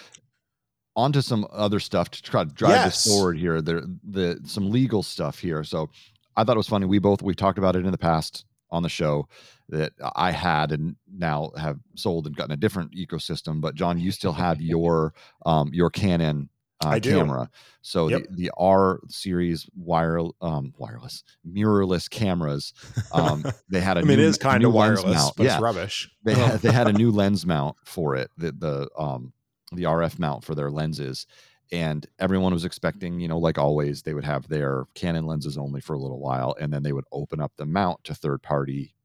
on 0.95 1.11
to 1.13 1.21
some 1.21 1.47
other 1.51 1.79
stuff 1.79 2.09
to 2.11 2.21
try 2.21 2.43
to 2.43 2.49
drive 2.49 2.71
yes. 2.71 3.03
this 3.03 3.13
forward 3.13 3.37
here. 3.37 3.61
There, 3.61 3.83
the 4.03 4.39
some 4.45 4.69
legal 4.69 5.03
stuff 5.03 5.39
here. 5.39 5.63
So, 5.63 5.89
I 6.35 6.43
thought 6.43 6.55
it 6.55 6.57
was 6.57 6.67
funny. 6.67 6.85
We 6.85 6.99
both 6.99 7.21
we've 7.21 7.35
talked 7.35 7.57
about 7.57 7.75
it 7.75 7.85
in 7.85 7.91
the 7.91 7.97
past 7.97 8.45
on 8.71 8.83
the 8.83 8.89
show 8.89 9.27
that 9.69 9.93
I 10.15 10.31
had 10.31 10.71
and 10.71 10.95
now 11.11 11.51
have 11.57 11.79
sold 11.95 12.27
and 12.27 12.35
gotten 12.35 12.53
a 12.53 12.57
different 12.57 12.93
ecosystem. 12.93 13.61
But 13.61 13.75
John, 13.75 13.99
you 13.99 14.11
still 14.11 14.33
have 14.33 14.61
your 14.61 15.13
um, 15.45 15.69
your 15.73 15.89
Canon 15.89 16.49
uh, 16.83 16.89
I 16.89 16.99
do. 16.99 17.17
camera. 17.17 17.49
So 17.81 18.07
yep. 18.07 18.23
the, 18.29 18.35
the 18.35 18.51
R 18.57 18.99
series 19.07 19.67
wire 19.75 20.19
um, 20.41 20.73
wireless 20.77 21.23
mirrorless 21.47 22.09
cameras. 22.09 22.73
Um, 23.11 23.45
they 23.69 23.81
had 23.81 23.97
a 23.97 24.01
I 24.01 24.03
mean, 24.03 24.17
new, 24.17 24.23
it 24.23 24.27
is 24.27 24.37
kind 24.37 24.63
of 24.63 24.73
wireless, 24.73 25.03
mount. 25.03 25.35
but 25.35 25.45
yeah. 25.45 25.55
it's 25.55 25.61
rubbish. 25.61 26.09
They 26.23 26.33
had, 26.33 26.59
they 26.61 26.71
had 26.71 26.87
a 26.87 26.93
new 26.93 27.11
lens 27.11 27.45
mount 27.45 27.75
for 27.83 28.15
it. 28.15 28.31
The 28.37 28.51
the 28.51 28.89
um 28.97 29.33
the 29.71 29.83
RF 29.83 30.19
mount 30.19 30.43
for 30.43 30.55
their 30.55 30.71
lenses. 30.71 31.27
And 31.71 32.07
everyone 32.17 32.51
was 32.51 32.65
expecting, 32.65 33.19
you 33.19 33.27
know, 33.27 33.37
like 33.37 33.59
always, 33.59 34.01
they 34.01 34.15
would 34.15 34.23
have 34.23 34.47
their 34.47 34.85
Canon 34.95 35.27
lenses 35.27 35.55
only 35.55 35.81
for 35.81 35.93
a 35.93 35.99
little 35.99 36.19
while, 36.19 36.55
and 36.59 36.73
then 36.73 36.81
they 36.81 36.93
would 36.93 37.05
open 37.11 37.39
up 37.39 37.51
the 37.57 37.67
mount 37.67 38.03
to 38.05 38.15
third 38.15 38.41
party 38.41 38.95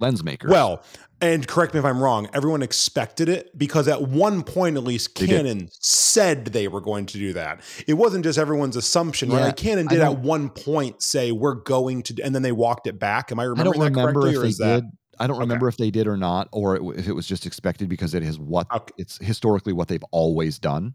lens 0.00 0.24
makers. 0.24 0.50
Well, 0.50 0.82
and 1.20 1.46
correct 1.46 1.74
me 1.74 1.80
if 1.80 1.84
I'm 1.84 2.02
wrong, 2.02 2.28
everyone 2.32 2.62
expected 2.62 3.28
it 3.28 3.56
because 3.58 3.88
at 3.88 4.02
one 4.02 4.42
point, 4.42 4.76
at 4.76 4.84
least, 4.84 5.14
Canon 5.14 5.68
said 5.72 6.46
they 6.46 6.66
were 6.66 6.80
going 6.80 7.06
to 7.06 7.18
do 7.18 7.34
that. 7.34 7.60
It 7.86 7.94
wasn't 7.94 8.24
just 8.24 8.38
everyone's 8.38 8.76
assumption, 8.76 9.30
yeah, 9.30 9.44
right? 9.44 9.56
Canon 9.56 9.86
did 9.86 10.00
at 10.00 10.20
one 10.20 10.48
point 10.48 11.02
say, 11.02 11.30
we're 11.30 11.54
going 11.54 12.02
to, 12.04 12.22
and 12.22 12.34
then 12.34 12.42
they 12.42 12.52
walked 12.52 12.86
it 12.86 12.98
back. 12.98 13.30
Am 13.30 13.38
I 13.38 13.44
remembering 13.44 13.68
I 13.68 13.72
don't 13.72 13.96
remember 13.96 14.20
correctly, 14.22 14.48
if 14.48 14.56
they 14.56 14.64
did. 14.80 14.84
I 15.18 15.26
don't 15.26 15.36
okay. 15.36 15.40
remember 15.40 15.68
if 15.68 15.76
they 15.76 15.90
did 15.90 16.06
or 16.06 16.16
not, 16.16 16.48
or 16.52 16.94
if 16.94 17.06
it 17.06 17.12
was 17.12 17.26
just 17.26 17.44
expected 17.44 17.90
because 17.90 18.14
it 18.14 18.22
is 18.22 18.38
what 18.38 18.66
okay. 18.74 18.94
it's 18.96 19.18
historically 19.18 19.74
what 19.74 19.88
they've 19.88 20.04
always 20.12 20.58
done. 20.58 20.94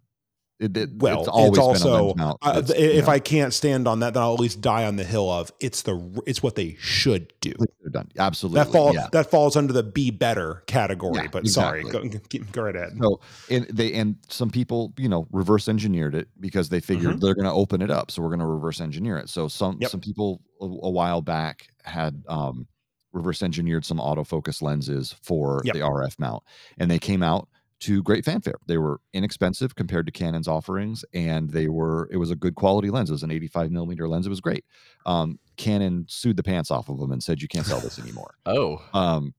It, 0.58 0.78
it, 0.78 0.90
well, 0.96 1.20
it's, 1.20 1.30
it's 1.34 1.58
also 1.58 2.14
uh, 2.18 2.62
if 2.70 3.10
I 3.10 3.20
can't 3.20 3.54
stand 3.54 3.90
on 3.90 4.00
that, 4.00 4.14
then 4.14 4.24
I'll 4.24 4.36
at 4.36 4.40
least 4.40 4.62
die 4.62 4.86
on 4.86 4.96
the 4.96 5.04
hill 5.04 5.30
of 5.30 5.52
it's 5.60 5.82
the 5.82 6.24
it's 6.26 6.42
what 6.42 6.56
they 6.56 6.78
should 6.80 7.34
do. 7.42 7.52
Done 7.92 8.10
absolutely. 8.18 8.64
That 8.64 8.72
falls 8.72 8.96
yeah. 8.96 9.08
that 9.12 9.30
falls 9.30 9.58
under 9.58 9.74
the 9.74 9.84
be 9.84 10.12
better 10.12 10.64
category. 10.66 11.24
Yeah, 11.24 11.28
but 11.30 11.44
exactly. 11.44 11.92
sorry, 11.92 12.10
go, 12.10 12.40
go 12.54 12.62
right 12.62 12.76
ahead. 12.76 12.98
So 13.02 13.20
and 13.50 13.66
they 13.66 13.94
and 13.96 14.16
some 14.30 14.50
people 14.50 14.94
you 14.98 15.10
know 15.10 15.28
reverse 15.32 15.68
engineered 15.68 16.16
it 16.16 16.30
because 16.40 16.70
they 16.70 16.80
figured 16.80 17.16
mm-hmm. 17.16 17.20
they're 17.20 17.36
going 17.36 17.46
to 17.46 17.52
open 17.52 17.82
it 17.82 17.92
up, 17.92 18.10
so 18.10 18.22
we're 18.22 18.30
going 18.30 18.40
to 18.40 18.46
reverse 18.46 18.80
engineer 18.80 19.18
it. 19.18 19.30
So 19.30 19.50
some 19.50 19.78
yep. 19.82 19.92
some 19.92 20.00
people 20.00 20.42
a, 20.62 20.66
a, 20.66 20.90
while 20.90 21.22
back 21.22 21.68
had 21.84 22.24
um, 22.30 22.66
reverse 23.12 23.44
engineered 23.44 23.84
some 23.84 23.98
autofocus 23.98 24.62
lenses 24.62 25.16
for 25.22 25.62
yep. 25.66 25.74
the 25.74 25.82
RF 25.82 26.18
mount, 26.18 26.44
and 26.78 26.90
they 26.90 27.00
came 27.00 27.22
out 27.22 27.50
to 27.82 28.02
great 28.04 28.26
fanfare. 28.26 28.56
They 28.68 28.78
were 28.78 29.00
inexpensive 29.14 29.76
compared 29.76 30.06
to 30.06 30.12
Canon's 30.12 30.48
offerings, 30.48 31.04
and 31.14 31.50
they 31.50 31.68
were 31.68 32.10
it 32.12 32.18
was 32.18 32.32
a 32.32 32.36
good 32.36 32.56
quality 32.56 32.90
lens. 32.90 33.10
It 33.10 33.14
was 33.14 33.24
an 33.24 33.32
85 33.32 33.72
millimeter 33.72 34.08
lens. 34.08 34.26
It 34.26 34.30
was 34.30 34.42
great. 34.42 34.66
Um, 35.06 35.40
Canon 35.58 36.06
sued 36.08 36.38
the 36.38 36.44
pants 36.44 36.72
off 36.72 36.90
of 36.90 37.00
them 37.00 37.12
and 37.12 37.22
said 37.22 37.42
you 37.42 37.48
can't 37.48 37.66
sell 37.66 37.80
this 37.80 38.00
anymore. 38.00 38.36
oh, 38.46 38.82
um, 38.94 39.34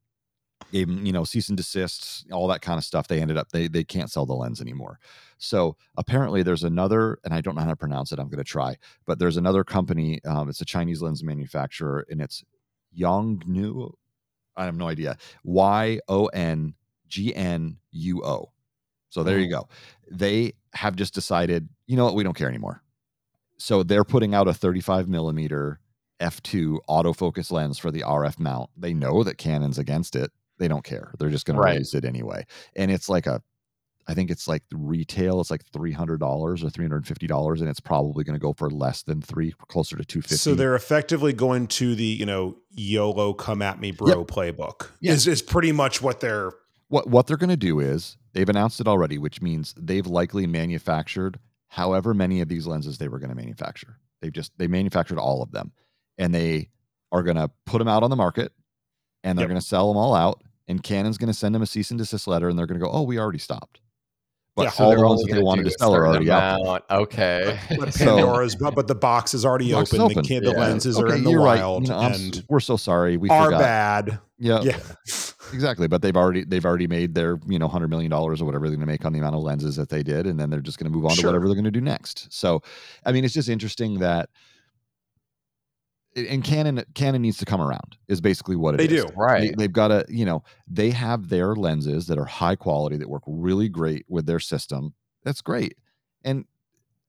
gave 0.72 0.88
them 0.88 1.06
you 1.06 1.12
know 1.12 1.24
cease 1.24 1.48
and 1.48 1.56
desists, 1.56 2.24
all 2.30 2.48
that 2.48 2.62
kind 2.62 2.78
of 2.78 2.84
stuff. 2.84 3.08
They 3.08 3.20
ended 3.20 3.36
up 3.36 3.50
they 3.52 3.68
they 3.68 3.84
can't 3.84 4.10
sell 4.10 4.26
the 4.26 4.34
lens 4.34 4.60
anymore. 4.60 4.98
So 5.38 5.76
apparently 5.96 6.42
there's 6.42 6.64
another, 6.64 7.18
and 7.24 7.34
I 7.34 7.40
don't 7.40 7.54
know 7.54 7.62
how 7.62 7.68
to 7.68 7.76
pronounce 7.76 8.12
it. 8.12 8.18
I'm 8.18 8.28
going 8.28 8.38
to 8.38 8.44
try, 8.44 8.76
but 9.06 9.18
there's 9.18 9.36
another 9.36 9.64
company. 9.64 10.20
Um, 10.24 10.48
it's 10.48 10.60
a 10.60 10.64
Chinese 10.64 11.02
lens 11.02 11.22
manufacturer, 11.22 12.06
and 12.10 12.20
it's 12.20 12.42
Yongnuo. 12.98 13.92
I 14.56 14.64
have 14.64 14.76
no 14.76 14.88
idea. 14.88 15.18
Y 15.44 16.00
O 16.08 16.26
N 16.26 16.74
G 17.08 17.34
N 17.34 17.78
U 17.92 18.24
O. 18.24 18.50
So 19.08 19.22
there 19.22 19.38
you 19.38 19.48
oh. 19.56 19.60
go. 19.60 19.68
They 20.10 20.54
have 20.74 20.96
just 20.96 21.14
decided, 21.14 21.68
you 21.86 21.96
know 21.96 22.04
what, 22.04 22.14
we 22.14 22.22
don't 22.22 22.36
care 22.36 22.48
anymore. 22.48 22.82
So 23.58 23.82
they're 23.82 24.04
putting 24.04 24.34
out 24.34 24.48
a 24.48 24.54
35 24.54 25.08
millimeter 25.08 25.80
f2 26.20 26.78
autofocus 26.88 27.50
lens 27.50 27.78
for 27.78 27.90
the 27.90 28.02
RF 28.02 28.38
mount. 28.38 28.70
They 28.76 28.92
know 28.92 29.22
that 29.22 29.38
Canon's 29.38 29.78
against 29.78 30.16
it. 30.16 30.30
They 30.58 30.68
don't 30.68 30.84
care. 30.84 31.12
They're 31.18 31.30
just 31.30 31.46
going 31.46 31.58
right. 31.58 31.72
to 31.72 31.78
raise 31.78 31.94
it 31.94 32.04
anyway. 32.04 32.46
And 32.74 32.90
it's 32.90 33.08
like 33.08 33.26
a, 33.26 33.42
I 34.08 34.14
think 34.14 34.30
it's 34.30 34.46
like 34.46 34.62
retail. 34.72 35.40
It's 35.40 35.50
like 35.50 35.64
three 35.72 35.92
hundred 35.92 36.20
dollars 36.20 36.62
or 36.62 36.70
three 36.70 36.84
hundred 36.84 36.98
and 36.98 37.06
fifty 37.08 37.26
dollars, 37.26 37.60
and 37.60 37.68
it's 37.68 37.80
probably 37.80 38.22
going 38.22 38.38
to 38.38 38.40
go 38.40 38.52
for 38.52 38.70
less 38.70 39.02
than 39.02 39.20
three, 39.20 39.52
closer 39.66 39.96
to 39.96 40.04
two 40.04 40.22
fifty. 40.22 40.36
So 40.36 40.54
they're 40.54 40.76
effectively 40.76 41.32
going 41.32 41.66
to 41.68 41.96
the 41.96 42.04
you 42.04 42.24
know 42.24 42.56
YOLO 42.70 43.34
come 43.34 43.62
at 43.62 43.80
me 43.80 43.90
bro 43.90 44.18
yep. 44.18 44.28
playbook. 44.28 44.90
Yep. 45.00 45.12
Is 45.12 45.26
is 45.26 45.42
pretty 45.42 45.72
much 45.72 46.02
what 46.02 46.20
they're 46.20 46.52
what 46.88 47.08
what 47.08 47.26
they're 47.26 47.36
going 47.36 47.50
to 47.50 47.56
do 47.56 47.80
is 47.80 48.16
they've 48.32 48.48
announced 48.48 48.80
it 48.80 48.88
already, 48.88 49.18
which 49.18 49.42
means 49.42 49.74
they've 49.76 50.06
likely 50.06 50.46
manufactured 50.46 51.38
however 51.68 52.14
many 52.14 52.40
of 52.40 52.48
these 52.48 52.66
lenses 52.66 52.98
they 52.98 53.08
were 53.08 53.18
going 53.18 53.30
to 53.30 53.36
manufacture. 53.36 53.98
They've 54.20 54.32
just 54.32 54.52
they 54.58 54.66
manufactured 54.66 55.18
all 55.18 55.42
of 55.42 55.52
them, 55.52 55.72
and 56.18 56.34
they 56.34 56.70
are 57.12 57.22
going 57.22 57.36
to 57.36 57.50
put 57.64 57.78
them 57.78 57.88
out 57.88 58.02
on 58.02 58.10
the 58.10 58.16
market, 58.16 58.52
and 59.24 59.38
they're 59.38 59.44
yep. 59.44 59.50
going 59.50 59.60
to 59.60 59.66
sell 59.66 59.88
them 59.88 59.96
all 59.96 60.14
out. 60.14 60.42
And 60.68 60.82
Canon's 60.82 61.16
going 61.16 61.28
to 61.28 61.34
send 61.34 61.54
them 61.54 61.62
a 61.62 61.66
cease 61.66 61.90
and 61.90 61.98
desist 61.98 62.26
letter, 62.26 62.48
and 62.48 62.58
they're 62.58 62.66
going 62.66 62.80
to 62.80 62.84
go, 62.84 62.90
"Oh, 62.90 63.02
we 63.02 63.18
already 63.18 63.38
stopped." 63.38 63.80
But 64.56 64.64
yeah, 64.64 64.84
all 64.84 64.96
the 64.96 65.06
ones 65.06 65.22
that 65.22 65.34
they 65.34 65.42
wanted 65.42 65.64
to 65.64 65.70
sell 65.72 65.94
are 65.94 66.06
already 66.06 66.30
out. 66.30 66.84
Okay. 66.90 67.60
But, 67.78 67.94
Pandora's, 67.94 68.52
so, 68.52 68.58
but, 68.60 68.74
but 68.74 68.88
the 68.88 68.94
box 68.94 69.34
is 69.34 69.44
already 69.44 69.74
open. 69.74 70.00
open. 70.00 70.22
The, 70.22 70.38
the 70.40 70.50
yeah. 70.52 70.58
lenses 70.58 70.98
okay, 70.98 71.12
are 71.12 71.14
in 71.14 71.24
the 71.24 71.38
wild, 71.38 71.88
right. 71.90 71.94
you 71.94 72.08
know, 72.08 72.14
and 72.14 72.44
we're 72.48 72.60
so 72.60 72.78
sorry. 72.78 73.18
We 73.18 73.28
are 73.28 73.44
forgot. 73.44 73.60
bad. 73.60 74.18
Yep. 74.38 74.64
Yeah. 74.64 74.78
Exactly, 75.52 75.86
but 75.88 76.02
they've 76.02 76.16
already 76.16 76.44
they've 76.44 76.64
already 76.64 76.86
made 76.86 77.14
their 77.14 77.38
you 77.46 77.58
know 77.58 77.68
hundred 77.68 77.88
million 77.88 78.10
dollars 78.10 78.40
or 78.40 78.44
whatever 78.44 78.68
they're 78.68 78.76
going 78.76 78.86
to 78.86 78.92
make 78.92 79.04
on 79.04 79.12
the 79.12 79.18
amount 79.18 79.34
of 79.34 79.42
lenses 79.42 79.76
that 79.76 79.88
they 79.88 80.02
did, 80.02 80.26
and 80.26 80.38
then 80.38 80.50
they're 80.50 80.60
just 80.60 80.78
going 80.78 80.90
to 80.90 80.96
move 80.96 81.04
on 81.04 81.12
sure. 81.12 81.22
to 81.22 81.28
whatever 81.28 81.46
they're 81.46 81.54
going 81.54 81.64
to 81.64 81.70
do 81.70 81.80
next. 81.80 82.32
So, 82.32 82.62
I 83.04 83.12
mean, 83.12 83.24
it's 83.24 83.34
just 83.34 83.48
interesting 83.48 83.98
that 84.00 84.28
and 86.16 86.42
Canon 86.42 86.82
Canon 86.94 87.22
needs 87.22 87.36
to 87.38 87.44
come 87.44 87.60
around 87.60 87.96
is 88.08 88.20
basically 88.20 88.56
what 88.56 88.74
it 88.74 88.78
they 88.78 88.96
is. 88.96 89.04
do 89.04 89.12
right. 89.14 89.54
They, 89.56 89.64
have 89.64 89.72
got 89.72 89.88
to 89.88 90.04
you 90.08 90.24
know 90.24 90.42
they 90.66 90.90
have 90.90 91.28
their 91.28 91.54
lenses 91.54 92.06
that 92.06 92.18
are 92.18 92.24
high 92.24 92.56
quality 92.56 92.96
that 92.96 93.08
work 93.08 93.22
really 93.26 93.68
great 93.68 94.04
with 94.08 94.26
their 94.26 94.40
system. 94.40 94.94
That's 95.24 95.42
great, 95.42 95.76
and 96.24 96.44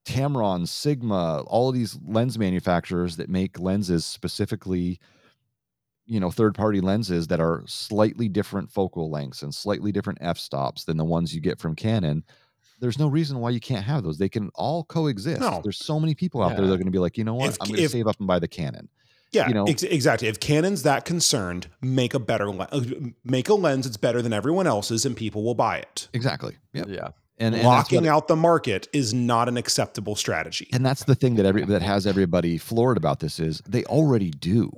Tamron, 0.05 0.67
Sigma, 0.67 1.41
all 1.47 1.69
of 1.69 1.75
these 1.75 1.97
lens 2.05 2.37
manufacturers 2.39 3.17
that 3.17 3.29
make 3.29 3.59
lenses 3.59 4.05
specifically, 4.05 4.99
you 6.07 6.19
know, 6.19 6.31
third 6.31 6.55
party 6.55 6.81
lenses 6.81 7.27
that 7.27 7.39
are 7.39 7.63
slightly 7.67 8.29
different 8.29 8.71
focal 8.71 9.11
lengths 9.11 9.43
and 9.43 9.53
slightly 9.53 9.91
different 9.91 10.19
f 10.21 10.37
stops 10.37 10.85
than 10.85 10.97
the 10.97 11.05
ones 11.05 11.35
you 11.35 11.41
get 11.41 11.59
from 11.59 11.75
Canon. 11.75 12.23
There's 12.79 12.97
no 12.97 13.07
reason 13.07 13.39
why 13.39 13.49
you 13.49 13.59
can't 13.59 13.83
have 13.83 14.03
those. 14.03 14.17
They 14.17 14.29
can 14.29 14.49
all 14.55 14.83
coexist. 14.83 15.41
No. 15.41 15.61
There's 15.63 15.77
so 15.77 15.99
many 15.99 16.15
people 16.15 16.41
out 16.41 16.51
yeah. 16.51 16.57
there 16.57 16.67
that 16.67 16.73
are 16.73 16.77
going 16.77 16.85
to 16.85 16.91
be 16.91 16.99
like, 16.99 17.17
you 17.17 17.23
know 17.23 17.33
what? 17.33 17.49
If, 17.49 17.57
I'm 17.59 17.67
going 17.67 17.81
to 17.81 17.89
save 17.89 18.07
up 18.07 18.17
and 18.19 18.27
buy 18.27 18.39
the 18.39 18.47
Canon. 18.47 18.89
Yeah, 19.31 19.47
you 19.49 19.53
know, 19.53 19.65
ex- 19.65 19.83
exactly. 19.83 20.29
If 20.29 20.39
Canon's 20.39 20.83
that 20.83 21.03
concerned, 21.03 21.67
make 21.81 22.13
a 22.13 22.19
better 22.19 22.49
le- 22.49 22.69
uh, 22.71 22.81
make 23.25 23.49
a 23.49 23.55
lens 23.55 23.85
that's 23.85 23.97
better 23.97 24.21
than 24.21 24.31
everyone 24.31 24.67
else's, 24.67 25.05
and 25.05 25.17
people 25.17 25.43
will 25.43 25.55
buy 25.55 25.79
it. 25.79 26.07
Exactly. 26.13 26.55
Yep. 26.73 26.87
Yeah. 26.89 27.09
And, 27.39 27.53
and 27.53 27.63
locking 27.63 28.07
out 28.07 28.27
the 28.27 28.35
market 28.35 28.87
is 28.93 29.13
not 29.13 29.47
an 29.47 29.57
acceptable 29.57 30.15
strategy. 30.15 30.69
And 30.73 30.85
that's 30.85 31.03
the 31.03 31.13
thing 31.13 31.35
that 31.35 31.45
every 31.45 31.65
that 31.65 31.81
has 31.81 32.07
everybody 32.07 32.57
floored 32.57 32.97
about 32.97 33.19
this 33.19 33.39
is 33.39 33.61
they 33.67 33.83
already 33.85 34.31
do. 34.31 34.71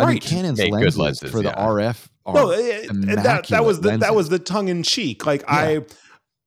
I 0.00 0.04
right. 0.04 0.12
mean, 0.12 0.20
Canon's 0.20 0.60
lenses, 0.60 0.98
lenses, 0.98 1.30
for 1.30 1.42
yeah. 1.42 1.50
the 1.50 1.56
RF 1.56 2.08
are 2.26 2.34
no, 2.34 2.50
eh, 2.50 2.58
eh, 2.58 3.14
that 3.16 3.46
that 3.48 3.64
was 3.64 3.80
the, 3.80 3.96
that 3.98 4.14
was 4.14 4.28
the 4.28 4.38
tongue 4.38 4.68
in 4.68 4.82
cheek. 4.82 5.26
Like 5.26 5.42
yeah. 5.42 5.54
I, 5.54 5.80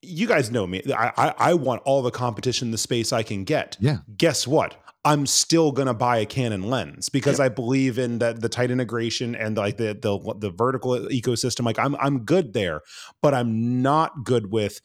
you 0.02 0.28
guys 0.28 0.52
know 0.52 0.68
me. 0.68 0.82
I, 0.96 1.12
I 1.18 1.34
I 1.38 1.54
want 1.54 1.82
all 1.86 2.02
the 2.02 2.12
competition 2.12 2.72
the 2.72 2.78
space 2.78 3.14
I 3.14 3.24
can 3.24 3.44
get. 3.44 3.78
Yeah. 3.80 4.00
Guess 4.18 4.48
what? 4.48 4.76
I'm 5.06 5.26
still 5.26 5.72
gonna 5.72 5.94
buy 5.94 6.18
a 6.18 6.26
Canon 6.26 6.64
lens 6.64 7.10
because 7.10 7.40
yep. 7.40 7.46
I 7.46 7.50
believe 7.50 8.00
in 8.00 8.20
that 8.20 8.42
the 8.42 8.50
tight 8.50 8.72
integration 8.72 9.36
and 9.36 9.58
like 9.58 9.78
the 9.78 9.98
the 10.02 10.36
the 10.40 10.50
vertical 10.50 10.92
ecosystem. 11.10 11.66
Like 11.66 11.80
I'm 11.80 11.96
I'm 11.98 12.26
good 12.26 12.54
there, 12.54 12.82
but 13.22 13.34
I'm 13.34 13.82
not 13.82 14.24
good 14.24 14.52
with 14.52 14.80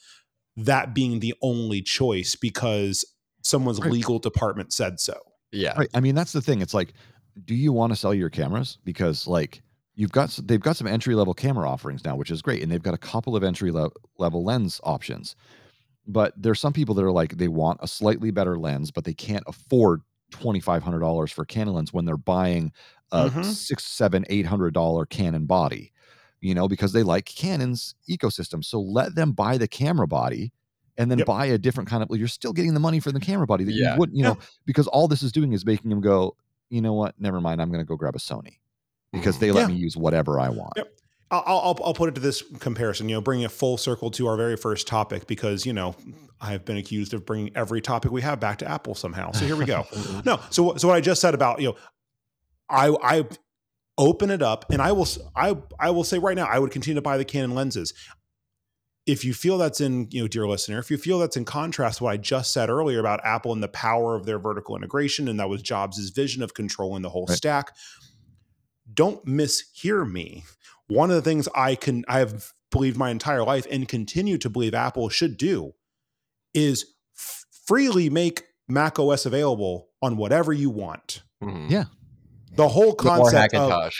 that 0.57 0.95
being 0.95 1.21
the 1.21 1.35
only 1.41 1.83
choice 1.83 2.35
because 2.35 3.05
someone's 3.43 3.81
right. 3.81 3.91
legal 3.91 4.19
department 4.19 4.73
said 4.73 5.01
so. 5.01 5.15
Yeah. 5.53 5.75
Right. 5.79 5.89
I 5.95 6.01
mean, 6.01 6.15
that's 6.15 6.33
the 6.33 6.43
thing. 6.43 6.61
It's 6.61 6.75
like, 6.75 6.93
do 7.45 7.55
you 7.55 7.73
want 7.73 7.93
to 7.93 7.97
sell 7.97 8.15
your 8.15 8.31
cameras? 8.31 8.79
Because 8.85 9.27
like 9.27 9.63
you've 9.95 10.13
got 10.13 10.39
they've 10.45 10.61
got 10.61 10.77
some 10.77 10.87
entry 10.87 11.15
level 11.15 11.35
camera 11.35 11.69
offerings 11.69 12.05
now, 12.05 12.17
which 12.17 12.31
is 12.31 12.43
great, 12.43 12.63
and 12.63 12.71
they've 12.71 12.83
got 12.83 12.95
a 12.95 12.99
couple 12.99 13.37
of 13.37 13.43
entry 13.43 13.71
le- 13.71 13.91
level 14.19 14.45
lens 14.45 14.81
options. 14.85 15.37
But 16.07 16.33
there's 16.37 16.61
some 16.61 16.73
people 16.73 16.95
that 16.95 17.05
are 17.05 17.13
like 17.13 17.37
they 17.37 17.49
want 17.49 17.81
a 17.83 17.89
slightly 17.89 18.31
better 18.31 18.59
lens, 18.59 18.91
but 18.91 19.05
they 19.05 19.15
can't 19.15 19.45
afford 19.47 20.01
twenty 20.31 20.61
five 20.61 20.83
hundred 20.83 21.01
dollars 21.01 21.33
for 21.33 21.45
Canon 21.45 21.75
lens 21.75 21.93
when 21.93 22.05
they're 22.05 22.17
buying 22.17 22.73
a 23.13 23.29
mm-hmm. 23.29 23.43
six, 23.43 23.85
seven, 23.87 24.25
eight 24.29 24.47
hundred 24.47 24.75
dollar 24.75 25.07
Canon 25.07 25.47
body 25.47 25.93
you 26.41 26.55
know, 26.55 26.69
because 26.69 26.93
they 26.93 27.03
like 27.03 27.25
Canon's 27.25 27.95
ecosystem. 28.09 28.65
So 28.65 28.81
let 28.81 29.15
them 29.15 29.33
buy 29.33 29.59
the 29.59 29.69
camera 29.69 30.07
body 30.07 30.53
and 30.97 31.11
then 31.11 31.19
yep. 31.19 31.27
buy 31.27 31.47
a 31.47 31.59
different 31.59 31.89
kind 31.89 32.03
of 32.03 32.09
well, 32.09 32.19
you're 32.19 32.29
still 32.29 32.53
getting 32.53 32.75
the 32.75 32.81
money 32.81 33.01
for 33.01 33.13
the 33.13 33.21
camera 33.21 33.47
body 33.47 33.65
that 33.65 33.73
yeah. 33.73 33.95
you 33.95 33.99
wouldn't, 33.99 34.17
you 34.17 34.25
yeah. 34.25 34.31
know, 34.31 34.39
because 34.67 34.87
all 34.89 35.09
this 35.09 35.23
is 35.23 35.33
doing 35.33 35.53
is 35.53 35.65
making 35.65 35.91
them 35.91 36.01
go, 36.01 36.37
you 36.71 36.81
know 36.81 36.95
what, 36.95 37.15
never 37.19 37.41
mind, 37.41 37.61
I'm 37.61 37.71
gonna 37.71 37.85
go 37.85 37.97
grab 37.97 38.17
a 38.17 38.19
Sony 38.19 38.59
because 39.13 39.37
mm-hmm. 39.37 39.45
they 39.45 39.53
let 39.53 39.69
yeah. 39.69 39.75
me 39.75 39.81
use 39.81 39.97
whatever 39.97 40.41
I 40.41 40.49
want. 40.49 40.73
Yep. 40.77 40.95
I'll, 41.31 41.43
I'll, 41.47 41.79
I'll 41.85 41.95
put 41.95 42.09
it 42.09 42.15
to 42.15 42.23
this 42.23 42.43
comparison, 42.59 43.09
you 43.09 43.17
know, 43.17 43.21
bringing 43.21 43.45
a 43.45 43.51
full 43.51 43.77
circle 43.77 44.11
to 44.13 44.27
our 44.27 44.37
very 44.39 44.57
first 44.57 44.87
topic 44.87 45.27
because, 45.27 45.67
you 45.67 45.75
know, 45.75 45.95
I've 46.41 46.65
been 46.65 46.79
accused 46.79 47.13
of 47.13 47.27
bringing 47.27 47.55
every 47.55 47.83
topic 47.83 48.11
we 48.11 48.23
have 48.23 48.41
back 48.41 48.59
to 48.59 48.71
Apple 48.71 48.95
somehow. 48.95 49.33
So 49.33 49.45
here 49.45 49.57
we 49.57 49.67
go. 49.67 49.85
no, 50.25 50.41
so 50.49 50.77
so 50.77 50.89
what 50.89 50.95
I 50.95 51.03
just 51.03 51.21
said 51.21 51.35
about 51.35 51.61
you 51.61 51.69
know, 51.69 51.77
I 52.71 52.97
I 53.03 53.27
open 53.99 54.31
it 54.31 54.41
up 54.41 54.65
and 54.71 54.81
i 54.81 54.93
will 54.93 55.09
i 55.35 55.55
i 55.81 55.91
will 55.91 56.05
say 56.05 56.19
right 56.19 56.37
now 56.37 56.47
i 56.47 56.57
would 56.59 56.71
continue 56.71 56.95
to 56.95 57.03
buy 57.03 57.19
the 57.19 57.25
canon 57.25 57.55
lenses 57.55 57.93
if 59.09 59.25
you 59.25 59.33
feel 59.33 59.57
that's 59.57 59.81
in 59.81 60.07
you 60.11 60.21
know 60.21 60.29
dear 60.29 60.47
listener 60.47 60.79
if 60.79 60.91
you 60.91 60.99
feel 60.99 61.19
that's 61.19 61.37
in 61.37 61.45
contrast 61.45 61.99
to 61.99 62.05
what 62.05 62.13
i 62.13 62.17
just 62.17 62.53
said 62.53 62.69
earlier 62.69 63.01
about 63.01 63.25
apple 63.25 63.53
and 63.53 63.63
the 63.63 63.69
power 63.69 64.15
of 64.15 64.27
their 64.27 64.39
vertical 64.39 64.77
integration 64.77 65.27
and 65.27 65.41
that 65.41 65.49
was 65.49 65.63
jobs's 65.63 66.11
vision 66.11 66.43
of 66.43 66.55
controlling 66.55 67.03
the 67.03 67.09
whole 67.09 67.27
right. 67.27 67.37
stack 67.37 67.75
don't 68.93 69.25
mishear 69.25 70.09
me 70.09 70.45
one 70.89 71.11
of 71.11 71.17
the 71.17 71.23
things 71.23 71.49
i 71.55 71.75
can 71.75 72.05
i 72.07 72.19
have 72.19 72.53
believed 72.71 72.99
my 72.99 73.11
entire 73.11 73.43
life 73.43 73.67
and 73.71 73.89
continue 73.89 74.37
to 74.37 74.51
believe 74.51 74.75
apple 74.75 75.09
should 75.09 75.39
do 75.39 75.73
is 76.53 76.85
f- 77.17 77.47
freely 77.67 78.11
make 78.11 78.45
mac 78.69 78.99
os 78.99 79.25
available 79.25 79.89
on 80.03 80.19
whatever 80.19 80.53
you 80.53 80.69
want 80.69 81.23
mm-hmm. 81.43 81.67
yeah 81.71 81.85
the 82.59 82.69
whole 82.69 82.93
concept 82.93 83.55
of 83.55 83.93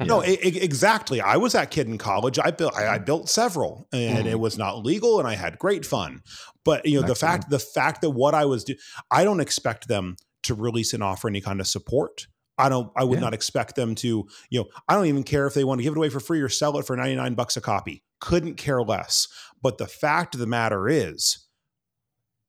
no 0.06 0.20
exactly. 0.20 1.22
I 1.22 1.38
was 1.38 1.54
that 1.54 1.70
kid 1.70 1.88
in 1.88 1.96
college. 1.96 2.38
I 2.38 2.50
built 2.50 2.76
I, 2.76 2.88
I 2.88 2.98
built 2.98 3.30
several 3.30 3.88
and 3.90 4.26
mm. 4.26 4.30
it 4.30 4.38
was 4.38 4.58
not 4.58 4.84
legal 4.84 5.18
and 5.18 5.26
i 5.26 5.34
had 5.34 5.58
great 5.58 5.86
fun. 5.86 6.20
But 6.62 6.84
you 6.84 7.00
know 7.00 7.06
Excellent. 7.06 7.08
the 7.08 7.26
fact 7.26 7.50
the 7.50 7.58
fact 7.58 8.02
that 8.02 8.10
what 8.10 8.34
i 8.34 8.44
was 8.44 8.64
doing 8.64 8.78
i 9.10 9.24
don't 9.24 9.40
expect 9.40 9.88
them 9.88 10.16
to 10.42 10.54
release 10.54 10.92
and 10.92 11.02
offer 11.02 11.26
any 11.26 11.40
kind 11.40 11.58
of 11.58 11.66
support. 11.66 12.26
I 12.58 12.68
don't 12.68 12.92
i 12.96 13.02
would 13.02 13.16
yeah. 13.16 13.24
not 13.24 13.34
expect 13.34 13.76
them 13.76 13.94
to 13.96 14.28
you 14.50 14.60
know 14.60 14.66
i 14.88 14.94
don't 14.94 15.06
even 15.06 15.24
care 15.24 15.46
if 15.46 15.54
they 15.54 15.64
want 15.64 15.78
to 15.78 15.82
give 15.82 15.94
it 15.94 15.96
away 15.96 16.10
for 16.10 16.20
free 16.20 16.42
or 16.42 16.50
sell 16.50 16.78
it 16.78 16.86
for 16.86 16.96
99 16.96 17.32
bucks 17.32 17.56
a 17.56 17.62
copy. 17.62 18.04
Couldn't 18.20 18.56
care 18.56 18.82
less. 18.82 19.26
But 19.62 19.78
the 19.78 19.86
fact 19.86 20.34
of 20.34 20.40
the 20.40 20.46
matter 20.46 20.86
is 20.86 21.45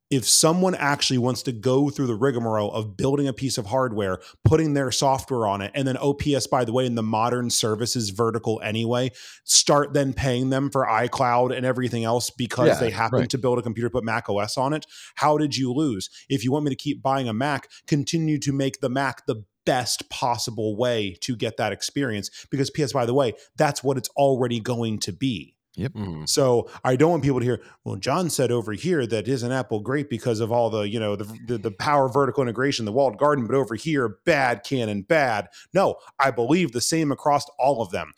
if 0.10 0.28
someone 0.28 0.76
actually 0.76 1.18
wants 1.18 1.44
to 1.44 1.52
go 1.52 1.90
through 1.90 2.08
the 2.08 2.16
rigmarole 2.16 2.72
of 2.72 2.96
building 2.96 3.28
a 3.28 3.34
piece 3.34 3.58
of 3.58 3.68
hardware, 3.68 4.20
putting 4.46 4.74
their 4.74 4.92
software 4.92 5.46
on 5.48 5.62
it, 5.62 5.72
and 5.74 5.88
then 5.88 5.98
oh, 6.00 6.08
OPS, 6.10 6.48
by 6.48 6.64
the 6.64 6.72
way, 6.72 6.86
in 6.86 6.96
the 6.96 7.04
modern 7.04 7.50
services 7.50 8.10
vertical 8.10 8.62
anyway, 8.64 9.12
start 9.44 9.94
then 9.94 10.14
paying 10.14 10.50
them 10.50 10.70
for 10.70 10.86
iCloud 10.86 11.56
and 11.56 11.66
everything 11.66 12.04
else 12.06 12.30
because 12.30 12.68
yeah, 12.68 12.80
they 12.80 12.90
happen 12.90 13.20
right. 13.20 13.30
to 13.30 13.38
build 13.38 13.60
a 13.60 13.62
computer, 13.62 13.90
put 13.90 14.04
Mac 14.04 14.30
OS 14.30 14.58
on 14.58 14.74
it. 14.74 14.86
How 15.16 15.38
did 15.38 15.58
you 15.58 15.74
lose? 15.74 16.10
If 16.30 16.44
you 16.44 16.52
want 16.52 16.66
me 16.66 16.70
to 16.70 16.76
keep 16.76 17.02
buying 17.02 17.28
a 17.28 17.34
Mac, 17.34 17.70
continue 17.86 18.40
to 18.40 18.54
make 18.54 18.80
the 18.80 18.90
Mac 18.90 19.26
the 19.26 19.44
best 19.66 20.10
possible 20.10 20.78
way 20.78 21.18
to 21.20 21.36
get 21.36 21.58
that 21.58 21.74
experience 21.74 22.48
because 22.50 22.70
PS, 22.70 22.94
by 22.94 23.06
the 23.06 23.14
way, 23.14 23.34
that's 23.58 23.84
what 23.84 23.98
it's 23.98 24.10
already 24.16 24.62
going 24.62 24.98
to 25.00 25.12
be. 25.12 25.57
Yep. 25.78 25.94
Mm-hmm. 25.94 26.26
So 26.26 26.70
I 26.84 26.96
don't 26.96 27.12
want 27.12 27.24
people 27.24 27.40
to 27.40 27.46
hear, 27.46 27.62
well, 27.86 27.98
John 27.98 28.32
said 28.32 28.52
over 28.52 28.74
here 28.74 29.06
that 29.06 29.28
isn't 29.28 29.52
Apple 29.52 29.80
great 29.80 30.10
because 30.10 30.40
of 30.40 30.52
all 30.52 30.72
the, 30.72 30.90
you 30.90 31.00
know, 31.00 31.16
the, 31.16 31.26
the, 31.46 31.58
the 31.60 31.72
power 31.72 32.10
vertical 32.10 32.42
integration, 32.42 32.86
the 32.86 32.92
walled 32.92 33.20
garden, 33.20 33.46
but 33.46 33.56
over 33.56 33.76
here, 33.76 34.18
bad 34.26 34.64
Canon, 34.64 35.04
bad. 35.04 35.50
No, 35.76 35.98
I 36.20 36.32
believe 36.32 36.72
the 36.72 36.82
same 36.82 37.12
across 37.12 37.46
all 37.60 37.84
of 37.84 37.92
them. 37.92 38.14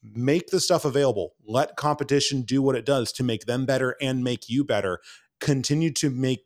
Make 0.00 0.50
the 0.50 0.60
stuff 0.60 0.84
available. 0.84 1.34
Let 1.44 1.74
competition 1.74 2.42
do 2.42 2.62
what 2.62 2.76
it 2.76 2.86
does 2.86 3.10
to 3.14 3.24
make 3.24 3.46
them 3.46 3.66
better 3.66 3.96
and 4.00 4.22
make 4.22 4.48
you 4.48 4.62
better. 4.62 5.00
Continue 5.40 5.92
to 5.94 6.08
make 6.08 6.44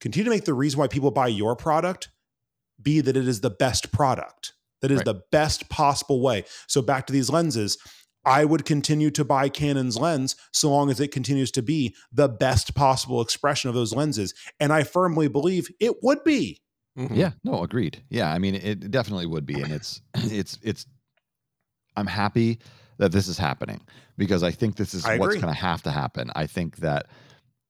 continue 0.00 0.24
to 0.24 0.30
make 0.30 0.44
the 0.44 0.52
reason 0.52 0.80
why 0.80 0.88
people 0.88 1.12
buy 1.12 1.28
your 1.28 1.54
product 1.54 2.10
be 2.82 3.00
that 3.00 3.16
it 3.16 3.28
is 3.28 3.40
the 3.40 3.50
best 3.50 3.92
product. 3.92 4.54
That 4.82 4.90
is 4.90 4.98
right. 4.98 5.06
the 5.06 5.22
best 5.30 5.68
possible 5.68 6.20
way. 6.20 6.44
So 6.66 6.82
back 6.82 7.06
to 7.06 7.12
these 7.12 7.30
lenses 7.30 7.78
I 8.24 8.44
would 8.44 8.64
continue 8.64 9.10
to 9.12 9.24
buy 9.24 9.48
Canon's 9.48 9.96
lens 9.96 10.36
so 10.52 10.70
long 10.70 10.90
as 10.90 11.00
it 11.00 11.12
continues 11.12 11.50
to 11.52 11.62
be 11.62 11.94
the 12.12 12.28
best 12.28 12.74
possible 12.74 13.20
expression 13.20 13.68
of 13.68 13.74
those 13.74 13.94
lenses. 13.94 14.34
And 14.58 14.72
I 14.72 14.82
firmly 14.82 15.28
believe 15.28 15.68
it 15.80 16.02
would 16.02 16.24
be. 16.24 16.60
Mm-hmm. 16.98 17.14
Yeah, 17.14 17.32
no, 17.42 17.62
agreed. 17.62 18.02
Yeah, 18.08 18.32
I 18.32 18.38
mean, 18.38 18.54
it 18.54 18.90
definitely 18.90 19.26
would 19.26 19.46
be. 19.46 19.60
And 19.60 19.72
it's, 19.72 20.00
it's, 20.14 20.58
it's, 20.62 20.86
I'm 21.96 22.06
happy 22.06 22.60
that 22.98 23.12
this 23.12 23.28
is 23.28 23.38
happening 23.38 23.80
because 24.16 24.42
I 24.42 24.52
think 24.52 24.76
this 24.76 24.94
is 24.94 25.04
what's 25.04 25.34
going 25.34 25.52
to 25.52 25.52
have 25.52 25.82
to 25.82 25.90
happen. 25.90 26.30
I 26.36 26.46
think 26.46 26.76
that 26.76 27.06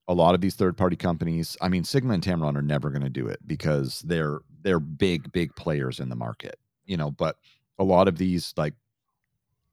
a 0.07 0.15
lot 0.15 0.35
of 0.35 0.43
these 0.43 0.55
third 0.55 0.77
party 0.77 0.97
companies, 0.97 1.57
I 1.63 1.69
mean, 1.69 1.85
Sigma 1.85 2.13
and 2.13 2.23
Tamron 2.23 2.57
are 2.57 2.63
never 2.63 2.91
going 2.91 3.03
to 3.03 3.11
do 3.11 3.27
it 3.27 3.41
because 3.47 4.03
they're, 4.03 4.41
they're 4.63 4.81
big, 4.81 5.33
big 5.33 5.57
players 5.57 5.99
in 5.99 6.11
the 6.11 6.17
market, 6.17 6.59
you 6.85 6.99
know, 6.99 7.11
but 7.11 7.37
a 7.79 7.85
lot 7.85 8.07
of 8.07 8.19
these 8.19 8.53
like, 8.59 8.75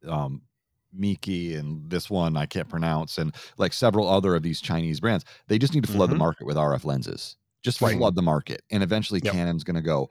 um, 0.08 0.42
Meike 0.98 1.58
and 1.58 1.90
this 1.90 2.10
one 2.10 2.38
I 2.38 2.46
can't 2.46 2.70
pronounce, 2.70 3.18
and 3.18 3.34
like 3.58 3.74
several 3.74 4.08
other 4.08 4.36
of 4.36 4.44
these 4.44 4.62
Chinese 4.62 5.00
brands. 5.00 5.26
They 5.48 5.58
just 5.58 5.74
need 5.74 5.84
to 5.86 5.92
flood 5.92 6.10
mm-hmm. 6.10 6.14
the 6.14 6.20
market 6.20 6.48
with 6.48 6.58
RF 6.58 6.86
lenses. 6.86 7.36
Just 7.64 7.82
right. 7.82 7.96
flood 7.96 8.16
the 8.16 8.22
market. 8.24 8.64
And 8.72 8.82
eventually 8.82 9.22
yep. 9.24 9.34
Canon's 9.34 9.64
going 9.64 9.76
to 9.76 9.82
go, 9.82 10.10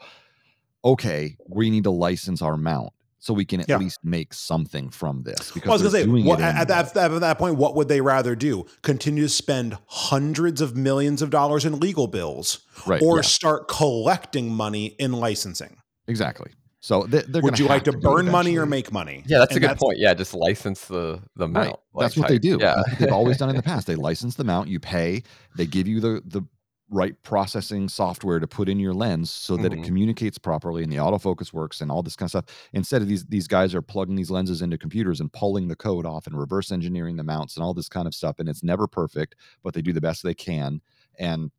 okay, 0.84 1.36
we 1.48 1.68
need 1.68 1.84
to 1.84 1.90
license 1.90 2.42
our 2.42 2.56
mount 2.56 2.92
so 3.18 3.34
we 3.34 3.44
can 3.44 3.60
at 3.60 3.68
least 3.78 3.98
make 4.02 4.32
something 4.32 4.88
from 4.88 5.22
this. 5.22 5.50
Because 5.52 5.68
well, 5.68 5.72
I 5.72 5.82
was 5.82 5.92
going 5.92 6.06
to 6.06 6.22
say, 6.22 6.26
what, 6.26 6.40
at, 6.40 6.68
that, 6.68 6.96
at 6.96 7.20
that 7.20 7.38
point, 7.38 7.56
what 7.56 7.76
would 7.76 7.88
they 7.88 8.00
rather 8.00 8.34
do? 8.34 8.64
Continue 8.82 9.24
to 9.24 9.28
spend 9.28 9.76
hundreds 9.86 10.60
of 10.60 10.74
millions 10.74 11.20
of 11.20 11.28
dollars 11.28 11.66
in 11.66 11.78
legal 11.78 12.06
bills, 12.06 12.60
right, 12.86 13.02
or 13.02 13.16
yeah. 13.16 13.22
start 13.22 13.68
collecting 13.68 14.50
money 14.50 14.86
in 14.98 15.12
licensing? 15.12 15.76
Exactly. 16.08 16.52
So 16.82 17.02
they, 17.02 17.40
would 17.40 17.58
you 17.58 17.66
like 17.66 17.84
to, 17.84 17.92
to 17.92 17.98
burn 17.98 18.30
money 18.30 18.56
or 18.56 18.64
make 18.64 18.90
money? 18.90 19.22
Yeah, 19.26 19.38
that's 19.38 19.50
and 19.50 19.58
a 19.58 19.60
good 19.60 19.70
that's, 19.70 19.82
point. 19.82 19.98
Yeah, 19.98 20.14
just 20.14 20.32
license 20.32 20.86
the 20.86 21.22
the 21.36 21.46
mount. 21.46 21.66
Right. 21.66 21.76
Like 21.92 22.04
that's 22.04 22.16
what 22.16 22.22
type. 22.22 22.30
they 22.30 22.38
do. 22.38 22.56
Yeah, 22.58 22.82
they've 22.98 23.12
always 23.12 23.36
done 23.36 23.50
in 23.50 23.56
the 23.56 23.62
past. 23.74 23.86
They 23.86 23.96
license 23.96 24.34
the 24.34 24.44
mount. 24.44 24.68
You 24.68 24.80
pay. 24.80 25.22
They 25.56 25.66
give 25.66 25.86
you 25.86 26.00
the 26.00 26.22
the 26.24 26.42
right 26.88 27.22
processing 27.22 27.88
software 27.88 28.40
to 28.40 28.46
put 28.46 28.68
in 28.68 28.80
your 28.80 28.92
lens 28.92 29.30
so 29.30 29.56
that 29.56 29.70
mm-hmm. 29.70 29.82
it 29.82 29.86
communicates 29.86 30.38
properly 30.38 30.82
and 30.82 30.92
the 30.92 30.96
autofocus 30.96 31.52
works 31.52 31.80
and 31.80 31.90
all 31.90 32.02
this 32.02 32.16
kind 32.16 32.26
of 32.26 32.30
stuff. 32.30 32.68
Instead 32.72 33.02
of 33.02 33.08
these 33.08 33.26
these 33.26 33.46
guys 33.46 33.74
are 33.74 33.82
plugging 33.82 34.16
these 34.16 34.30
lenses 34.30 34.62
into 34.62 34.78
computers 34.78 35.20
and 35.20 35.30
pulling 35.32 35.68
the 35.68 35.76
code 35.76 36.06
off 36.06 36.26
and 36.26 36.38
reverse 36.38 36.72
engineering 36.72 37.16
the 37.16 37.22
mounts 37.22 37.56
and 37.56 37.62
all 37.62 37.74
this 37.74 37.90
kind 37.90 38.06
of 38.06 38.14
stuff. 38.14 38.38
And 38.38 38.48
it's 38.48 38.62
never 38.62 38.86
perfect, 38.86 39.36
but 39.62 39.74
they 39.74 39.82
do 39.82 39.92
the 39.92 40.00
best 40.00 40.22
they 40.22 40.34
can. 40.34 40.80
And 41.18 41.50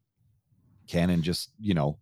Canon 0.87 1.21
just, 1.21 1.51
you 1.59 1.75
know, 1.75 1.99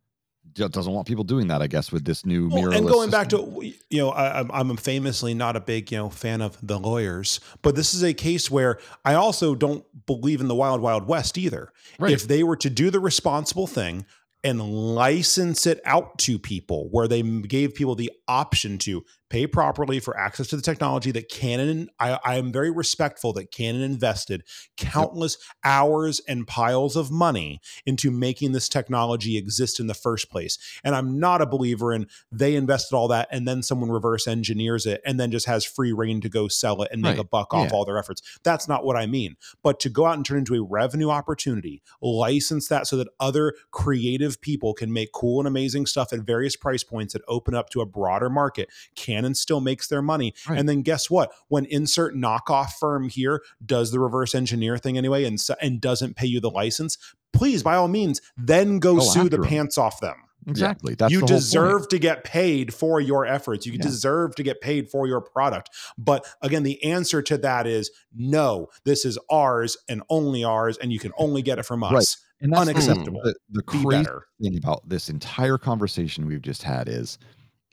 doesn't 0.54 0.92
want 0.92 1.08
people 1.08 1.24
doing 1.24 1.48
that, 1.48 1.62
I 1.62 1.68
guess, 1.68 1.92
with 1.92 2.06
this 2.06 2.26
new 2.26 2.50
well, 2.50 2.72
And 2.72 2.88
going 2.88 3.10
system. 3.10 3.12
back 3.12 3.30
to, 3.30 3.74
you 3.90 3.98
know, 3.98 4.10
I, 4.10 4.46
I'm 4.60 4.76
famously 4.78 5.34
not 5.34 5.56
a 5.56 5.60
big, 5.60 5.92
you 5.92 5.98
know, 5.98 6.10
fan 6.10 6.42
of 6.42 6.58
the 6.66 6.80
lawyers, 6.80 7.40
but 7.62 7.76
this 7.76 7.94
is 7.94 8.04
a 8.04 8.14
case 8.14 8.50
where 8.50 8.80
I 9.06 9.16
also 9.16 9.56
don't 9.56 9.86
believe 10.06 10.42
in 10.42 10.48
the 10.48 10.56
wild, 10.56 10.82
wild 10.82 11.08
west 11.08 11.38
either. 11.38 11.72
Right. 11.98 12.12
If 12.12 12.28
they 12.28 12.44
were 12.44 12.58
to 12.58 12.70
do 12.70 12.90
the 12.90 13.00
responsible 13.00 13.68
thing, 13.68 14.06
and 14.44 14.62
license 14.62 15.68
it 15.68 15.82
out 15.84 16.18
to 16.18 16.40
people 16.40 16.88
where 16.92 17.08
they 17.08 17.22
gave 17.22 17.76
people 17.76 17.96
the 17.96 18.12
option 18.28 18.78
to 18.78 19.04
pay 19.30 19.48
properly 19.48 20.00
for 20.00 20.18
access 20.18 20.48
to 20.48 20.56
the 20.56 20.62
technology 20.62 21.12
that 21.12 21.30
Canon, 21.30 21.90
I, 22.00 22.20
I 22.24 22.36
am 22.38 22.52
very 22.52 22.72
respectful 22.72 23.34
that 23.34 23.52
Canon 23.52 23.82
invested 23.82 24.44
countless 24.78 25.38
yep. 25.40 25.72
hours 25.72 26.22
and 26.28 26.48
piles 26.48 26.96
of 26.96 27.12
money 27.12 27.62
into 27.86 28.12
making 28.12 28.52
this 28.52 28.68
technology 28.68 29.38
exist 29.38 29.80
in 29.80 29.88
the 29.88 29.94
first 29.94 30.30
place. 30.30 30.58
And 30.84 30.96
I'm 30.96 31.20
not 31.20 31.42
a 31.42 31.46
believer 31.46 31.94
in 31.94 32.08
they 32.32 32.56
invested 32.56 32.96
all 32.96 33.08
that 33.10 33.28
and 33.32 33.48
then 33.48 33.62
someone 33.62 33.92
reverse 33.92 34.28
engineers 34.28 34.86
it 34.86 35.02
and 35.06 35.20
then 35.20 35.32
just 35.32 35.46
has 35.46 35.64
free 35.64 35.92
reign 35.92 36.22
to 36.22 36.30
go 36.30 36.48
sell 36.48 36.82
it 36.82 36.90
and 36.92 37.02
make 37.02 37.18
right. 37.18 37.20
a 37.20 37.24
buck 37.24 37.54
off 37.54 37.70
yeah. 37.70 37.76
all 37.76 37.86
their 37.86 37.98
efforts. 37.98 38.22
That's 38.44 38.68
not 38.68 38.84
what 38.84 38.96
I 38.96 39.06
mean. 39.06 39.36
But 39.64 39.80
to 39.82 39.90
go 39.90 40.06
out 40.06 40.16
and 40.16 40.26
turn 40.26 40.40
into 40.40 40.56
a 40.56 40.64
revenue 40.64 41.10
opportunity, 41.10 41.82
license 42.02 42.68
that 42.68 42.88
so 42.88 42.98
that 42.98 43.08
other 43.20 43.54
creative 43.72 44.42
people 44.42 44.74
can 44.74 44.92
make 44.92 45.12
cool 45.12 45.40
and 45.40 45.48
amazing 45.48 45.86
stuff 45.86 46.12
at 46.14 46.22
various 46.22 46.56
price 46.56 46.84
points 46.84 47.14
that 47.14 47.22
open 47.28 47.54
up 47.54 47.70
to 47.70 47.82
a 47.82 47.86
broader 47.86 48.30
market. 48.30 48.70
Canon 48.96 49.19
Canon 49.20 49.36
still 49.36 49.62
makes 49.62 49.88
their 49.88 50.02
money. 50.02 50.34
Right. 50.48 50.60
And 50.60 50.70
then 50.70 50.82
guess 50.82 51.10
what? 51.10 51.32
When 51.48 51.66
insert 51.66 52.16
knockoff 52.16 52.72
firm 52.80 53.10
here 53.10 53.42
does 53.66 53.92
the 53.92 54.00
reverse 54.00 54.34
engineer 54.34 54.78
thing 54.78 54.98
anyway 54.98 55.26
and 55.26 55.38
and 55.62 55.82
doesn't 55.82 56.16
pay 56.16 56.28
you 56.28 56.40
the 56.40 56.50
license, 56.50 56.98
please 57.34 57.64
by 57.64 57.76
all 57.76 57.88
means 57.88 58.22
then 58.38 58.80
go, 58.80 58.96
go 58.96 59.02
sue 59.02 59.30
the 59.30 59.38
them. 59.38 59.46
pants 59.46 59.78
off 59.78 60.00
them. 60.00 60.16
Exactly. 60.48 60.96
That's 60.96 61.12
you 61.12 61.22
deserve 61.22 61.90
to 61.90 62.00
get 62.00 62.24
paid 62.24 62.74
for 62.74 63.02
your 63.02 63.26
efforts. 63.26 63.66
You 63.66 63.74
yeah. 63.74 63.82
deserve 63.82 64.36
to 64.36 64.44
get 64.44 64.62
paid 64.62 64.90
for 64.90 65.06
your 65.06 65.22
product. 65.22 65.70
But 65.98 66.26
again, 66.42 66.64
the 66.64 66.82
answer 66.84 67.22
to 67.24 67.38
that 67.40 67.68
is 67.68 67.92
no. 68.16 68.68
This 68.86 69.06
is 69.06 69.20
ours 69.30 69.78
and 69.90 70.02
only 70.10 70.44
ours, 70.44 70.78
and 70.78 70.94
you 70.94 70.98
can 70.98 71.12
only 71.18 71.42
get 71.42 71.60
it 71.60 71.64
from 71.64 71.84
us. 71.84 71.92
Right. 71.94 72.16
And 72.42 72.54
that's 72.54 72.70
unacceptable. 72.70 73.22
The, 73.22 73.36
the 73.52 73.64
crazy 73.64 74.06
thing 74.42 74.58
about 74.58 74.88
this 74.88 75.10
entire 75.10 75.58
conversation 75.58 76.26
we've 76.26 76.42
just 76.42 76.64
had 76.64 76.88
is, 76.88 77.20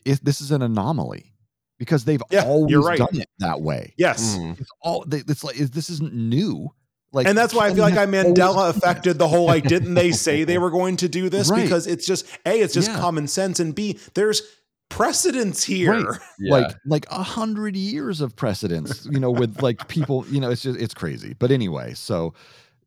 if 0.04 0.20
this 0.22 0.40
is 0.40 0.50
an 0.50 0.60
anomaly 0.60 1.35
because 1.78 2.04
they've 2.04 2.22
yeah, 2.30 2.44
always 2.44 2.76
right. 2.76 2.98
done 2.98 3.20
it 3.20 3.28
that 3.38 3.60
way. 3.60 3.94
Yes, 3.96 4.36
mm. 4.36 4.58
it's 4.58 4.70
all. 4.80 5.04
They, 5.06 5.18
it's 5.18 5.44
like 5.44 5.56
this 5.56 5.90
isn't 5.90 6.14
new. 6.14 6.70
Like, 7.12 7.26
and 7.26 7.38
that's 7.38 7.54
why 7.54 7.68
I 7.68 7.74
feel 7.74 7.82
like 7.82 7.96
I 7.96 8.04
Mandela 8.04 8.68
affected 8.68 9.18
the 9.18 9.28
whole 9.28 9.46
like, 9.46 9.64
didn't 9.64 9.94
they 9.94 10.12
say 10.12 10.44
they 10.44 10.58
were 10.58 10.70
going 10.70 10.96
to 10.98 11.08
do 11.08 11.30
this? 11.30 11.50
Right. 11.50 11.62
Because 11.62 11.86
it's 11.86 12.06
just 12.06 12.26
a, 12.44 12.60
it's 12.60 12.74
just 12.74 12.90
yeah. 12.90 12.98
common 12.98 13.26
sense, 13.26 13.58
and 13.58 13.74
b, 13.74 13.98
there's 14.14 14.42
precedence 14.88 15.64
here. 15.64 15.92
Right. 15.92 16.20
Yeah. 16.38 16.52
Like 16.52 16.76
like 16.84 17.06
a 17.10 17.22
hundred 17.22 17.76
years 17.76 18.20
of 18.20 18.36
precedence, 18.36 19.06
you 19.10 19.20
know, 19.20 19.30
with 19.30 19.62
like 19.62 19.88
people, 19.88 20.26
you 20.28 20.40
know, 20.40 20.50
it's 20.50 20.62
just 20.62 20.78
it's 20.78 20.94
crazy. 20.94 21.34
But 21.38 21.50
anyway, 21.50 21.94
so 21.94 22.34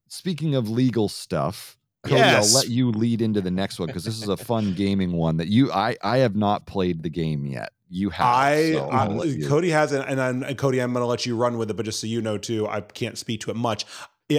speaking 0.08 0.54
of 0.54 0.70
legal 0.70 1.10
stuff, 1.10 1.78
Cody, 2.04 2.16
yes. 2.16 2.54
I'll 2.54 2.62
let 2.62 2.70
you 2.70 2.92
lead 2.92 3.22
into 3.22 3.42
the 3.42 3.52
next 3.52 3.80
one 3.80 3.88
because 3.88 4.06
this 4.06 4.22
is 4.22 4.30
a 4.30 4.38
fun 4.38 4.74
gaming 4.78 5.12
one 5.12 5.38
that 5.38 5.48
you 5.48 5.72
I 5.72 5.98
I 6.02 6.18
have 6.20 6.36
not 6.36 6.66
played 6.66 7.04
the 7.04 7.10
game 7.10 7.46
yet 7.46 7.72
you 7.90 8.10
have. 8.12 8.28
I, 8.28 8.72
so 8.74 8.92
I 8.92 9.48
Cody 9.48 9.70
hasn't, 9.72 10.08
and, 10.08 10.20
and, 10.20 10.44
and 10.44 10.58
Cody, 10.58 10.80
I'm 10.80 10.94
going 10.94 11.02
to 11.02 11.08
let 11.08 11.26
you 11.26 11.36
run 11.36 11.58
with 11.58 11.72
it, 11.72 11.74
but 11.74 11.86
just 11.86 12.00
so 12.00 12.08
you 12.08 12.22
know 12.22 12.38
too, 12.38 12.68
I 12.68 12.82
can't 12.82 13.18
speak 13.18 13.42
to 13.42 13.52
it 13.52 13.56
much. 13.56 13.86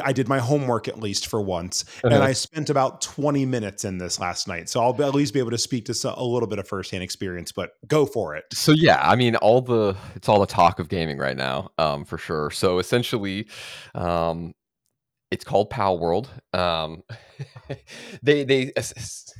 I 0.05 0.13
did 0.13 0.29
my 0.29 0.39
homework 0.39 0.87
at 0.87 1.01
least 1.01 1.27
for 1.27 1.41
once, 1.41 1.85
uh-huh. 2.05 2.15
and 2.15 2.23
I 2.23 2.33
spent 2.33 2.71
about 2.71 3.01
20 3.01 3.45
minutes 3.45 3.85
in 3.85 3.99
this 3.99 4.21
last 4.21 4.47
night. 4.47 4.69
So 4.69 4.81
I'll 4.81 5.03
at 5.03 5.17
least 5.17 5.35
be 5.35 5.41
able 5.41 5.51
to 5.51 5.59
speak 5.59 5.87
to 5.87 6.15
a 6.17 6.23
little 6.23 6.47
bit 6.47 6.61
of 6.61 6.69
firsthand 6.69 7.03
experience. 7.03 7.51
But 7.51 7.73
go 7.89 8.07
for 8.07 8.37
it. 8.37 8.45
So 8.53 8.71
yeah, 8.71 9.01
I 9.03 9.17
mean, 9.17 9.35
all 9.37 9.61
the 9.61 9.97
it's 10.15 10.29
all 10.29 10.39
the 10.39 10.47
talk 10.47 10.79
of 10.79 10.89
gaming 10.89 11.19
right 11.19 11.37
now, 11.37 11.73
um, 11.77 12.05
for 12.05 12.19
sure. 12.19 12.53
So 12.53 12.79
essentially, 12.79 13.49
um, 13.97 14.55
it's 15.31 15.45
called 15.45 15.71
Palworld. 15.71 16.29
Um, 16.53 17.03
they 18.23 18.45
they 18.45 18.73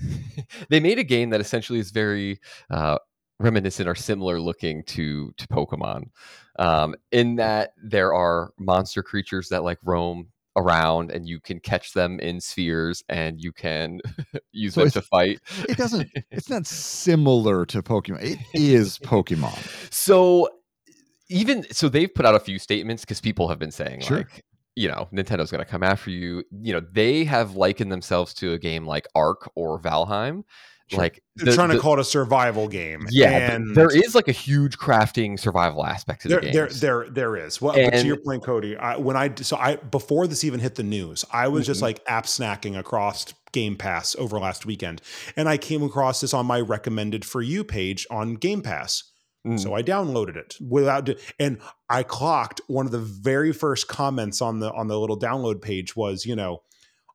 they 0.69 0.81
made 0.81 0.99
a 0.99 1.05
game 1.05 1.31
that 1.31 1.41
essentially 1.41 1.79
is 1.79 1.91
very 1.91 2.41
uh, 2.71 2.99
reminiscent 3.39 3.89
or 3.89 3.95
similar 3.95 4.41
looking 4.41 4.85
to 4.85 5.33
to 5.37 5.49
Pokemon, 5.49 6.11
um, 6.59 6.95
in 7.13 7.37
that 7.37 7.73
there 7.83 8.15
are 8.15 8.53
monster 8.59 9.03
creatures 9.03 9.49
that 9.49 9.65
like 9.65 9.79
roam 9.85 10.29
around 10.57 11.13
and 11.13 11.29
you 11.29 11.41
can 11.41 11.61
catch 11.61 11.93
them 11.93 12.19
in 12.21 12.41
spheres 12.41 13.05
and 13.09 13.41
you 13.41 13.53
can 13.53 14.01
use 14.53 14.75
so 14.75 14.83
them 14.83 14.91
to 14.91 15.03
fight. 15.03 15.41
It 15.69 15.77
doesn't. 15.77 16.11
It's 16.31 16.51
not 16.51 16.67
similar 16.67 17.65
to 17.67 17.83
Pokemon. 17.83 18.23
It 18.23 18.39
is 18.55 18.99
Pokemon. 18.99 19.59
So 19.93 20.49
even 21.29 21.65
so, 21.73 21.89
they've 21.89 22.13
put 22.13 22.27
out 22.27 22.35
a 22.35 22.41
few 22.41 22.59
statements 22.59 23.05
because 23.05 23.21
people 23.21 23.49
have 23.49 23.59
been 23.59 23.71
saying 23.71 24.01
sure. 24.01 24.19
like 24.19 24.45
you 24.81 24.89
know, 24.89 25.09
Nintendo's 25.13 25.51
going 25.51 25.65
to 25.65 25.71
come 25.71 25.83
after 25.83 26.11
you. 26.11 26.43
You 26.63 26.73
know, 26.73 26.81
they 26.81 27.25
have 27.25 27.55
likened 27.55 27.93
themselves 27.93 28.33
to 28.35 28.53
a 28.53 28.59
game 28.59 28.87
like 28.87 29.07
Ark 29.15 29.51
or 29.55 29.79
Valheim, 29.79 30.45
Sure. 30.91 30.99
Like 30.99 31.23
they're 31.37 31.47
the, 31.47 31.55
trying 31.55 31.71
to 31.71 31.79
call 31.79 31.95
it 31.95 32.01
a 32.01 32.05
survival 32.05 32.67
game. 32.67 33.07
Yeah, 33.11 33.53
and 33.53 33.77
there 33.77 33.97
is 33.97 34.17
like 34.17 34.27
a 34.27 34.33
huge 34.33 34.77
crafting 34.77 35.39
survival 35.39 35.87
aspect 35.87 36.23
to 36.23 36.29
there, 36.29 36.41
the 36.41 36.47
game. 36.47 36.53
There, 36.53 36.69
there, 36.69 37.09
there 37.09 37.37
is. 37.37 37.63
Well, 37.63 37.77
and, 37.77 37.93
but 37.93 38.01
to 38.01 38.07
your 38.07 38.17
point, 38.17 38.43
Cody, 38.43 38.77
I, 38.77 38.97
when 38.97 39.17
I 39.17 39.33
so 39.37 39.57
I 39.57 39.77
before 39.77 40.27
this 40.27 40.43
even 40.43 40.59
hit 40.59 40.75
the 40.75 40.83
news, 40.83 41.25
I 41.33 41.47
was 41.47 41.63
mm-hmm. 41.63 41.67
just 41.67 41.83
like 41.83 42.01
app 42.09 42.25
snacking 42.25 42.77
across 42.77 43.27
Game 43.53 43.77
Pass 43.77 44.17
over 44.17 44.41
last 44.41 44.67
weekend, 44.67 45.01
and 45.37 45.49
I 45.49 45.59
came 45.59 45.85
across 45.85 46.23
this 46.23 46.35
on 46.35 46.45
my 46.47 46.61
recommended 46.61 47.25
for 47.25 47.41
you 47.41 47.63
page 47.63 48.05
on 48.11 48.35
Game 48.35 48.61
Pass. 48.61 49.10
Mm. 49.47 49.59
So 49.59 49.75
I 49.75 49.83
downloaded 49.83 50.37
it 50.37 50.57
without, 50.61 51.09
and 51.39 51.59
I 51.89 52.03
clocked 52.03 52.61
one 52.67 52.87
of 52.87 52.93
the 52.93 52.99
very 52.99 53.53
first 53.53 53.89
comments 53.89 54.43
on 54.43 54.61
the 54.61 54.71
on 54.73 54.89
the 54.89 54.99
little 54.99 55.19
download 55.19 55.63
page 55.63 55.97
was, 55.97 56.27
you 56.27 56.37
know, 56.37 56.63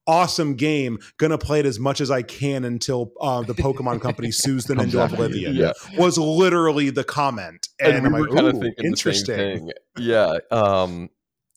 awesome 0.08 0.56
game. 0.56 1.00
Gonna 1.18 1.38
play 1.38 1.60
it 1.60 1.66
as 1.66 1.80
much 1.80 2.02
as 2.02 2.10
I 2.10 2.24
can 2.24 2.66
until 2.66 3.12
uh, 3.22 3.44
the 3.44 3.54
Pokemon 3.54 4.02
company 4.02 4.32
sues 4.32 4.66
them 4.66 4.80
into 4.80 5.04
oblivion. 5.04 5.56
Yeah. 5.56 5.74
Was 5.98 6.18
literally 6.18 6.90
the 6.90 7.04
comment, 7.04 7.70
and, 7.80 7.96
and 7.96 8.06
I'm 8.08 8.14
like, 8.14 8.32
kind 8.32 8.48
of 8.48 8.54
thinking 8.60 8.86
interesting. 8.86 9.72
Yeah, 9.98 10.40
um, 10.50 11.10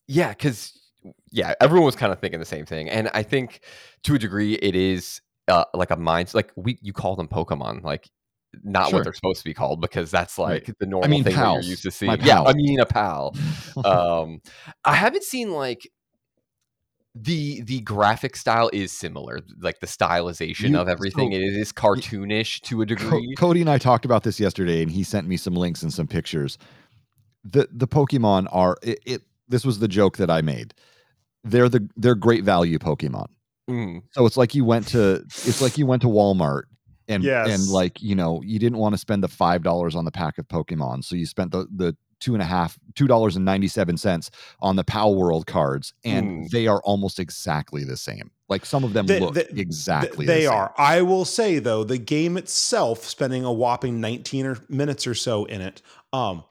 yeah, 0.07 0.31
because 0.31 0.79
yeah, 1.31 1.55
everyone 1.61 1.87
was 1.87 1.97
kind 1.97 2.13
of 2.13 2.19
thinking 2.19 2.41
the 2.41 2.47
same 2.47 2.67
thing, 2.67 2.91
and 2.91 3.11
I 3.15 3.23
think 3.23 3.61
to 4.05 4.15
a 4.15 4.19
degree 4.19 4.55
it 4.55 4.77
is 4.77 5.23
uh, 5.49 5.65
like 5.75 5.91
a 5.91 5.97
mind 5.97 6.35
like 6.35 6.53
we 6.57 6.79
you 6.83 6.93
call 6.93 7.17
them 7.17 7.29
Pokemon 7.29 7.83
like 7.83 8.09
not 8.63 8.89
sure. 8.89 8.99
what 8.99 9.05
they're 9.05 9.13
supposed 9.13 9.41
to 9.41 9.45
be 9.45 9.55
called 9.55 9.81
because 9.81 10.11
that's 10.11 10.39
like 10.39 10.69
right. 10.69 10.79
the 10.79 10.87
normal 10.87 11.07
I 11.07 11.11
mean, 11.11 11.25
thing 11.25 11.35
pals. 11.35 11.59
that 11.59 11.65
you're 11.65 11.71
used 11.71 11.83
to 11.83 11.91
seeing. 11.91 12.21
Yeah, 12.23 12.43
I 12.43 12.53
mean 12.55 12.81
a 12.81 12.87
pal. 12.87 13.37
um, 13.85 14.41
I 14.85 14.95
haven't 14.95 15.25
seen 15.25 15.53
like 15.53 15.89
the 17.15 17.63
the 17.63 17.81
graphic 17.81 18.37
style 18.37 18.71
is 18.73 18.93
similar 18.93 19.41
like 19.61 19.81
the 19.81 19.87
stylization 19.87 20.71
you, 20.71 20.79
of 20.79 20.89
everything 20.89 21.33
so, 21.33 21.37
it 21.37 21.43
is 21.43 21.73
cartoonish 21.73 22.61
to 22.61 22.83
a 22.83 22.87
degree 22.87 23.35
cody 23.37 23.61
and 23.61 23.71
i 23.71 23.79
talked 23.79 24.05
about 24.05 24.23
this 24.23 24.39
yesterday 24.39 24.83
and 24.83 24.91
he 24.91 25.03
sent 25.03 25.27
me 25.27 25.37
some 25.37 25.55
links 25.55 25.83
and 25.83 25.93
some 25.93 26.07
pictures 26.07 26.59
the 27.45 27.67
the 27.73 27.89
pokemon 27.89 28.47
are 28.53 28.77
it, 28.83 29.01
it 29.05 29.23
this 29.49 29.65
was 29.65 29.79
the 29.79 29.89
joke 29.89 30.17
that 30.19 30.31
i 30.31 30.41
made 30.41 30.75
they're 31.45 31.69
the 31.69 31.89
they're 31.97 32.15
great 32.15 32.45
value 32.45 32.79
pokemon 32.79 33.27
mm. 33.69 34.01
so 34.13 34.27
it's 34.27 34.37
like 34.37 34.55
you 34.55 34.65
went 34.65 34.87
to 34.87 35.15
it's 35.27 35.63
like 35.63 35.79
you 35.79 35.87
went 35.87 36.03
to 36.03 36.09
walmart 36.09 36.65
and 37.09 37.25
yes. 37.25 37.49
and 37.49 37.69
like 37.71 38.01
you 38.03 38.15
know 38.15 38.43
you 38.45 38.59
didn't 38.59 38.79
want 38.79 38.95
to 38.95 38.99
spend 38.99 39.23
the 39.23 39.29
five 39.29 39.63
dollars 39.63 39.95
on 39.95 40.05
the 40.05 40.11
pack 40.11 40.39
of 40.39 40.47
pokemon 40.49 41.03
so 41.03 41.17
you 41.17 41.27
spent 41.27 41.51
the 41.51 41.67
the 41.75 41.97
two 42.21 42.35
and 42.35 42.43
a 42.43 42.47
half, 42.47 42.79
two 42.95 43.07
dollars 43.07 43.37
and 43.37 43.45
ninety 43.45 43.69
seven 43.69 43.97
cents 43.97 44.31
on 44.61 44.77
the 44.77 44.85
pal 44.85 45.15
world 45.15 45.47
cards, 45.47 45.95
and 46.05 46.45
mm. 46.47 46.51
they 46.51 46.67
are 46.67 46.81
almost 46.83 47.19
exactly 47.19 47.85
the 47.85 47.97
same. 47.97 48.31
Like 48.49 48.65
some 48.65 48.85
of 48.85 48.93
them 48.93 49.07
the, 49.07 49.21
look 49.21 49.35
the, 49.35 49.59
exactly. 49.59 50.27
The, 50.27 50.33
they 50.33 50.43
the 50.43 50.53
are. 50.53 50.75
I 50.77 51.03
will 51.03 51.25
say 51.25 51.59
though, 51.59 51.85
the 51.85 51.99
game 51.99 52.37
itself, 52.37 53.05
spending 53.05 53.45
a 53.45 53.53
whopping 53.53 54.01
nineteen 54.01 54.47
or 54.47 54.59
minutes 54.69 55.07
or 55.07 55.15
so 55.15 55.45
in 55.45 55.61
it, 55.61 55.83
um, 56.13 56.45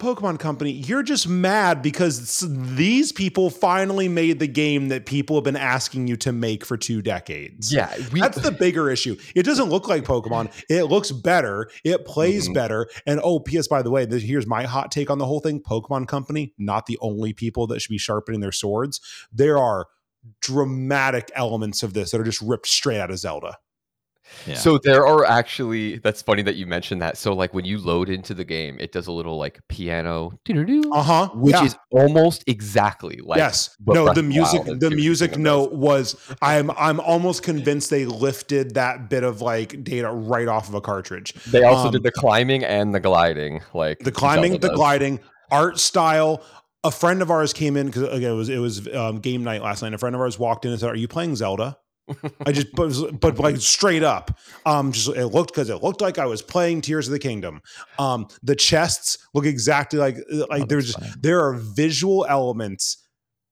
Pokemon 0.00 0.40
Company, 0.40 0.72
you're 0.72 1.04
just 1.04 1.28
mad 1.28 1.80
because 1.80 2.40
these 2.40 3.12
people 3.12 3.48
finally 3.48 4.08
made 4.08 4.40
the 4.40 4.48
game 4.48 4.88
that 4.88 5.06
people 5.06 5.36
have 5.36 5.44
been 5.44 5.56
asking 5.56 6.08
you 6.08 6.16
to 6.16 6.32
make 6.32 6.64
for 6.64 6.76
two 6.76 7.00
decades. 7.00 7.72
Yeah, 7.72 7.94
we, 8.12 8.20
that's 8.20 8.40
the 8.40 8.50
bigger 8.50 8.90
issue. 8.90 9.16
It 9.36 9.44
doesn't 9.44 9.70
look 9.70 9.88
like 9.88 10.02
Pokemon. 10.02 10.50
It 10.68 10.84
looks 10.84 11.12
better. 11.12 11.70
It 11.84 12.04
plays 12.06 12.44
mm-hmm. 12.44 12.54
better. 12.54 12.88
And 13.06 13.20
oh, 13.22 13.38
P.S. 13.38 13.68
By 13.68 13.82
the 13.82 13.90
way, 13.90 14.04
this, 14.04 14.24
here's 14.24 14.48
my 14.48 14.64
hot 14.64 14.90
take 14.90 15.10
on 15.10 15.18
the 15.18 15.26
whole 15.26 15.40
thing: 15.40 15.62
Pokemon 15.62 16.08
Company, 16.08 16.54
not 16.58 16.86
the 16.86 16.98
only 17.00 17.32
people 17.32 17.68
that 17.68 17.80
should 17.80 17.90
be 17.90 17.98
sharpening 17.98 18.40
their 18.40 18.52
swords. 18.52 19.00
There 19.32 19.58
are 19.58 19.86
dramatic 20.40 21.30
elements 21.34 21.82
of 21.82 21.94
this 21.94 22.10
that 22.10 22.20
are 22.20 22.24
just 22.24 22.40
ripped 22.40 22.66
straight 22.66 22.98
out 22.98 23.10
of 23.10 23.18
Zelda. 23.18 23.58
Yeah. 24.46 24.54
So 24.54 24.78
there 24.78 25.06
are 25.06 25.24
actually 25.24 25.98
that's 25.98 26.22
funny 26.22 26.42
that 26.42 26.56
you 26.56 26.66
mentioned 26.66 27.02
that. 27.02 27.16
So 27.16 27.34
like 27.34 27.54
when 27.54 27.64
you 27.64 27.78
load 27.78 28.08
into 28.08 28.34
the 28.34 28.44
game, 28.44 28.76
it 28.80 28.92
does 28.92 29.06
a 29.06 29.12
little 29.12 29.38
like 29.38 29.60
piano, 29.68 30.38
uh-huh, 30.48 31.28
which 31.34 31.54
yeah. 31.54 31.64
is 31.64 31.76
almost 31.90 32.44
exactly 32.46 33.20
like 33.22 33.38
yes. 33.38 33.76
No, 33.86 34.12
the 34.12 34.22
music, 34.22 34.64
the 34.64 34.90
music 34.90 35.36
note 35.38 35.72
was. 35.72 36.16
I'm 36.42 36.70
I'm 36.72 37.00
almost 37.00 37.42
convinced 37.42 37.90
they 37.90 38.06
lifted 38.06 38.74
that 38.74 39.08
bit 39.08 39.24
of 39.24 39.40
like 39.40 39.84
data 39.84 40.10
right 40.10 40.48
off 40.48 40.68
of 40.68 40.74
a 40.74 40.80
cartridge. 40.80 41.32
They 41.44 41.62
also 41.62 41.86
um, 41.86 41.92
did 41.92 42.02
the 42.02 42.12
climbing 42.12 42.64
and 42.64 42.94
the 42.94 43.00
gliding, 43.00 43.60
like 43.72 43.98
the 44.00 44.12
climbing, 44.12 44.58
the 44.58 44.74
gliding, 44.74 45.20
art 45.50 45.78
style. 45.78 46.42
A 46.82 46.90
friend 46.90 47.22
of 47.22 47.30
ours 47.30 47.54
came 47.54 47.78
in 47.78 47.86
because 47.86 48.02
again 48.02 48.32
it 48.32 48.34
was 48.34 48.48
it 48.48 48.58
was 48.58 48.94
um, 48.94 49.20
game 49.20 49.42
night 49.42 49.62
last 49.62 49.82
night. 49.82 49.94
A 49.94 49.98
friend 49.98 50.14
of 50.14 50.20
ours 50.20 50.38
walked 50.38 50.64
in 50.64 50.70
and 50.70 50.80
said, 50.80 50.90
"Are 50.90 50.96
you 50.96 51.08
playing 51.08 51.36
Zelda?" 51.36 51.78
I 52.46 52.52
just 52.52 52.72
but, 52.72 53.20
but 53.20 53.38
like 53.38 53.56
straight 53.58 54.02
up, 54.02 54.38
um, 54.66 54.92
just 54.92 55.08
it 55.08 55.26
looked 55.28 55.52
because 55.52 55.70
it 55.70 55.82
looked 55.82 56.00
like 56.00 56.18
I 56.18 56.26
was 56.26 56.42
playing 56.42 56.82
Tears 56.82 57.08
of 57.08 57.12
the 57.12 57.18
Kingdom. 57.18 57.62
Um, 57.98 58.28
the 58.42 58.56
chests 58.56 59.18
look 59.32 59.46
exactly 59.46 59.98
like 59.98 60.18
uh, 60.32 60.46
like 60.50 60.62
oh, 60.62 60.66
there's 60.66 60.94
there 61.18 61.40
are 61.40 61.54
visual 61.54 62.26
elements. 62.28 62.98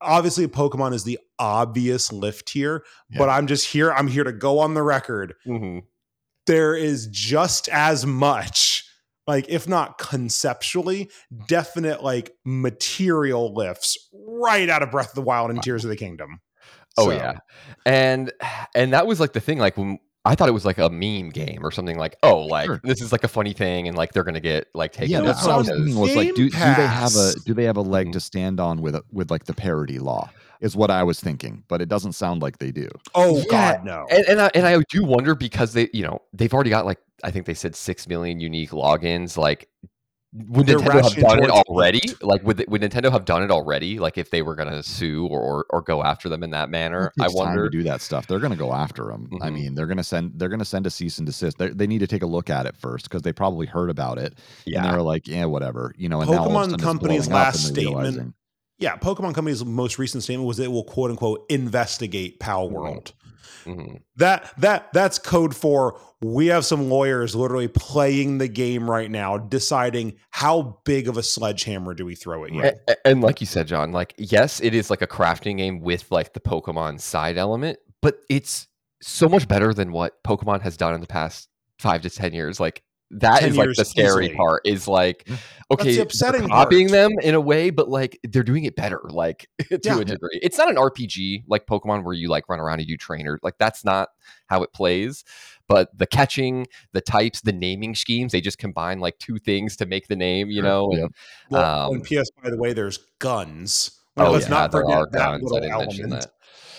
Obviously, 0.01 0.47
Pokemon 0.49 0.93
is 0.95 1.05
the 1.05 1.19
obvious 1.39 2.13
lift 2.13 2.51
here, 2.51 2.85
yeah. 3.11 3.19
but 3.19 3.29
I'm 3.29 3.47
just 3.47 3.69
here. 3.69 3.93
I'm 3.93 4.09
here 4.09 4.25
to 4.25 4.33
go 4.33 4.59
on 4.59 4.75
the 4.75 4.83
record. 4.83 5.35
Mm-hmm. 5.47 5.79
There 6.47 6.75
is 6.75 7.07
just 7.07 7.69
as 7.69 8.05
much 8.05 8.85
like 9.27 9.49
if 9.49 9.69
not 9.69 9.99
conceptually 9.99 11.11
definite 11.47 12.03
like 12.03 12.33
material 12.45 13.55
lifts 13.55 13.97
right 14.13 14.69
out 14.69 14.83
of 14.83 14.91
breath 14.91 15.11
of 15.11 15.15
the 15.15 15.23
wild 15.23 15.51
and 15.51 15.63
tears 15.63 15.85
of 15.85 15.91
the 15.91 15.97
kingdom 15.97 16.41
Oh 16.97 17.07
so. 17.07 17.13
yeah, 17.13 17.39
and 17.87 18.33
and 18.75 18.93
that 18.93 19.07
was 19.07 19.21
like 19.21 19.33
the 19.33 19.41
thing. 19.41 19.59
Like 19.59 19.77
when 19.77 19.99
I 20.25 20.35
thought 20.37 20.49
it 20.49 20.53
was 20.53 20.65
like 20.65 20.79
a 20.79 20.89
meme 20.89 21.31
game 21.31 21.61
or 21.63 21.71
something. 21.71 21.99
Like 21.99 22.17
oh, 22.23 22.43
like 22.43 22.67
sure. 22.67 22.81
this 22.85 23.01
is 23.01 23.11
like 23.11 23.25
a 23.25 23.29
funny 23.29 23.53
thing, 23.53 23.89
and 23.89 23.97
like 23.97 24.13
they're 24.13 24.23
gonna 24.23 24.41
get 24.41 24.69
like 24.75 24.93
taken. 24.93 25.11
Yeah, 25.11 25.21
that's 25.21 25.43
what 25.43 25.53
I 25.53 25.57
was 25.57 25.69
thinking. 25.69 25.97
Was 25.97 26.15
like, 26.15 26.35
do, 26.35 26.49
do, 26.49 26.51
they 26.51 26.87
have 26.87 27.15
a 27.17 27.33
do 27.45 27.55
they 27.55 27.65
have 27.65 27.77
a 27.77 27.83
leg 27.83 28.07
mm-hmm. 28.07 28.13
to 28.13 28.21
stand 28.21 28.61
on 28.61 28.81
with 28.81 29.01
with 29.11 29.31
like 29.31 29.45
the 29.45 29.55
parody 29.55 29.99
law? 29.99 30.31
Is 30.61 30.77
what 30.77 30.93
I 30.93 31.03
was 31.03 31.19
thinking, 31.19 31.65
but 31.67 31.83
it 31.83 31.89
doesn't 31.89 32.13
sound 32.13 32.41
like 32.41 32.59
they 32.59 32.71
do. 32.71 32.89
Oh 33.17 33.39
yeah. 33.39 33.45
God, 33.51 33.85
no. 33.85 34.07
And 34.11 34.25
and 34.27 34.41
I, 34.41 34.51
and 34.55 34.65
I 34.65 34.79
do 34.89 35.05
wonder 35.05 35.35
because 35.35 35.73
they 35.73 35.89
you 35.93 36.05
know 36.05 36.23
they've 36.33 36.55
already 36.55 36.71
got 36.71 36.87
like 36.87 36.99
I 37.25 37.33
think 37.33 37.47
they 37.47 37.55
said 37.55 37.75
six 37.75 38.07
million 38.07 38.39
unique 38.39 38.71
logins. 38.71 39.37
Like 39.37 39.69
would 40.35 40.67
Nintendo 40.67 41.03
have 41.03 41.15
done 41.15 41.45
it 41.45 41.51
already? 41.51 42.01
Like, 42.23 42.43
would 42.43 42.65
would 42.69 42.81
Nintendo 42.81 43.13
have 43.13 43.27
done 43.27 43.43
it 43.43 43.51
already? 43.51 43.99
Like, 43.99 44.17
if 44.17 44.31
they 44.31 44.41
were 44.41 44.55
going 44.55 44.71
to 44.71 44.83
sue 44.83 45.27
or, 45.27 45.41
or, 45.41 45.67
or 45.69 45.83
go 45.83 46.03
after 46.03 46.31
them 46.31 46.43
in 46.43 46.51
that 46.51 46.71
manner, 46.71 47.13
I 47.21 47.29
wonder 47.29 47.65
to 47.65 47.71
do 47.71 47.83
that 47.83 48.01
stuff. 48.01 48.27
They're 48.27 48.39
going 48.39 48.53
to 48.53 48.59
go 48.59 48.73
after 48.73 49.05
them. 49.05 49.29
Mm-hmm. 49.31 49.43
I 49.43 49.51
mean, 49.51 49.75
they're 49.75 49.87
going 49.87 49.99
to 49.99 50.05
send 50.05 50.33
they're 50.37 50.49
going 50.49 50.59
to 50.59 50.65
send 50.65 50.87
a 50.87 50.91
cease 50.91 51.19
and 51.19 51.27
desist. 51.27 51.59
They're, 51.59 51.75
they 51.75 51.87
need 51.87 51.99
to 51.99 52.07
take 52.07 52.23
a 52.23 52.27
look 52.27 52.49
at 52.49 52.65
it 52.65 52.77
first 52.77 53.05
because 53.05 53.23
they 53.23 53.33
probably 53.33 53.67
heard 53.67 53.91
about 53.91 54.19
it 54.19 54.39
yeah. 54.65 54.83
and 54.83 54.93
they're 54.93 55.03
like, 55.03 55.29
yeah, 55.29 55.45
whatever, 55.45 55.95
you 55.99 56.09
know. 56.09 56.23
And 56.23 56.31
Pokemon 56.31 56.81
Company's 56.81 57.29
last 57.29 57.67
statement, 57.67 58.35
yeah, 58.79 58.97
Pokemon 58.97 59.35
Company's 59.35 59.65
most 59.65 59.99
recent 59.99 60.23
statement 60.23 60.47
was 60.47 60.59
it 60.59 60.73
will 60.73 60.85
quote 60.85 61.11
unquote 61.11 61.45
investigate 61.51 62.41
Pal 62.41 62.67
mm-hmm. 62.67 62.75
World. 62.75 63.13
Mm-hmm. 63.65 63.97
That 64.17 64.53
that 64.59 64.93
that's 64.93 65.19
code 65.19 65.55
for 65.55 65.99
we 66.21 66.47
have 66.47 66.65
some 66.65 66.89
lawyers 66.89 67.35
literally 67.35 67.69
playing 67.69 68.39
the 68.39 68.49
game 68.49 68.91
right 68.91 69.11
now, 69.11 69.39
deciding 69.39 70.15
how 70.31 70.81
big 70.85 71.09
of 71.09 71.17
a 71.17 71.23
sledgehammer 71.23 71.95
do 71.95 72.05
we 72.07 72.15
throw 72.15 72.45
at 72.45 72.53
you. 72.53 72.63
And, 72.63 72.97
and 73.05 73.21
like 73.23 73.41
you 73.41 73.47
said, 73.47 73.67
John, 73.67 73.93
like 73.93 74.15
yes, 74.19 74.61
it 74.61 74.75
is 74.75 74.91
like 74.91 75.03
a 75.03 75.07
crafting 75.07 75.57
game 75.57 75.81
with 75.81 76.11
like 76.11 76.33
the 76.33 76.41
Pokemon 76.41 77.01
side 77.01 77.37
element, 77.37 77.79
but 78.01 78.21
it's 78.29 78.69
so 79.01 79.29
much 79.29 79.49
better 79.49 79.75
than 79.75 79.93
what 79.93 80.23
Pokemon 80.23 80.63
has 80.63 80.77
done 80.77 80.95
in 80.95 81.01
the 81.01 81.07
past 81.07 81.49
five 81.79 82.03
to 82.03 82.11
ten 82.11 82.33
years. 82.33 82.61
Like 82.61 82.83
that 83.13 83.43
is 83.43 83.57
like 83.57 83.69
the 83.77 83.85
scary 83.85 84.27
easily. 84.27 84.37
part 84.37 84.63
is 84.65 84.89
like 84.89 85.29
okay 85.71 85.99
upsetting 85.99 86.49
copying 86.49 86.89
part. 86.89 86.93
them 86.93 87.11
in 87.23 87.35
a 87.35 87.41
way 87.41 87.71
but 87.71 87.89
like 87.89 88.19
they're 88.25 88.43
doing 88.43 88.65
it 88.65 88.75
better 88.75 89.01
like 89.11 89.49
to 89.69 89.79
yeah. 89.85 89.99
a 89.99 90.05
degree 90.05 90.39
it's 90.43 90.57
not 90.57 90.71
an 90.71 90.77
rpg 90.77 91.45
like 91.47 91.67
pokemon 91.67 92.05
where 92.05 92.15
you 92.15 92.29
like 92.29 92.49
run 92.49 92.59
around 92.59 92.79
and 92.79 92.89
do 92.89 92.97
trainer 92.97 93.39
like 93.43 93.55
that's 93.59 93.85
not 93.85 94.09
how 94.47 94.63
it 94.63 94.73
plays 94.73 95.25
but 95.69 95.97
the 95.97 96.07
catching 96.07 96.67
the 96.93 97.01
types 97.01 97.43
the 97.43 97.53
naming 97.53 97.95
schemes 97.95 98.33
they 98.33 98.41
just 98.41 98.59
combine 98.59 98.99
like 98.99 99.19
two 99.19 99.39
things 99.39 99.77
to 99.77 99.85
make 99.85 100.09
the 100.09 100.17
name 100.17 100.51
you 100.51 100.63
know 100.63 100.91
yeah. 100.93 101.03
and, 101.03 101.15
well, 101.51 101.87
um, 101.89 101.95
and 101.97 102.05
ps 102.05 102.31
by 102.43 102.49
the 102.49 102.57
way 102.57 102.73
there's 102.73 102.99
guns 103.19 103.99
well, 104.17 104.29
oh, 104.29 104.33
let's 104.33 104.45
yeah, 104.45 104.51
not 104.51 104.73
forget 104.73 105.11
that 105.13 105.19
guns. 105.19 105.43
little 105.43 105.71
element 105.71 106.11
that. 106.11 106.33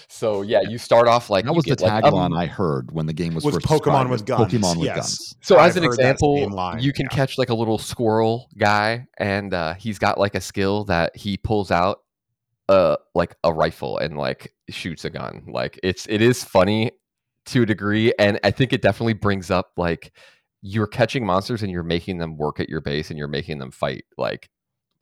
So 0.08 0.42
yeah, 0.42 0.62
you 0.62 0.78
start 0.78 1.08
off 1.08 1.30
like 1.30 1.46
that 1.46 1.54
was 1.54 1.66
the 1.66 1.76
tagline 1.76 2.04
like, 2.04 2.14
um, 2.14 2.34
I 2.34 2.46
heard 2.46 2.92
when 2.92 3.06
the 3.06 3.14
game 3.14 3.34
was, 3.34 3.44
was 3.44 3.56
Pokemon 3.58 4.10
with 4.10 4.26
guns. 4.26 4.54
Pokemon 4.54 4.78
with 4.78 4.86
yes. 4.86 4.96
guns. 4.96 5.36
So 5.42 5.58
I've 5.58 5.70
as 5.70 5.78
an 5.78 5.84
example, 5.84 6.38
you 6.80 6.94
can 6.94 7.06
yeah. 7.06 7.16
catch 7.16 7.38
like 7.38 7.50
a 7.50 7.54
little 7.54 7.78
squirrel 7.78 8.50
guy, 8.58 9.08
and 9.18 9.54
uh, 9.54 9.74
he's 9.76 10.00
got 10.00 10.18
like 10.18 10.36
a 10.36 10.42
skill 10.42 10.86
that 10.86 11.16
he 11.16 11.38
pulls 11.38 11.72
out 11.72 12.00
uh 12.70 12.96
like 13.14 13.36
a 13.44 13.54
rifle 13.54 13.98
and 13.98 14.18
like 14.18 14.54
shoots 14.70 15.06
a 15.06 15.10
gun. 15.10 15.44
Like 15.48 15.80
it's 15.84 16.08
it 16.08 16.22
is 16.22 16.44
funny 16.44 16.92
to 17.48 17.64
a 17.64 17.66
degree, 17.66 18.14
and 18.18 18.40
I 18.44 18.52
think 18.52 18.74
it 18.74 18.82
definitely 18.82 19.14
brings 19.14 19.52
up 19.52 19.72
like 19.78 20.14
you're 20.62 20.88
catching 20.88 21.26
monsters 21.26 21.62
and 21.62 21.72
you're 21.72 21.84
making 21.84 22.18
them 22.18 22.38
work 22.38 22.60
at 22.60 22.70
your 22.70 22.80
base 22.80 23.10
and 23.10 23.20
you're 23.20 23.28
making 23.28 23.60
them 23.60 23.70
fight. 23.70 24.06
Like 24.18 24.50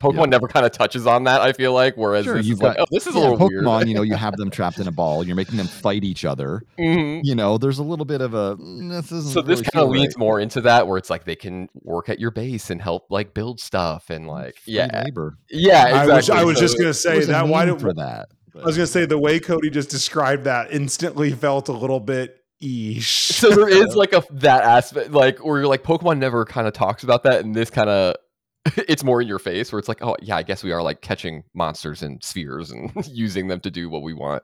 Pokemon 0.02 0.24
yeah. 0.24 0.26
never 0.26 0.48
kind 0.48 0.66
of 0.66 0.72
touches 0.72 1.06
on 1.06 1.24
that. 1.24 1.40
I 1.40 1.52
feel 1.52 1.72
like, 1.72 1.96
whereas 1.96 2.24
sure, 2.24 2.40
you've 2.40 2.58
got, 2.58 2.76
like, 2.76 2.78
oh, 2.80 2.86
this 2.90 3.06
is 3.06 3.14
yeah, 3.14 3.20
a 3.20 3.22
little 3.22 3.38
Pokemon. 3.38 3.76
Weird. 3.76 3.88
you 3.88 3.94
know, 3.94 4.02
you 4.02 4.14
have 4.14 4.36
them 4.36 4.50
trapped 4.52 4.78
in 4.78 4.88
a 4.88 4.92
ball. 4.92 5.24
You're 5.24 5.36
making 5.36 5.56
them 5.56 5.66
fight 5.66 6.04
each 6.04 6.24
other. 6.24 6.62
Mm-hmm. 6.78 7.20
You 7.24 7.34
know, 7.34 7.58
there's 7.58 7.78
a 7.78 7.82
little 7.82 8.04
bit 8.04 8.20
of 8.20 8.34
a. 8.34 8.56
Mm, 8.56 8.90
this 8.90 9.32
so 9.32 9.40
really 9.40 9.54
this 9.54 9.70
kind 9.70 9.84
of 9.84 9.90
leads 9.90 10.16
right. 10.16 10.18
more 10.18 10.40
into 10.40 10.60
that, 10.62 10.86
where 10.86 10.98
it's 10.98 11.10
like 11.10 11.24
they 11.24 11.36
can 11.36 11.68
work 11.82 12.08
at 12.08 12.18
your 12.18 12.30
base 12.30 12.70
and 12.70 12.82
help 12.82 13.06
like 13.10 13.34
build 13.34 13.60
stuff 13.60 14.10
and 14.10 14.26
like 14.26 14.56
Free 14.56 14.74
yeah, 14.74 15.02
labor. 15.04 15.38
Yeah, 15.48 15.86
exactly. 15.86 16.12
I 16.12 16.16
was, 16.16 16.30
I 16.30 16.44
was 16.44 16.56
so 16.56 16.62
just 16.62 16.78
gonna 16.78 16.94
say 16.94 17.24
that. 17.24 17.46
Why 17.46 17.64
do 17.64 17.78
for 17.78 17.94
that? 17.94 18.28
But. 18.52 18.62
I 18.64 18.66
was 18.66 18.76
gonna 18.76 18.86
say 18.86 19.06
the 19.06 19.18
way 19.18 19.40
Cody 19.40 19.70
just 19.70 19.88
described 19.88 20.44
that 20.44 20.72
instantly 20.72 21.30
felt 21.32 21.68
a 21.68 21.72
little 21.72 22.00
bit 22.00 22.42
Eesh. 22.62 23.32
So 23.32 23.50
there 23.50 23.68
is 23.68 23.96
like 23.96 24.12
a 24.12 24.22
that 24.30 24.62
aspect, 24.62 25.10
like 25.10 25.44
where 25.44 25.58
you're 25.58 25.68
like 25.68 25.82
Pokemon 25.82 26.18
never 26.18 26.44
kind 26.44 26.66
of 26.66 26.72
talks 26.72 27.02
about 27.02 27.24
that, 27.24 27.44
and 27.44 27.54
this 27.54 27.70
kind 27.70 27.88
of 27.88 28.16
it's 28.88 29.04
more 29.04 29.20
in 29.20 29.28
your 29.28 29.38
face 29.38 29.72
where 29.72 29.78
it's 29.78 29.88
like, 29.88 30.02
oh 30.02 30.16
yeah, 30.20 30.36
I 30.36 30.42
guess 30.42 30.62
we 30.62 30.72
are 30.72 30.82
like 30.82 31.00
catching 31.00 31.44
monsters 31.54 32.02
and 32.02 32.22
spheres 32.22 32.70
and 32.70 32.92
using 33.10 33.48
them 33.48 33.60
to 33.60 33.70
do 33.70 33.88
what 33.88 34.02
we 34.02 34.14
want. 34.14 34.42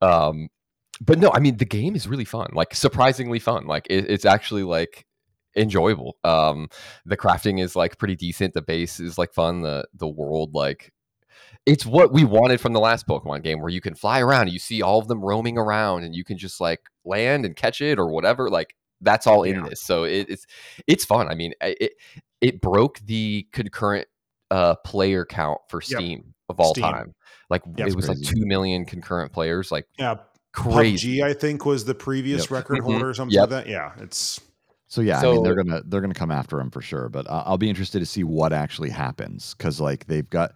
Um, 0.00 0.48
but 1.00 1.18
no, 1.18 1.30
I 1.32 1.38
mean 1.38 1.56
the 1.56 1.64
game 1.64 1.96
is 1.96 2.06
really 2.06 2.24
fun, 2.24 2.50
like 2.52 2.74
surprisingly 2.74 3.38
fun. 3.38 3.66
Like 3.66 3.86
it, 3.90 4.10
it's 4.10 4.24
actually 4.24 4.62
like 4.62 5.06
enjoyable. 5.56 6.16
Um, 6.24 6.68
the 7.04 7.16
crafting 7.16 7.60
is 7.62 7.76
like 7.76 7.98
pretty 7.98 8.16
decent. 8.16 8.54
The 8.54 8.62
base 8.62 9.00
is 9.00 9.18
like 9.18 9.32
fun. 9.32 9.62
The 9.62 9.86
the 9.94 10.08
world 10.08 10.54
like 10.54 10.92
it's 11.66 11.84
what 11.84 12.12
we 12.12 12.24
wanted 12.24 12.60
from 12.60 12.72
the 12.72 12.80
last 12.80 13.06
Pokemon 13.06 13.42
game, 13.42 13.60
where 13.60 13.70
you 13.70 13.80
can 13.80 13.94
fly 13.94 14.20
around, 14.20 14.50
you 14.50 14.58
see 14.58 14.82
all 14.82 14.98
of 14.98 15.08
them 15.08 15.22
roaming 15.22 15.58
around, 15.58 16.04
and 16.04 16.14
you 16.14 16.24
can 16.24 16.38
just 16.38 16.60
like 16.60 16.80
land 17.04 17.44
and 17.44 17.56
catch 17.56 17.80
it 17.80 17.98
or 17.98 18.08
whatever. 18.10 18.48
Like 18.48 18.74
that's 19.00 19.26
all 19.26 19.42
in 19.42 19.56
yeah. 19.56 19.68
this, 19.68 19.80
so 19.80 20.04
it, 20.04 20.26
it's 20.28 20.46
it's 20.86 21.04
fun. 21.04 21.28
I 21.28 21.34
mean, 21.34 21.52
it 21.60 21.92
it 22.40 22.60
broke 22.60 23.00
the 23.00 23.46
concurrent 23.52 24.08
uh, 24.50 24.74
player 24.76 25.24
count 25.24 25.60
for 25.68 25.80
Steam 25.80 26.18
yep. 26.18 26.24
of 26.48 26.60
all 26.60 26.72
Steam. 26.72 26.84
time. 26.84 27.14
Like 27.48 27.62
yep, 27.76 27.88
it 27.88 27.96
was 27.96 28.06
crazy. 28.06 28.24
like 28.24 28.34
two 28.34 28.46
million 28.46 28.84
concurrent 28.84 29.32
players. 29.32 29.72
Like 29.72 29.86
yeah, 29.98 30.16
crazy. 30.52 31.18
PUBG, 31.18 31.24
I 31.24 31.32
think 31.32 31.64
was 31.64 31.84
the 31.84 31.94
previous 31.94 32.44
yep. 32.44 32.50
record 32.50 32.78
mm-hmm. 32.78 32.90
holder 32.92 33.10
or 33.10 33.14
something 33.14 33.34
yep. 33.34 33.50
like 33.50 33.64
that. 33.64 33.68
Yeah, 33.68 33.92
it's 33.98 34.40
so 34.88 35.00
yeah. 35.00 35.20
So, 35.20 35.30
I 35.30 35.34
mean, 35.34 35.42
they're 35.42 35.56
gonna 35.56 35.82
they're 35.86 36.00
gonna 36.00 36.14
come 36.14 36.30
after 36.30 36.60
him 36.60 36.70
for 36.70 36.82
sure. 36.82 37.08
But 37.08 37.28
uh, 37.28 37.44
I'll 37.46 37.58
be 37.58 37.68
interested 37.68 38.00
to 38.00 38.06
see 38.06 38.24
what 38.24 38.52
actually 38.52 38.90
happens 38.90 39.54
because 39.54 39.80
like 39.80 40.06
they've 40.06 40.28
got, 40.28 40.52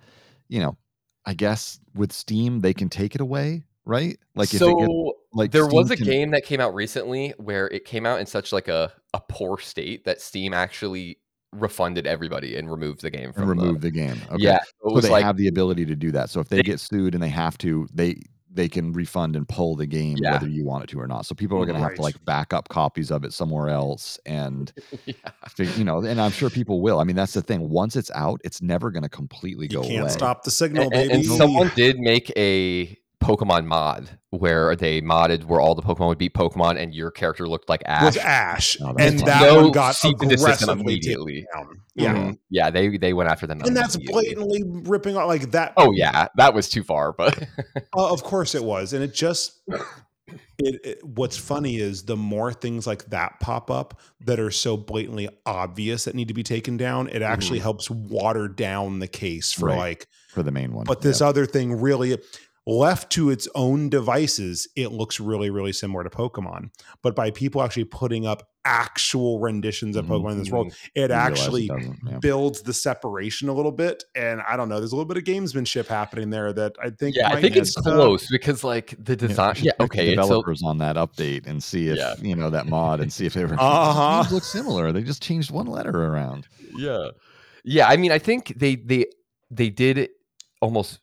you 0.49 0.61
know, 0.61 0.77
I 1.25 1.35
guess 1.35 1.81
with 1.95 2.13
Steam 2.13 2.61
they 2.61 2.75
can 2.75 2.89
take 2.89 3.15
it 3.15 3.21
away, 3.21 3.65
right? 3.85 4.19
Like 4.35 4.49
so. 4.49 4.69
If 4.69 4.73
it 4.73 4.81
gets, 4.81 5.19
like 5.33 5.51
there 5.53 5.65
Steam 5.65 5.77
was 5.77 5.91
a 5.91 5.97
can... 5.97 6.07
game 6.07 6.31
that 6.33 6.45
came 6.45 6.61
out 6.61 6.75
recently 6.75 7.35
where 7.39 7.69
it 7.69 7.85
came 7.85 8.07
out 8.07 8.21
in 8.21 8.27
such 8.27 8.53
like 8.53 8.69
a 8.69 8.93
a 9.15 9.21
poor 9.21 9.59
state 9.59 10.05
that 10.05 10.21
Steam 10.21 10.53
actually 10.53 11.19
refunded 11.55 12.07
everybody 12.07 12.57
and 12.57 12.71
removed 12.71 13.03
the 13.03 13.11
game 13.11 13.33
from 13.33 13.43
and 13.43 13.51
removed 13.51 13.81
the, 13.81 13.91
the 13.91 13.91
game. 13.91 14.21
Okay. 14.31 14.43
Yeah, 14.43 14.59
so 14.83 15.01
they 15.01 15.09
like, 15.09 15.25
have 15.25 15.37
the 15.37 15.49
ability 15.49 15.87
to 15.87 15.97
do 15.97 16.11
that. 16.13 16.31
So 16.31 16.41
if 16.41 16.49
they 16.49 16.63
get 16.63 16.81
sued 16.81 17.15
and 17.15 17.23
they 17.23 17.29
have 17.29 17.59
to, 17.59 17.89
they 17.93 18.21
they 18.55 18.69
can 18.69 18.93
refund 18.93 19.35
and 19.35 19.49
pull 19.49 19.75
the 19.75 19.87
game 19.87 20.17
yeah. 20.21 20.33
whether 20.33 20.49
you 20.49 20.65
want 20.65 20.85
it 20.85 20.87
to 20.89 21.01
or 21.01 21.09
not. 21.09 21.27
So 21.27 21.35
people 21.35 21.61
are 21.61 21.67
going 21.67 21.75
right. 21.75 21.81
to 21.81 21.89
have 21.89 21.97
to 21.97 22.03
like 22.03 22.25
back 22.25 22.53
up 22.53 22.69
copies 22.69 23.11
of 23.11 23.25
it 23.25 23.33
somewhere 23.33 23.69
else, 23.69 24.19
and 24.27 24.73
yeah. 25.07 25.15
you 25.59 25.85
know, 25.85 26.05
and 26.05 26.21
I'm 26.21 26.31
sure 26.31 26.51
people 26.51 26.81
will. 26.81 27.01
I 27.01 27.05
mean, 27.05 27.17
that's 27.17 27.33
the 27.33 27.43
thing. 27.43 27.69
Once 27.69 27.97
it's 27.97 28.11
out, 28.15 28.41
it's 28.45 28.63
never 28.63 28.91
going 28.91 29.03
to 29.03 29.09
completely 29.09 29.67
you 29.67 29.77
go. 29.77 29.83
Can't 29.83 30.03
away. 30.03 30.11
stop 30.11 30.45
the 30.45 30.51
signal, 30.51 30.85
and, 30.85 30.93
baby. 30.93 31.15
And 31.15 31.25
someone 31.25 31.71
did 31.75 31.99
make 31.99 32.33
a 32.37 32.97
Pokemon 33.25 33.65
mod 33.65 34.19
where 34.31 34.77
they 34.77 35.01
modded 35.01 35.45
where 35.45 35.61
all 35.61 35.75
the 35.75 35.83
Pokemon 35.83 36.09
would 36.09 36.19
be 36.19 36.29
Pokemon 36.29 36.79
and 36.79 36.95
your 36.95 37.11
character 37.11 37.49
looked 37.49 37.69
like 37.71 37.83
Ash. 37.87 38.05
Was 38.05 38.17
Ash, 38.19 38.77
oh, 38.83 38.95
and 38.99 39.19
that 39.21 39.41
no 39.41 39.63
one 39.63 39.73
got 39.73 39.97
aggressively 40.05 40.81
immediately. 40.81 41.47
Down. 41.55 41.81
Yeah, 41.95 42.15
mm-hmm. 42.15 42.31
yeah, 42.51 42.71
they 42.71 42.99
they 42.99 43.15
went 43.15 43.31
after 43.31 43.47
them, 43.47 43.63
and 43.63 43.75
that's 43.75 43.97
blatantly 43.97 44.63
ripping 44.67 45.17
off 45.17 45.29
like 45.29 45.53
that. 45.53 45.73
Oh 45.77 45.93
yeah, 45.93 46.29
that 46.37 46.53
was 46.53 46.69
too 46.69 46.85
far, 46.85 47.13
but 47.13 47.43
uh, 47.97 48.13
of 48.13 48.23
course 48.23 48.55
it 48.55 48.63
was, 48.63 48.93
and 48.93 49.03
it 49.03 49.15
just. 49.15 49.61
It, 50.57 50.81
it, 50.85 51.05
what's 51.05 51.37
funny 51.37 51.77
is 51.77 52.05
the 52.05 52.17
more 52.17 52.53
things 52.53 52.87
like 52.87 53.07
that 53.07 53.41
pop 53.41 53.71
up 53.71 54.01
that 54.21 54.39
are 54.39 54.53
so 54.53 54.77
blatantly 54.77 55.29
obvious 55.45 56.05
that 56.05 56.15
need 56.15 56.29
to 56.29 56.35
be 56.35 56.45
taken 56.45 56.77
down, 56.77 57.09
it 57.09 57.23
actually 57.23 57.59
mm-hmm. 57.59 57.65
helps 57.65 57.91
water 57.91 58.49
down 58.49 59.01
the 59.01 59.09
case 59.09 59.53
for 59.53 59.67
right. 59.67 59.79
like 59.79 60.07
for 60.31 60.43
the 60.43 60.53
main 60.53 60.73
one. 60.73 60.85
But 60.87 61.03
this 61.03 61.21
yeah. 61.21 61.27
other 61.27 61.45
thing 61.45 61.81
really 61.81 62.19
left 62.67 63.11
to 63.13 63.31
its 63.31 63.47
own 63.55 63.89
devices, 63.89 64.69
it 64.75 64.93
looks 64.93 65.21
really, 65.21 65.51
really 65.51 65.73
similar 65.73 66.03
to 66.03 66.11
Pokemon. 66.11 66.71
But 67.03 67.15
by 67.15 67.31
people 67.31 67.63
actually 67.63 67.85
putting 67.85 68.27
up 68.27 68.49
actual 68.65 69.41
renditions 69.41 69.97
of 69.97 70.07
Pokemon 70.07 70.21
mm-hmm. 70.21 70.29
in 70.31 70.39
this 70.39 70.51
world, 70.51 70.69
mm-hmm. 70.69 71.03
it 71.03 71.11
actually 71.11 71.67
it 71.67 71.97
yeah. 72.07 72.19
builds 72.19 72.63
the 72.63 72.73
separation 72.73 73.49
a 73.49 73.53
little 73.53 73.73
bit. 73.73 74.05
And 74.15 74.41
I 74.49 74.57
don't 74.57 74.69
know, 74.69 74.79
there's 74.79 74.93
a 74.93 74.97
little 74.97 75.09
bit 75.09 75.19
of 75.19 75.25
gamesmanship 75.25 75.87
happening 75.87 76.31
there 76.31 76.53
that 76.55 76.73
I 76.83 76.91
think. 76.91 77.17
Yeah, 77.17 77.31
I 77.31 77.41
think 77.41 77.57
it's 77.57 77.75
close 77.75 78.27
because 78.31 78.65
like 78.65 78.95
the 78.99 79.17
design. 79.17 79.57
Yeah, 79.59 79.73
yeah 79.79 79.85
okay. 79.85 80.15
Developers 80.15 80.61
so, 80.61 80.69
on 80.69 80.79
that 80.79 80.97
update 80.97 81.47
and 81.47 81.63
see 81.63 81.89
if 81.89 81.99
yeah. 81.99 82.15
you 82.21 82.35
know 82.35 82.51
that 82.51 82.67
mod 82.67 83.01
and 83.01 83.13
see 83.13 83.27
if 83.27 83.37
it 83.37 83.53
uh-huh. 83.59 84.25
look 84.33 84.45
similar. 84.45 84.91
They 84.93 85.03
just 85.03 85.23
changed 85.23 85.51
one 85.51 85.67
letter 85.67 86.07
around. 86.07 86.49
Yeah, 86.77 87.11
yeah. 87.63 87.89
I 87.89 87.99
mean, 87.99 88.13
I 88.13 88.19
think 88.19 88.55
they 88.57 88.77
they 88.77 89.07
they 89.51 89.69
did 89.69 90.09
almost 90.63 91.01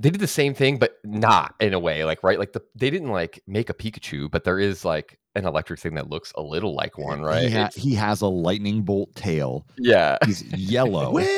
they 0.00 0.10
did 0.10 0.20
the 0.20 0.26
same 0.26 0.54
thing, 0.54 0.78
but 0.78 0.98
not 1.04 1.54
in 1.60 1.72
a 1.72 1.78
way. 1.78 2.04
Like, 2.04 2.22
right? 2.22 2.38
Like 2.38 2.52
the 2.52 2.62
they 2.74 2.90
didn't 2.90 3.10
like 3.10 3.42
make 3.46 3.70
a 3.70 3.74
Pikachu, 3.74 4.30
but 4.30 4.44
there 4.44 4.58
is 4.58 4.84
like 4.84 5.18
an 5.36 5.46
electric 5.46 5.80
thing 5.80 5.94
that 5.94 6.08
looks 6.08 6.32
a 6.36 6.42
little 6.42 6.74
like 6.74 6.98
one, 6.98 7.20
right? 7.20 7.48
He, 7.48 7.50
ha- 7.50 7.70
he 7.74 7.94
has 7.94 8.20
a 8.20 8.26
lightning 8.26 8.82
bolt 8.82 9.14
tail. 9.14 9.66
Yeah, 9.78 10.18
he's 10.24 10.42
yellow. 10.52 11.18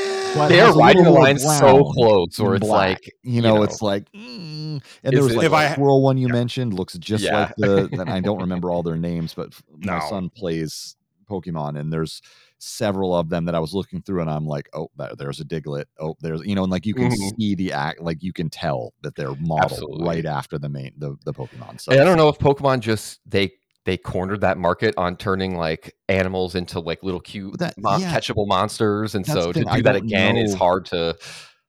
They're 0.48 0.72
riding 0.72 1.04
the 1.04 1.10
line 1.10 1.38
so 1.38 1.84
close, 1.92 2.38
or 2.38 2.56
it's 2.56 2.66
black. 2.66 2.88
like 2.88 3.14
you 3.22 3.40
know, 3.40 3.54
you 3.54 3.58
know, 3.58 3.62
it's 3.62 3.80
like. 3.80 4.10
Mm. 4.12 4.82
And 5.02 5.16
there 5.16 5.22
was 5.22 5.34
like 5.34 5.46
if 5.46 5.52
I, 5.52 5.72
Squirrel 5.72 6.02
one 6.02 6.18
you 6.18 6.26
yeah. 6.26 6.34
mentioned 6.34 6.74
looks 6.74 6.94
just 6.98 7.24
yeah. 7.24 7.52
like 7.56 7.56
the. 7.56 8.04
I 8.08 8.20
don't 8.20 8.40
remember 8.40 8.70
all 8.70 8.82
their 8.82 8.96
names, 8.96 9.32
but 9.32 9.54
no. 9.78 9.92
my 9.94 10.08
son 10.08 10.28
plays 10.28 10.96
Pokemon, 11.30 11.78
and 11.78 11.92
there's 11.92 12.20
several 12.58 13.14
of 13.14 13.28
them 13.28 13.44
that 13.44 13.54
I 13.54 13.58
was 13.58 13.74
looking 13.74 14.02
through 14.02 14.20
and 14.22 14.30
I'm 14.30 14.46
like, 14.46 14.68
oh, 14.72 14.88
there's 15.18 15.40
a 15.40 15.44
Diglett. 15.44 15.86
Oh, 15.98 16.16
there's 16.20 16.44
you 16.44 16.54
know, 16.54 16.62
and 16.62 16.72
like 16.72 16.86
you 16.86 16.94
can 16.94 17.10
mm-hmm. 17.10 17.40
see 17.40 17.54
the 17.54 17.72
act, 17.72 18.00
like 18.00 18.22
you 18.22 18.32
can 18.32 18.50
tell 18.50 18.94
that 19.02 19.14
they're 19.14 19.34
modeled 19.36 19.72
Absolutely. 19.72 20.06
right 20.06 20.26
after 20.26 20.58
the 20.58 20.68
main 20.68 20.92
the 20.98 21.16
the 21.24 21.32
Pokemon. 21.32 21.80
So 21.80 21.92
I 21.92 21.96
don't 21.96 22.16
know 22.16 22.28
if 22.28 22.38
Pokemon 22.38 22.80
just 22.80 23.20
they 23.26 23.52
they 23.84 23.96
cornered 23.96 24.40
that 24.40 24.58
market 24.58 24.94
on 24.98 25.16
turning 25.16 25.56
like 25.56 25.94
animals 26.08 26.54
into 26.54 26.80
like 26.80 27.02
little 27.02 27.20
cute 27.20 27.58
that, 27.58 27.74
yeah. 27.78 27.98
catchable 27.98 28.46
monsters, 28.46 29.14
and 29.14 29.24
That's 29.24 29.40
so 29.40 29.52
to 29.52 29.64
do 29.64 29.82
that 29.82 29.96
again 29.96 30.34
know. 30.34 30.42
is 30.42 30.54
hard 30.54 30.86
to. 30.86 31.16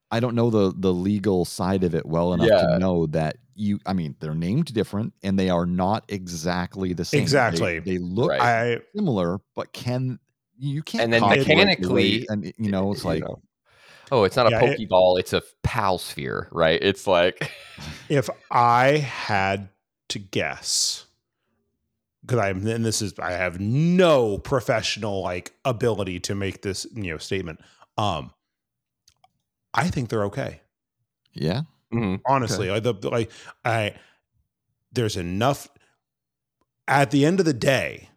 I 0.10 0.20
don't 0.22 0.36
know 0.36 0.50
the 0.50 0.74
the 0.76 0.94
legal 0.94 1.44
side 1.44 1.84
of 1.84 1.94
it 1.94 2.06
well 2.06 2.34
enough 2.34 2.48
yeah. 2.48 2.62
to 2.62 2.80
know 2.80 3.08
that 3.08 3.38
you 3.56 3.80
I 3.86 3.94
mean 3.94 4.16
they're 4.20 4.36
named 4.36 4.74
different 4.74 5.14
and 5.22 5.38
they 5.38 5.50
are 5.50 5.66
not 5.66 6.06
exactly 6.08 6.94
the 6.94 7.04
same. 7.04 7.22
Exactly. 7.22 7.80
They, 7.80 7.94
they 7.94 7.98
look 7.98 8.32
right. 8.32 8.80
similar, 8.96 9.40
but 9.56 9.74
can 9.74 10.20
you 10.58 10.84
can't 10.84 11.03
and 11.03 11.14
then 11.14 11.22
mechanically 11.22 12.26
and 12.30 12.53
you 12.58 12.72
know 12.72 12.91
it's 12.91 13.05
like 13.05 13.24
know. 13.24 13.41
oh 14.12 14.24
it's 14.24 14.36
not 14.36 14.49
yeah, 14.49 14.60
a 14.60 14.78
pokeball 14.78 15.18
it, 15.18 15.22
it's 15.22 15.34
a 15.34 15.41
pal 15.64 15.97
sphere 15.97 16.47
right 16.51 16.80
it's 16.82 17.08
like 17.08 17.51
if 18.10 18.30
i 18.51 18.97
had 18.97 19.70
to 20.10 20.20
guess 20.20 21.05
because 22.22 22.39
i'm 22.39 22.66
and 22.68 22.86
this 22.86 23.01
is 23.01 23.18
i 23.20 23.32
have 23.32 23.60
no 23.60 24.38
professional 24.38 25.22
like 25.22 25.53
ability 25.66 26.20
to 26.20 26.36
make 26.36 26.62
this 26.62 26.88
you 26.93 27.12
know 27.12 27.18
statement 27.18 27.60
um 27.97 28.32
i 29.74 29.88
think 29.88 30.10
they're 30.10 30.26
okay 30.26 30.62
yeah 31.34 31.62
mm-hmm. 31.93 32.16
honestly 32.26 32.70
okay. 32.70 32.88
like 32.88 33.01
the 33.01 33.10
like 33.10 33.32
i 33.64 33.93
there's 34.91 35.18
enough 35.18 35.68
at 36.88 37.12
the 37.12 37.26
end 37.26 37.39
of 37.39 37.45
the 37.45 37.53
day 37.53 38.10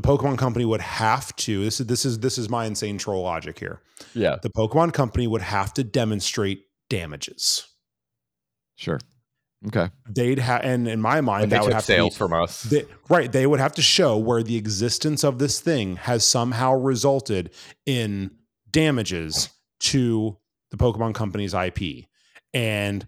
the 0.00 0.08
Pokemon 0.08 0.38
Company 0.38 0.64
would 0.64 0.80
have 0.80 1.34
to 1.36 1.64
this 1.64 1.80
is 1.80 1.86
this 1.86 2.04
is 2.04 2.20
this 2.20 2.38
is 2.38 2.48
my 2.48 2.66
insane 2.66 2.98
troll 2.98 3.22
logic 3.22 3.58
here. 3.58 3.80
Yeah. 4.14 4.36
The 4.40 4.50
Pokemon 4.50 4.92
Company 4.92 5.26
would 5.26 5.42
have 5.42 5.74
to 5.74 5.82
demonstrate 5.82 6.62
damages. 6.88 7.66
Sure. 8.76 9.00
Okay. 9.66 9.90
They'd 10.08 10.38
have, 10.38 10.62
and 10.62 10.86
in 10.86 11.00
my 11.00 11.20
mind, 11.20 11.50
that 11.50 11.64
would 11.64 11.72
have 11.72 11.82
sales 11.82 12.14
to 12.14 12.14
be, 12.14 12.18
from 12.18 12.32
us. 12.32 12.62
They, 12.62 12.84
right. 13.08 13.32
They 13.32 13.44
would 13.44 13.58
have 13.58 13.74
to 13.74 13.82
show 13.82 14.16
where 14.16 14.44
the 14.44 14.56
existence 14.56 15.24
of 15.24 15.40
this 15.40 15.58
thing 15.58 15.96
has 15.96 16.24
somehow 16.24 16.74
resulted 16.74 17.50
in 17.84 18.30
damages 18.70 19.48
to 19.80 20.38
the 20.70 20.76
Pokemon 20.76 21.14
Company's 21.14 21.54
IP. 21.54 22.04
And 22.54 23.04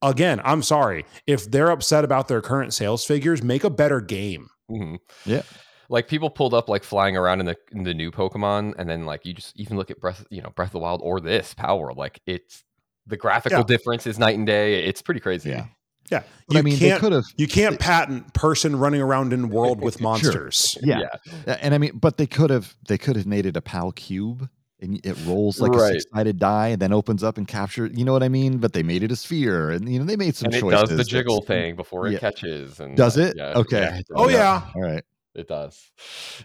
again, 0.00 0.40
I'm 0.42 0.62
sorry 0.62 1.04
if 1.26 1.50
they're 1.50 1.70
upset 1.70 2.02
about 2.02 2.28
their 2.28 2.40
current 2.40 2.72
sales 2.72 3.04
figures, 3.04 3.42
make 3.42 3.62
a 3.62 3.70
better 3.70 4.00
game. 4.00 4.48
Mm-hmm. 4.70 4.94
Yeah 5.26 5.42
like 5.90 6.06
people 6.06 6.30
pulled 6.30 6.54
up 6.54 6.68
like 6.68 6.84
flying 6.84 7.16
around 7.16 7.40
in 7.40 7.46
the 7.46 7.56
in 7.72 7.82
the 7.82 7.92
new 7.92 8.10
Pokemon, 8.10 8.74
and 8.78 8.88
then 8.88 9.04
like 9.04 9.26
you 9.26 9.34
just 9.34 9.58
even 9.58 9.76
look 9.76 9.90
at 9.90 10.00
Breath, 10.00 10.24
you 10.30 10.40
know, 10.40 10.50
Breath 10.50 10.68
of 10.68 10.72
the 10.72 10.78
Wild 10.78 11.00
or 11.02 11.20
this 11.20 11.52
Palworld, 11.52 11.96
like 11.96 12.20
it's 12.26 12.64
the 13.06 13.16
graphical 13.16 13.58
yeah. 13.58 13.64
difference 13.64 14.06
is 14.06 14.18
night 14.18 14.36
and 14.36 14.46
day. 14.46 14.84
It's 14.84 15.02
pretty 15.02 15.20
crazy. 15.20 15.50
Yeah. 15.50 15.66
Yeah, 16.10 16.22
but 16.48 16.54
you 16.54 16.58
I 16.58 16.62
mean, 16.62 16.76
can't, 16.76 17.00
could 17.00 17.12
have. 17.12 17.26
You 17.36 17.46
can't 17.46 17.78
patent 17.78 18.34
person 18.34 18.74
running 18.74 19.00
around 19.00 19.32
in 19.32 19.48
world 19.48 19.80
with 19.80 20.00
monsters. 20.00 20.70
Sure. 20.70 20.82
Yeah. 20.84 21.02
yeah. 21.46 21.58
and 21.60 21.72
I 21.72 21.78
mean, 21.78 21.98
but 21.98 22.16
they 22.16 22.26
could 22.26 22.50
have. 22.50 22.74
They 22.88 22.98
could 22.98 23.14
have 23.14 23.26
made 23.26 23.46
it 23.46 23.56
a 23.56 23.60
Pal 23.60 23.92
Cube, 23.92 24.48
and 24.80 25.00
it 25.06 25.16
rolls 25.24 25.60
like 25.60 25.70
right. 25.70 25.90
a 25.90 26.00
six-sided 26.00 26.40
die, 26.40 26.68
and 26.68 26.82
then 26.82 26.92
opens 26.92 27.22
up 27.22 27.38
and 27.38 27.46
captures. 27.46 27.92
You 27.94 28.04
know 28.04 28.12
what 28.12 28.24
I 28.24 28.28
mean? 28.28 28.58
But 28.58 28.72
they 28.72 28.82
made 28.82 29.04
it 29.04 29.12
a 29.12 29.16
sphere, 29.16 29.70
and 29.70 29.88
you 29.88 30.00
know 30.00 30.04
they 30.04 30.16
made 30.16 30.34
some 30.34 30.46
and 30.46 30.54
it 30.56 30.60
choices. 30.60 30.88
does 30.88 30.96
the 30.96 31.04
jiggle 31.04 31.42
thing 31.42 31.76
before 31.76 32.08
it 32.08 32.14
yeah. 32.14 32.18
catches. 32.18 32.80
And 32.80 32.96
does 32.96 33.16
it? 33.16 33.38
Uh, 33.38 33.52
okay. 33.60 34.02
oh 34.16 34.28
yeah. 34.28 34.66
All 34.74 34.82
right. 34.82 35.04
It 35.34 35.48
does. 35.48 35.90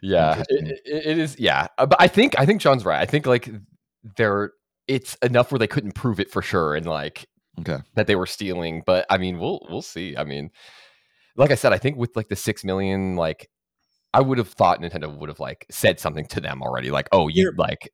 Yeah, 0.02 0.44
it, 0.48 0.82
it, 0.86 1.08
it 1.08 1.18
is. 1.18 1.36
Yeah, 1.40 1.68
uh, 1.78 1.86
but 1.86 2.00
I 2.00 2.08
think 2.08 2.40
I 2.40 2.46
think 2.46 2.62
John's 2.62 2.86
right. 2.86 3.02
I 3.02 3.06
think 3.06 3.26
like 3.26 3.50
there, 4.18 4.52
it's 4.88 5.16
enough 5.16 5.52
where 5.52 5.60
they 5.60 5.68
couldn't 5.68 5.94
prove 5.94 6.20
it 6.20 6.30
for 6.30 6.42
sure, 6.42 6.76
and 6.76 6.86
like 6.86 7.26
okay 7.60 7.80
that 7.96 8.08
they 8.08 8.16
were 8.16 8.28
stealing. 8.28 8.84
But 8.86 9.06
I 9.10 9.18
mean, 9.18 9.40
we'll 9.40 9.66
we'll 9.70 9.82
see. 9.82 10.16
I 10.16 10.24
mean, 10.24 10.52
like 11.36 11.52
I 11.52 11.56
said, 11.56 11.74
I 11.74 11.78
think 11.78 11.98
with 11.98 12.16
like 12.16 12.30
the 12.30 12.36
six 12.36 12.64
million, 12.64 13.16
like 13.16 13.50
I 14.14 14.22
would 14.22 14.38
have 14.38 14.50
thought 14.50 14.82
Nintendo 14.82 15.16
would 15.18 15.30
have 15.30 15.40
like 15.40 15.66
said 15.72 16.00
something 16.00 16.26
to 16.28 16.40
them 16.40 16.62
already, 16.62 16.92
like, 16.92 17.10
oh, 17.12 17.28
you 17.28 17.44
Here, 17.44 17.54
like. 17.58 17.92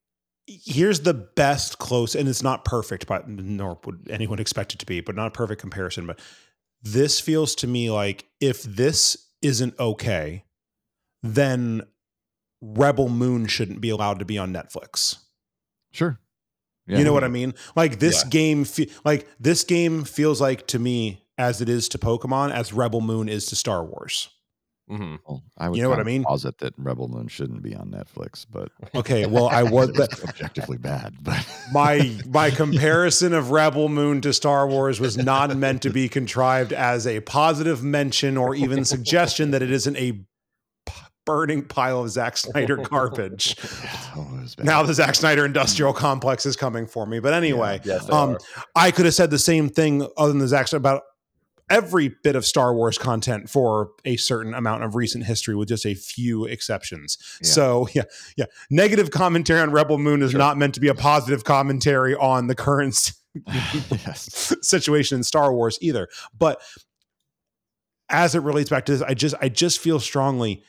Here's 0.47 1.01
the 1.01 1.13
best 1.13 1.77
close, 1.77 2.15
and 2.15 2.27
it's 2.27 2.43
not 2.43 2.65
perfect, 2.65 3.07
but 3.07 3.29
nor 3.29 3.79
would 3.85 4.07
anyone 4.09 4.39
expect 4.39 4.73
it 4.73 4.79
to 4.79 4.85
be, 4.85 4.99
but 4.99 5.15
not 5.15 5.27
a 5.27 5.31
perfect 5.31 5.61
comparison. 5.61 6.05
But 6.07 6.19
this 6.81 7.19
feels 7.19 7.55
to 7.55 7.67
me 7.67 7.89
like 7.91 8.25
if 8.41 8.63
this 8.63 9.29
isn't 9.41 9.79
okay, 9.79 10.43
then 11.23 11.83
Rebel 12.61 13.09
Moon 13.09 13.47
shouldn't 13.47 13.81
be 13.81 13.89
allowed 13.89 14.19
to 14.19 14.25
be 14.25 14.37
on 14.37 14.53
Netflix. 14.53 15.17
Sure. 15.91 16.19
Yeah. 16.87 16.99
You 16.99 17.03
know 17.03 17.13
what 17.13 17.23
I 17.23 17.27
mean? 17.27 17.53
Like 17.75 17.99
this 17.99 18.23
yeah. 18.23 18.29
game, 18.29 18.63
fe- 18.65 18.89
like 19.05 19.27
this 19.39 19.63
game 19.63 20.03
feels 20.03 20.41
like 20.41 20.67
to 20.67 20.79
me 20.79 21.23
as 21.37 21.61
it 21.61 21.69
is 21.69 21.89
to 21.89 21.97
Pokemon, 21.97 22.51
as 22.51 22.73
Rebel 22.73 23.01
Moon 23.01 23.29
is 23.29 23.45
to 23.47 23.55
Star 23.55 23.83
Wars. 23.83 24.29
Mm-hmm. 24.89 25.15
Well, 25.25 25.41
I 25.57 25.69
would 25.69 25.77
you 25.77 25.83
know 25.83 25.89
what 25.89 25.99
I 25.99 26.03
mean? 26.03 26.23
Posit 26.23 26.57
that 26.57 26.73
Rebel 26.77 27.07
Moon 27.07 27.29
shouldn't 27.29 27.61
be 27.63 27.73
on 27.73 27.91
Netflix, 27.91 28.45
but 28.49 28.71
okay. 28.95 29.25
Well, 29.25 29.47
I 29.47 29.63
was 29.63 29.97
objectively 30.27 30.77
bad, 30.77 31.15
but 31.21 31.47
my 31.71 32.17
my 32.27 32.51
comparison 32.51 33.33
of 33.33 33.51
Rebel 33.51 33.87
Moon 33.87 34.19
to 34.21 34.33
Star 34.33 34.67
Wars 34.67 34.99
was 34.99 35.17
not 35.17 35.55
meant 35.55 35.81
to 35.83 35.91
be 35.91 36.09
contrived 36.09 36.73
as 36.73 37.07
a 37.07 37.21
positive 37.21 37.83
mention 37.83 38.37
or 38.37 38.53
even 38.53 38.83
suggestion 38.83 39.51
that 39.51 39.61
it 39.61 39.71
isn't 39.71 39.95
a 39.95 40.19
burning 41.31 41.63
pile 41.63 42.01
of 42.03 42.09
Zack 42.09 42.35
Snyder 42.35 42.77
garbage. 42.89 43.55
oh, 44.15 44.45
now 44.59 44.83
the 44.83 44.93
Zack 44.93 45.15
Snyder 45.15 45.45
industrial 45.45 45.93
complex 45.93 46.45
is 46.45 46.55
coming 46.55 46.85
for 46.85 47.05
me. 47.05 47.19
But 47.19 47.33
anyway, 47.33 47.79
yeah, 47.83 47.93
yes, 47.93 48.09
um, 48.09 48.37
I 48.75 48.91
could 48.91 49.05
have 49.05 49.13
said 49.13 49.31
the 49.31 49.39
same 49.39 49.69
thing 49.69 50.05
other 50.17 50.31
than 50.31 50.39
the 50.39 50.47
Zack 50.47 50.67
Snyder 50.67 50.81
about 50.81 51.03
every 51.69 52.09
bit 52.21 52.35
of 52.35 52.45
Star 52.45 52.75
Wars 52.75 52.97
content 52.97 53.49
for 53.49 53.91
a 54.03 54.17
certain 54.17 54.53
amount 54.53 54.83
of 54.83 54.93
recent 54.93 55.25
history, 55.25 55.55
with 55.55 55.69
just 55.69 55.85
a 55.85 55.95
few 55.95 56.45
exceptions. 56.45 57.17
Yeah. 57.41 57.49
So 57.49 57.87
yeah, 57.93 58.03
yeah. 58.35 58.45
Negative 58.69 59.09
commentary 59.09 59.61
on 59.61 59.71
Rebel 59.71 59.97
Moon 59.97 60.21
is 60.21 60.31
sure. 60.31 60.37
not 60.37 60.57
meant 60.57 60.73
to 60.73 60.81
be 60.81 60.89
a 60.89 60.95
positive 60.95 61.45
commentary 61.45 62.13
on 62.13 62.47
the 62.47 62.55
current 62.55 63.13
situation 64.13 65.17
in 65.17 65.23
Star 65.23 65.53
Wars 65.53 65.77
either. 65.81 66.09
But 66.37 66.61
as 68.09 68.35
it 68.35 68.39
relates 68.41 68.69
back 68.69 68.85
to 68.87 68.91
this, 68.91 69.01
I 69.01 69.13
just 69.13 69.35
I 69.41 69.47
just 69.47 69.79
feel 69.79 69.99
strongly 69.99 70.63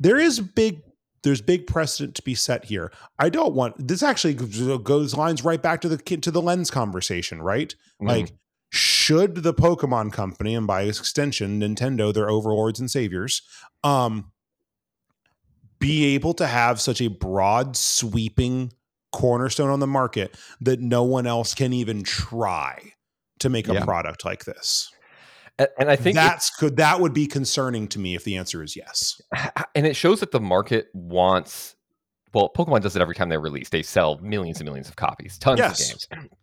there 0.00 0.18
is 0.18 0.40
big 0.40 0.82
there's 1.22 1.42
big 1.42 1.66
precedent 1.66 2.14
to 2.14 2.22
be 2.22 2.34
set 2.34 2.64
here. 2.64 2.90
I 3.18 3.28
don't 3.28 3.54
want 3.54 3.86
this 3.86 4.02
actually 4.02 4.34
goes 4.34 5.14
lines 5.14 5.44
right 5.44 5.62
back 5.62 5.82
to 5.82 5.88
the 5.88 5.98
to 5.98 6.30
the 6.30 6.42
lens 6.42 6.70
conversation, 6.70 7.42
right? 7.42 7.74
Mm. 8.02 8.08
Like 8.08 8.32
should 8.70 9.36
the 9.36 9.54
Pokemon 9.54 10.12
company 10.12 10.54
and 10.54 10.66
by 10.66 10.82
extension 10.82 11.60
Nintendo, 11.60 12.12
their 12.14 12.30
overlords 12.30 12.80
and 12.80 12.90
saviors, 12.90 13.42
um 13.84 14.32
be 15.78 16.14
able 16.14 16.34
to 16.34 16.46
have 16.46 16.80
such 16.80 17.00
a 17.00 17.08
broad 17.08 17.76
sweeping 17.76 18.72
cornerstone 19.12 19.70
on 19.70 19.80
the 19.80 19.86
market 19.86 20.36
that 20.60 20.80
no 20.80 21.02
one 21.02 21.26
else 21.26 21.54
can 21.54 21.72
even 21.72 22.02
try 22.02 22.92
to 23.38 23.48
make 23.48 23.68
a 23.68 23.74
yeah. 23.74 23.84
product 23.84 24.24
like 24.24 24.44
this. 24.44 24.90
And 25.78 25.90
I 25.90 25.96
think 25.96 26.14
that's 26.14 26.50
could 26.50 26.76
that 26.76 27.00
would 27.00 27.12
be 27.12 27.26
concerning 27.26 27.88
to 27.88 27.98
me 27.98 28.14
if 28.14 28.24
the 28.24 28.36
answer 28.36 28.62
is 28.62 28.76
yes. 28.76 29.20
And 29.74 29.86
it 29.86 29.94
shows 29.94 30.20
that 30.20 30.30
the 30.30 30.40
market 30.40 30.88
wants 30.94 31.76
well, 32.32 32.50
Pokemon 32.56 32.82
does 32.82 32.94
it 32.94 33.02
every 33.02 33.14
time 33.14 33.28
they 33.28 33.36
release. 33.36 33.70
They 33.70 33.82
sell 33.82 34.18
millions 34.18 34.58
and 34.58 34.64
millions 34.64 34.88
of 34.88 34.96
copies, 34.96 35.38
tons 35.38 35.58
yes. 35.58 35.80
of 35.80 36.10
games. 36.10 36.28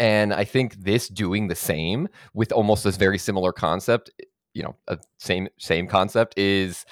And 0.00 0.32
I 0.32 0.44
think 0.44 0.76
this 0.76 1.08
doing 1.08 1.48
the 1.48 1.54
same 1.54 2.08
with 2.32 2.52
almost 2.52 2.84
this 2.84 2.96
very 2.96 3.18
similar 3.18 3.52
concept, 3.52 4.10
you 4.54 4.62
know, 4.62 4.74
a 4.88 4.98
same 5.18 5.46
same 5.58 5.86
concept 5.86 6.38
is 6.38 6.86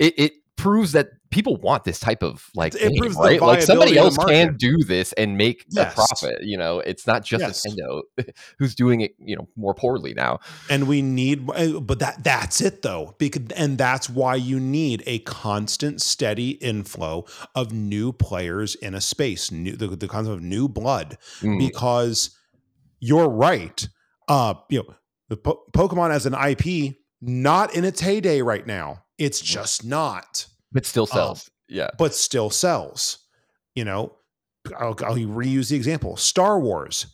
it, 0.00 0.18
it 0.18 0.32
proves 0.60 0.92
that 0.92 1.08
people 1.30 1.56
want 1.56 1.84
this 1.84 1.98
type 1.98 2.22
of 2.22 2.50
like 2.54 2.74
it 2.74 2.92
game, 2.92 3.12
right? 3.14 3.40
Like 3.40 3.62
somebody 3.62 3.96
else 3.96 4.18
can 4.18 4.56
do 4.56 4.76
this 4.84 5.12
and 5.14 5.38
make 5.38 5.64
yes. 5.70 5.90
a 5.90 5.94
profit. 5.94 6.42
You 6.42 6.58
know, 6.58 6.80
it's 6.80 7.06
not 7.06 7.24
just 7.24 7.42
yes. 7.42 7.64
Nintendo 7.66 8.02
who's 8.58 8.74
doing 8.74 9.00
it. 9.00 9.12
You 9.18 9.36
know, 9.36 9.48
more 9.56 9.74
poorly 9.74 10.12
now. 10.12 10.40
And 10.68 10.86
we 10.86 11.00
need, 11.00 11.48
uh, 11.50 11.80
but 11.80 11.98
that 12.00 12.22
that's 12.22 12.60
it 12.60 12.82
though, 12.82 13.14
because 13.18 13.50
and 13.56 13.78
that's 13.78 14.10
why 14.10 14.34
you 14.34 14.60
need 14.60 15.02
a 15.06 15.20
constant, 15.20 16.02
steady 16.02 16.50
inflow 16.50 17.24
of 17.54 17.72
new 17.72 18.12
players 18.12 18.74
in 18.74 18.94
a 18.94 19.00
space, 19.00 19.50
new 19.50 19.76
the, 19.76 19.88
the 19.88 20.08
concept 20.08 20.36
of 20.36 20.42
new 20.42 20.68
blood, 20.68 21.16
mm. 21.40 21.58
because 21.58 22.36
you're 22.98 23.28
right. 23.28 23.88
Uh, 24.28 24.54
you 24.68 24.80
know, 24.80 24.94
the 25.28 25.38
po- 25.38 25.64
Pokemon 25.72 26.10
as 26.10 26.26
an 26.26 26.34
IP, 26.34 26.96
not 27.22 27.74
in 27.74 27.84
its 27.84 28.00
heyday 28.00 28.42
right 28.42 28.66
now. 28.66 29.04
It's 29.18 29.40
just 29.40 29.84
not 29.84 30.46
but 30.72 30.86
still 30.86 31.04
um, 31.04 31.08
sells. 31.08 31.48
Um, 31.48 31.52
yeah, 31.68 31.90
but 31.98 32.14
still 32.14 32.50
sells. 32.50 33.18
You 33.74 33.84
know, 33.84 34.16
I'll, 34.78 34.96
I'll 35.04 35.16
reuse 35.16 35.70
the 35.70 35.76
example: 35.76 36.16
Star 36.16 36.58
Wars, 36.60 37.06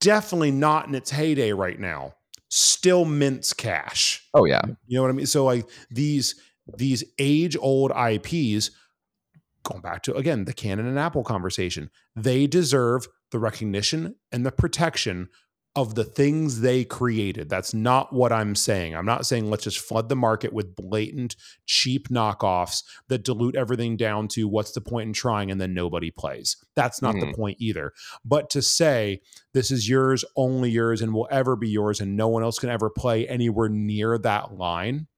definitely 0.00 0.50
not 0.50 0.86
in 0.88 0.94
its 0.94 1.10
heyday 1.10 1.52
right 1.52 1.78
now. 1.78 2.14
Still 2.50 3.04
mints 3.04 3.52
cash. 3.52 4.26
Oh 4.34 4.44
yeah, 4.44 4.62
you 4.86 4.96
know 4.96 5.02
what 5.02 5.10
I 5.10 5.14
mean. 5.14 5.26
So 5.26 5.44
like 5.44 5.68
these 5.90 6.36
these 6.76 7.04
age 7.18 7.56
old 7.58 7.90
IPs, 7.90 8.70
going 9.64 9.80
back 9.80 10.02
to 10.04 10.14
again 10.14 10.44
the 10.44 10.52
Canon 10.52 10.86
and 10.86 10.98
Apple 10.98 11.24
conversation, 11.24 11.90
they 12.14 12.46
deserve 12.46 13.08
the 13.30 13.38
recognition 13.38 14.14
and 14.30 14.46
the 14.46 14.52
protection 14.52 15.28
of 15.76 15.96
the 15.96 16.04
things 16.04 16.60
they 16.60 16.84
created. 16.84 17.48
That's 17.48 17.74
not 17.74 18.12
what 18.12 18.32
I'm 18.32 18.54
saying. 18.54 18.94
I'm 18.94 19.06
not 19.06 19.26
saying 19.26 19.50
let's 19.50 19.64
just 19.64 19.80
flood 19.80 20.08
the 20.08 20.16
market 20.16 20.52
with 20.52 20.76
blatant, 20.76 21.34
cheap 21.66 22.08
knockoffs 22.08 22.84
that 23.08 23.24
dilute 23.24 23.56
everything 23.56 23.96
down 23.96 24.28
to 24.28 24.46
what's 24.46 24.72
the 24.72 24.80
point 24.80 25.08
in 25.08 25.12
trying 25.12 25.50
and 25.50 25.60
then 25.60 25.74
nobody 25.74 26.12
plays. 26.12 26.56
That's 26.76 27.02
not 27.02 27.16
mm. 27.16 27.20
the 27.20 27.34
point 27.34 27.56
either. 27.60 27.92
But 28.24 28.50
to 28.50 28.62
say 28.62 29.20
this 29.52 29.72
is 29.72 29.88
yours, 29.88 30.24
only 30.36 30.70
yours, 30.70 31.02
and 31.02 31.12
will 31.12 31.28
ever 31.30 31.56
be 31.56 31.68
yours, 31.68 32.00
and 32.00 32.16
no 32.16 32.28
one 32.28 32.44
else 32.44 32.58
can 32.58 32.70
ever 32.70 32.88
play 32.88 33.26
anywhere 33.26 33.68
near 33.68 34.16
that 34.18 34.56
line 34.56 35.08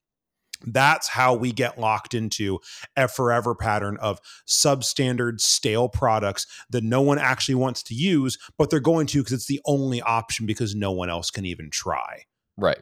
that's 0.66 1.08
how 1.08 1.34
we 1.34 1.52
get 1.52 1.78
locked 1.78 2.14
into 2.14 2.58
a 2.96 3.08
forever 3.08 3.54
pattern 3.54 3.96
of 4.00 4.20
substandard 4.46 5.40
stale 5.40 5.88
products 5.88 6.46
that 6.70 6.84
no 6.84 7.00
one 7.00 7.18
actually 7.18 7.54
wants 7.54 7.82
to 7.82 7.94
use 7.94 8.38
but 8.58 8.70
they're 8.70 8.80
going 8.80 9.06
to 9.06 9.18
because 9.18 9.32
it's 9.32 9.46
the 9.46 9.60
only 9.64 10.00
option 10.02 10.46
because 10.46 10.74
no 10.74 10.92
one 10.92 11.10
else 11.10 11.30
can 11.30 11.44
even 11.44 11.70
try. 11.70 12.24
Right. 12.56 12.78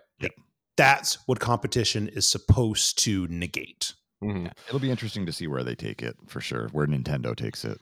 That's 0.77 1.19
what 1.27 1.39
competition 1.39 2.09
is 2.09 2.27
supposed 2.27 2.99
to 3.05 3.27
negate. 3.29 3.95
Mm-hmm. 4.23 4.47
it'll 4.69 4.81
be 4.81 4.91
interesting 4.91 5.27
to 5.27 5.33
see 5.33 5.47
where 5.47 5.63
they 5.63 5.75
take 5.75 6.03
it 6.03 6.17
for 6.29 6.41
sure 6.41 6.69
where 6.73 6.87
nintendo 6.87 7.37
takes 7.37 7.65
it. 7.65 7.79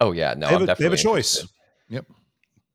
Oh 0.00 0.10
yeah. 0.10 0.34
No 0.36 0.48
they 0.48 0.52
have, 0.52 0.62
a, 0.62 0.74
they 0.76 0.84
have 0.84 0.92
a 0.92 0.96
choice. 0.96 1.46
Yep. 1.88 2.06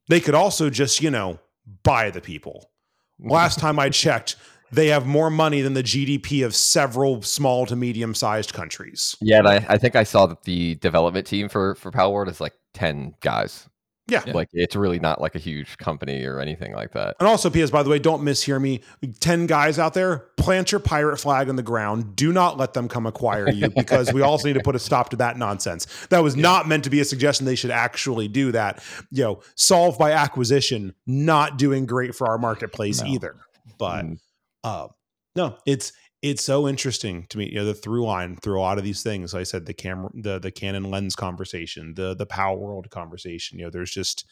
They 0.08 0.22
could 0.22 0.36
also 0.36 0.70
just 0.70 1.02
you 1.02 1.12
know 1.12 1.40
buy 1.84 2.12
the 2.12 2.22
people. 2.22 2.72
Last 3.20 3.60
time 3.60 3.78
i 3.80 3.90
checked 3.90 4.38
they 4.72 4.88
have 4.88 5.06
more 5.06 5.30
money 5.30 5.62
than 5.62 5.74
the 5.74 5.84
GDP 5.84 6.46
of 6.46 6.56
several 6.56 7.22
small 7.22 7.66
to 7.66 7.76
medium 7.76 8.14
sized 8.14 8.54
countries. 8.54 9.16
Yeah, 9.22 9.40
and 9.40 9.48
I, 9.48 9.66
I 9.70 9.78
think 9.78 9.96
I 9.96 10.04
saw 10.04 10.26
that 10.28 10.44
the 10.44 10.76
development 10.76 11.28
team 11.28 11.50
for 11.50 11.76
for 11.76 11.92
Palworld 11.92 12.30
is 12.30 12.42
like 12.42 12.54
ten 12.74 13.16
guys. 13.22 13.68
Yeah. 14.10 14.24
Like 14.34 14.50
it's 14.54 14.76
really 14.76 15.00
not 15.00 15.22
like 15.22 15.36
a 15.36 15.40
huge 15.40 15.78
company 15.78 16.26
or 16.26 16.40
anything 16.40 16.74
like 16.74 16.94
that. 16.94 17.16
And 17.20 17.28
also, 17.28 17.50
P.S. 17.50 17.70
by 17.70 17.84
the 17.84 17.90
way, 17.90 18.00
don't 18.00 18.24
mishear 18.24 18.60
me. 18.60 18.82
10 19.20 19.46
guys 19.46 19.78
out 19.78 19.94
there, 19.94 20.30
plant 20.38 20.72
your 20.72 20.80
pirate 20.80 21.18
flag 21.18 21.50
on 21.50 21.56
the 21.56 21.64
ground. 21.64 22.16
Do 22.16 22.34
not 22.34 22.58
let 22.58 22.74
them 22.74 22.88
come 22.88 23.06
acquire 23.06 23.50
you 23.50 23.70
because 23.76 24.12
we 24.12 24.22
also 24.22 24.48
need 24.48 24.56
to 24.56 24.64
put 24.64 24.76
a 24.76 24.80
stop 24.80 25.10
to 25.10 25.18
that 25.18 25.38
nonsense. 25.38 25.86
That 26.08 26.24
was 26.24 26.36
yeah. 26.36 26.42
not 26.42 26.68
meant 26.68 26.84
to 26.86 26.90
be 26.90 27.00
a 27.00 27.06
suggestion 27.06 27.46
they 27.46 27.56
should 27.56 27.72
actually 27.72 28.28
do 28.28 28.52
that. 28.52 28.84
You 29.12 29.24
know, 29.24 29.42
solve 29.56 29.98
by 29.98 30.12
acquisition, 30.12 30.96
not 31.06 31.58
doing 31.58 31.86
great 31.86 32.16
for 32.16 32.28
our 32.28 32.38
marketplace 32.38 33.02
no. 33.02 33.10
either. 33.10 33.36
But 33.78 34.06
mm. 34.06 34.20
Uh, 34.64 34.88
no, 35.36 35.58
it's 35.66 35.94
it's 36.22 36.44
so 36.44 36.68
interesting 36.68 37.26
to 37.30 37.38
me. 37.38 37.50
You 37.50 37.60
know, 37.60 37.66
the 37.66 37.74
through 37.74 38.06
line 38.06 38.36
through 38.36 38.60
a 38.60 38.62
lot 38.62 38.78
of 38.78 38.84
these 38.84 39.04
things. 39.04 39.34
Like 39.34 39.42
I 39.42 39.44
said 39.44 39.66
the 39.66 39.74
camera, 39.74 40.10
the 40.14 40.40
the 40.40 40.52
Canon 40.52 40.84
lens 40.84 41.16
conversation, 41.16 41.94
the 41.96 42.16
the 42.16 42.26
Palworld 42.26 42.90
conversation. 42.90 43.58
You 43.58 43.66
know, 43.66 43.72
there's 43.72 43.92
just 43.92 44.26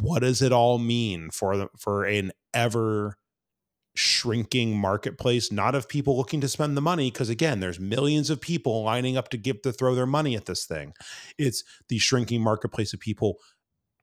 what 0.00 0.20
does 0.20 0.40
it 0.42 0.52
all 0.52 0.78
mean 0.78 1.30
for 1.30 1.56
the 1.56 1.68
for 1.78 2.04
an 2.04 2.32
ever 2.54 3.16
shrinking 3.94 4.74
marketplace 4.74 5.52
not 5.52 5.74
of 5.74 5.86
people 5.86 6.16
looking 6.16 6.40
to 6.40 6.48
spend 6.48 6.74
the 6.74 6.80
money 6.80 7.10
because 7.10 7.28
again 7.28 7.60
there's 7.60 7.78
millions 7.78 8.30
of 8.30 8.40
people 8.40 8.82
lining 8.82 9.18
up 9.18 9.28
to 9.28 9.36
give 9.36 9.60
to 9.60 9.70
throw 9.70 9.94
their 9.94 10.06
money 10.06 10.34
at 10.34 10.46
this 10.46 10.64
thing 10.64 10.94
it's 11.36 11.62
the 11.90 11.98
shrinking 11.98 12.40
marketplace 12.40 12.94
of 12.94 13.00
people 13.00 13.36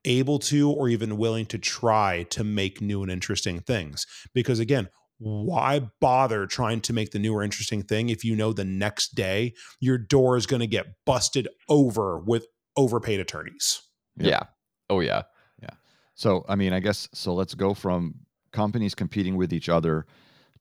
able 0.04 0.38
to 0.38 0.70
or 0.70 0.88
even 0.88 1.16
willing 1.16 1.44
to 1.44 1.58
try 1.58 2.24
to 2.30 2.44
make 2.44 2.80
new 2.80 3.02
and 3.02 3.10
interesting 3.10 3.58
things 3.58 4.06
because 4.32 4.60
again 4.60 4.88
why 5.20 5.80
bother 6.00 6.46
trying 6.46 6.80
to 6.80 6.94
make 6.94 7.10
the 7.10 7.18
newer 7.18 7.42
interesting 7.42 7.82
thing 7.82 8.08
if 8.08 8.24
you 8.24 8.34
know 8.34 8.54
the 8.54 8.64
next 8.64 9.14
day 9.14 9.52
your 9.78 9.98
door 9.98 10.36
is 10.36 10.46
going 10.46 10.60
to 10.60 10.66
get 10.66 10.86
busted 11.04 11.46
over 11.68 12.18
with 12.18 12.46
overpaid 12.76 13.20
attorneys? 13.20 13.82
Yeah. 14.16 14.28
yeah. 14.28 14.42
Oh 14.88 15.00
yeah. 15.00 15.22
Yeah. 15.62 15.70
So 16.14 16.44
I 16.48 16.56
mean, 16.56 16.72
I 16.72 16.80
guess 16.80 17.06
so 17.12 17.34
let's 17.34 17.54
go 17.54 17.74
from 17.74 18.14
companies 18.52 18.94
competing 18.94 19.36
with 19.36 19.52
each 19.52 19.68
other 19.68 20.06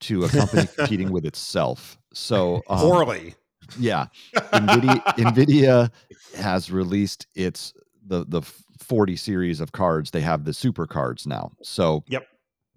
to 0.02 0.26
a 0.26 0.30
company 0.30 0.68
competing 0.78 1.12
with 1.12 1.26
itself. 1.26 1.98
So 2.14 2.62
um, 2.68 2.80
poorly. 2.80 3.36
Yeah. 3.80 4.08
Nvidia, 4.36 5.04
Nvidia 5.16 5.92
has 6.36 6.70
released 6.70 7.28
its 7.34 7.74
the 8.06 8.26
the 8.28 8.42
40 8.42 9.16
series 9.16 9.62
of 9.62 9.72
cards. 9.72 10.12
They 10.12 10.22
have 10.22 10.44
the 10.44 10.54
super 10.54 10.86
cards 10.86 11.26
now. 11.26 11.52
So 11.64 12.04
Yep 12.10 12.28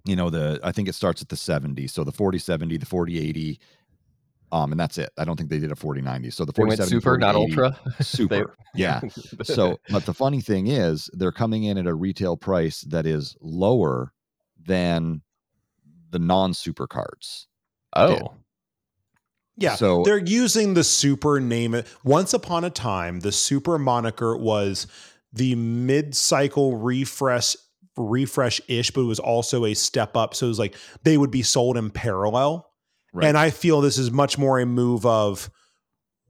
you 0.04 0.16
know 0.16 0.30
the 0.30 0.60
i 0.62 0.72
think 0.72 0.88
it 0.88 0.94
starts 0.94 1.22
at 1.22 1.28
the 1.28 1.36
70 1.36 1.86
so 1.86 2.04
the 2.04 2.12
4070 2.12 2.76
the 2.78 2.86
4080 2.86 3.60
um 4.52 4.70
and 4.70 4.78
that's 4.78 4.98
it. 4.98 5.10
I 5.16 5.24
don't 5.24 5.36
think 5.36 5.48
they 5.48 5.58
did 5.58 5.72
a 5.72 5.76
4090 5.76 6.30
so 6.30 6.44
the 6.44 6.52
4070 6.52 7.00
super 7.00 7.18
not 7.18 7.34
ultra? 7.34 7.76
Super 8.00 8.54
yeah. 8.74 9.00
So 9.42 9.80
but 9.88 10.04
the 10.04 10.14
funny 10.14 10.40
thing 10.40 10.68
is 10.68 11.10
they're 11.14 11.32
coming 11.32 11.64
in 11.64 11.78
at 11.78 11.86
a 11.86 11.94
retail 11.94 12.36
price 12.36 12.82
that 12.82 13.06
is 13.06 13.34
lower 13.40 14.12
than 14.62 15.22
the 16.10 16.18
non 16.18 16.54
super 16.54 16.86
cards 16.86 17.48
oh. 17.94 18.14
Did. 18.14 18.28
yeah 19.56 19.74
so 19.74 20.02
they're 20.04 20.18
using 20.18 20.74
the 20.74 20.84
super 20.84 21.40
name 21.40 21.74
it 21.74 21.86
once 22.04 22.34
upon 22.34 22.64
a 22.64 22.70
time 22.70 23.20
the 23.20 23.32
super 23.32 23.78
moniker 23.78 24.36
was 24.36 24.86
the 25.32 25.54
mid-cycle 25.54 26.76
refresh 26.76 27.56
refresh 27.96 28.60
ish, 28.68 28.90
but 28.90 29.02
it 29.02 29.06
was 29.06 29.18
also 29.18 29.64
a 29.64 29.74
step 29.74 30.16
up. 30.16 30.34
So 30.34 30.46
it 30.46 30.50
was 30.50 30.58
like 30.58 30.74
they 31.02 31.18
would 31.18 31.30
be 31.30 31.42
sold 31.42 31.76
in 31.76 31.90
parallel. 31.90 32.68
Right. 33.12 33.26
And 33.26 33.36
I 33.36 33.50
feel 33.50 33.80
this 33.80 33.98
is 33.98 34.10
much 34.10 34.38
more 34.38 34.58
a 34.58 34.66
move 34.66 35.04
of 35.04 35.50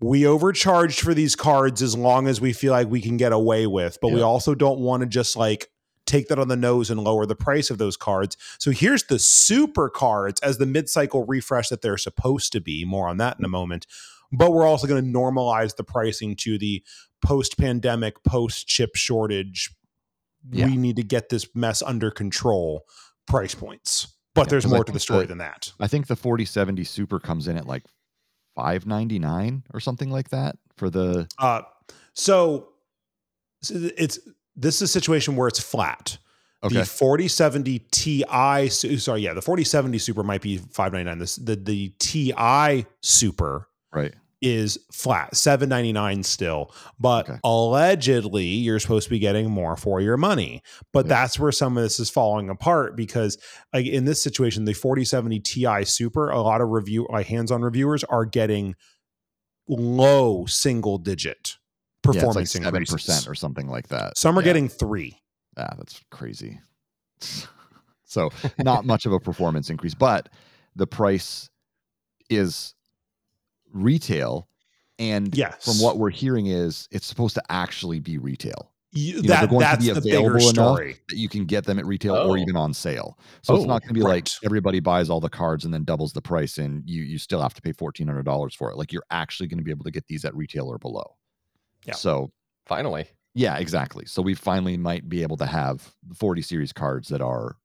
we 0.01 0.27
overcharged 0.27 1.01
for 1.01 1.15
these 1.15 1.37
cards 1.37 1.81
as 1.81 1.97
long 1.97 2.27
as 2.27 2.41
we 2.41 2.53
feel 2.53 2.73
like 2.73 2.91
we 2.91 3.01
can 3.01 3.17
get 3.17 3.33
away 3.33 3.69
with, 3.69 3.99
but 4.03 4.09
yeah. 4.09 4.15
we 4.15 4.23
also 4.23 4.55
don't 4.55 4.81
want 4.81 5.03
to 5.03 5.07
just 5.07 5.37
like 5.37 5.69
take 6.07 6.27
that 6.27 6.41
on 6.41 6.49
the 6.49 6.57
nose 6.57 6.91
and 6.91 7.05
lower 7.05 7.25
the 7.25 7.37
price 7.37 7.71
of 7.71 7.79
those 7.79 7.97
cards. 7.97 8.37
So 8.59 8.73
here's 8.73 9.05
the 9.05 9.21
super 9.21 9.89
cards 9.89 10.41
as 10.41 10.59
the 10.59 10.67
mid-cycle 10.67 11.25
refresh 11.27 11.69
that 11.69 11.83
they're 11.83 11.97
supposed 11.97 12.51
to 12.53 12.61
be. 12.61 12.85
More 12.85 13.09
on 13.09 13.19
that 13.19 13.39
in 13.39 13.45
a 13.45 13.49
moment. 13.49 13.87
But 14.33 14.53
we're 14.53 14.67
also 14.67 14.89
going 14.89 15.05
to 15.05 15.19
normalize 15.19 15.77
the 15.77 15.85
pricing 15.85 16.35
to 16.37 16.59
the 16.59 16.83
post-pandemic, 17.25 18.25
post-chip 18.25 18.97
shortage 18.97 19.71
yeah. 20.51 20.67
we 20.67 20.77
need 20.77 20.97
to 20.97 21.03
get 21.03 21.29
this 21.29 21.47
mess 21.55 21.83
under 21.83 22.11
control 22.11 22.85
price 23.27 23.55
points. 23.55 24.15
But 24.35 24.47
yeah, 24.47 24.51
there's 24.51 24.67
more 24.67 24.85
to 24.85 24.93
the 24.93 25.01
story 25.01 25.23
the, 25.23 25.29
than 25.29 25.39
that. 25.39 25.73
I 25.79 25.87
think 25.87 26.07
the 26.07 26.17
4070 26.17 26.85
Super 26.85 27.19
comes 27.19 27.49
in 27.49 27.57
at 27.57 27.67
like 27.67 27.85
599 28.57 29.65
or 29.73 29.81
something 29.81 30.11
like 30.11 30.31
that 30.31 30.57
for 30.77 30.91
the 30.91 31.27
uh 31.39 31.63
so 32.15 32.69
it's 33.71 34.19
this 34.57 34.77
is 34.77 34.83
a 34.83 34.89
situation 34.89 35.37
where 35.37 35.49
it's 35.49 35.61
flat. 35.61 36.19
Okay. 36.65 36.77
The 36.77 36.85
4070 36.85 37.79
Ti, 37.91 38.69
sorry, 38.69 39.23
yeah, 39.23 39.35
the 39.35 39.43
4070 39.43 39.99
Super 39.99 40.23
might 40.23 40.43
be 40.43 40.59
599. 40.59 41.19
This 41.19 41.37
the 41.37 41.57
the 41.57 41.89
Ti 41.99 42.87
Super, 43.01 43.69
right, 43.93 44.15
is 44.43 44.77
flat 44.91 45.35
799 45.37 46.25
still 46.25 46.75
but 46.99 47.31
okay. 47.31 47.39
allegedly 47.45 48.45
you're 48.45 48.81
supposed 48.81 49.05
to 49.05 49.11
be 49.11 49.21
getting 49.21 49.49
more 49.49 49.77
for 49.77 50.01
your 50.01 50.17
money 50.17 50.63
but 50.93 51.07
yeah. 51.07 51.11
that's 51.11 51.39
where 51.39 51.53
some 51.53 51.77
of 51.77 51.83
this 51.83 52.01
is 52.01 52.11
falling 52.11 52.51
apart 52.51 52.97
because 52.97 53.39
like 53.73 53.87
in 53.87 54.05
this 54.05 54.23
situation 54.23 54.65
the 54.65 54.73
4070 54.73 55.41
ti 55.41 55.85
super 55.85 56.29
a 56.29 56.41
lot 56.41 56.61
of 56.61 56.71
review 56.71 57.07
like 57.11 57.27
hands-on 57.27 57.63
reviewers 57.63 58.03
are 58.05 58.25
getting 58.25 58.75
low 59.69 60.45
single 60.47 60.99
digit 60.99 61.57
performance 62.03 62.55
yeah, 62.57 62.69
like 62.69 62.83
7% 62.83 63.29
or 63.29 63.35
something 63.37 63.69
like 63.69 63.89
that 63.89 64.19
some 64.19 64.37
are 64.37 64.43
yeah. 64.43 64.47
getting 64.47 64.69
three 64.69 65.23
ah 65.57 65.73
that's 65.79 66.01
crazy 66.11 66.61
so 68.05 68.29
not 68.59 68.85
much 68.85 69.07
of 69.07 69.13
a 69.13 69.21
performance 69.21 69.71
increase 69.71 69.95
but 69.95 70.29
the 70.75 70.87
price 70.87 71.49
is 72.29 72.75
retail 73.73 74.49
and 74.99 75.37
yes. 75.37 75.65
from 75.65 75.85
what 75.85 75.99
we're 75.99 76.11
hearing 76.11 76.47
is 76.47 76.89
it's 76.91 77.07
supposed 77.07 77.35
to 77.35 77.43
actually 77.51 78.01
be 78.01 78.19
retail. 78.19 78.71
You, 78.95 79.17
you 79.17 79.23
that, 79.23 79.51
know, 79.51 79.59
that's 79.59 79.87
the 79.87 80.01
bigger 80.03 80.39
story. 80.39 80.97
that 81.09 81.17
you 81.17 81.29
can 81.29 81.47
get 81.47 81.65
them 81.65 81.79
at 81.79 81.87
retail 81.87 82.15
oh. 82.15 82.29
or 82.29 82.37
even 82.37 82.57
on 82.57 82.75
sale. 82.75 83.19
So 83.43 83.55
oh, 83.55 83.57
it's 83.57 83.67
not 83.67 83.81
going 83.81 83.89
to 83.89 83.95
be 83.95 84.03
right. 84.03 84.17
like 84.17 84.29
everybody 84.45 84.81
buys 84.81 85.09
all 85.09 85.19
the 85.19 85.31
cards 85.31 85.65
and 85.65 85.73
then 85.73 85.85
doubles 85.85 86.13
the 86.13 86.21
price 86.21 86.59
and 86.59 86.83
you 86.89 87.03
you 87.03 87.19
still 87.19 87.41
have 87.41 87.55
to 87.55 87.63
pay 87.63 87.73
$1400 87.73 88.55
for 88.55 88.71
it. 88.71 88.77
Like 88.77 88.93
you're 88.93 89.05
actually 89.11 89.47
going 89.47 89.59
to 89.59 89.65
be 89.65 89.71
able 89.71 89.85
to 89.85 89.91
get 89.91 90.07
these 90.09 90.27
at 90.27 90.35
retail 90.37 90.67
or 90.67 90.79
below. 90.79 91.17
Yeah. 91.87 91.95
So 91.95 92.33
finally. 92.67 93.07
Yeah 93.35 93.57
exactly. 93.57 94.05
So 94.05 94.21
we 94.21 94.35
finally 94.35 94.77
might 94.77 95.09
be 95.09 95.23
able 95.23 95.39
to 95.39 95.47
have 95.47 95.91
40 96.15 96.43
series 96.43 96.73
cards 96.73 97.09
that 97.09 97.23
are 97.23 97.57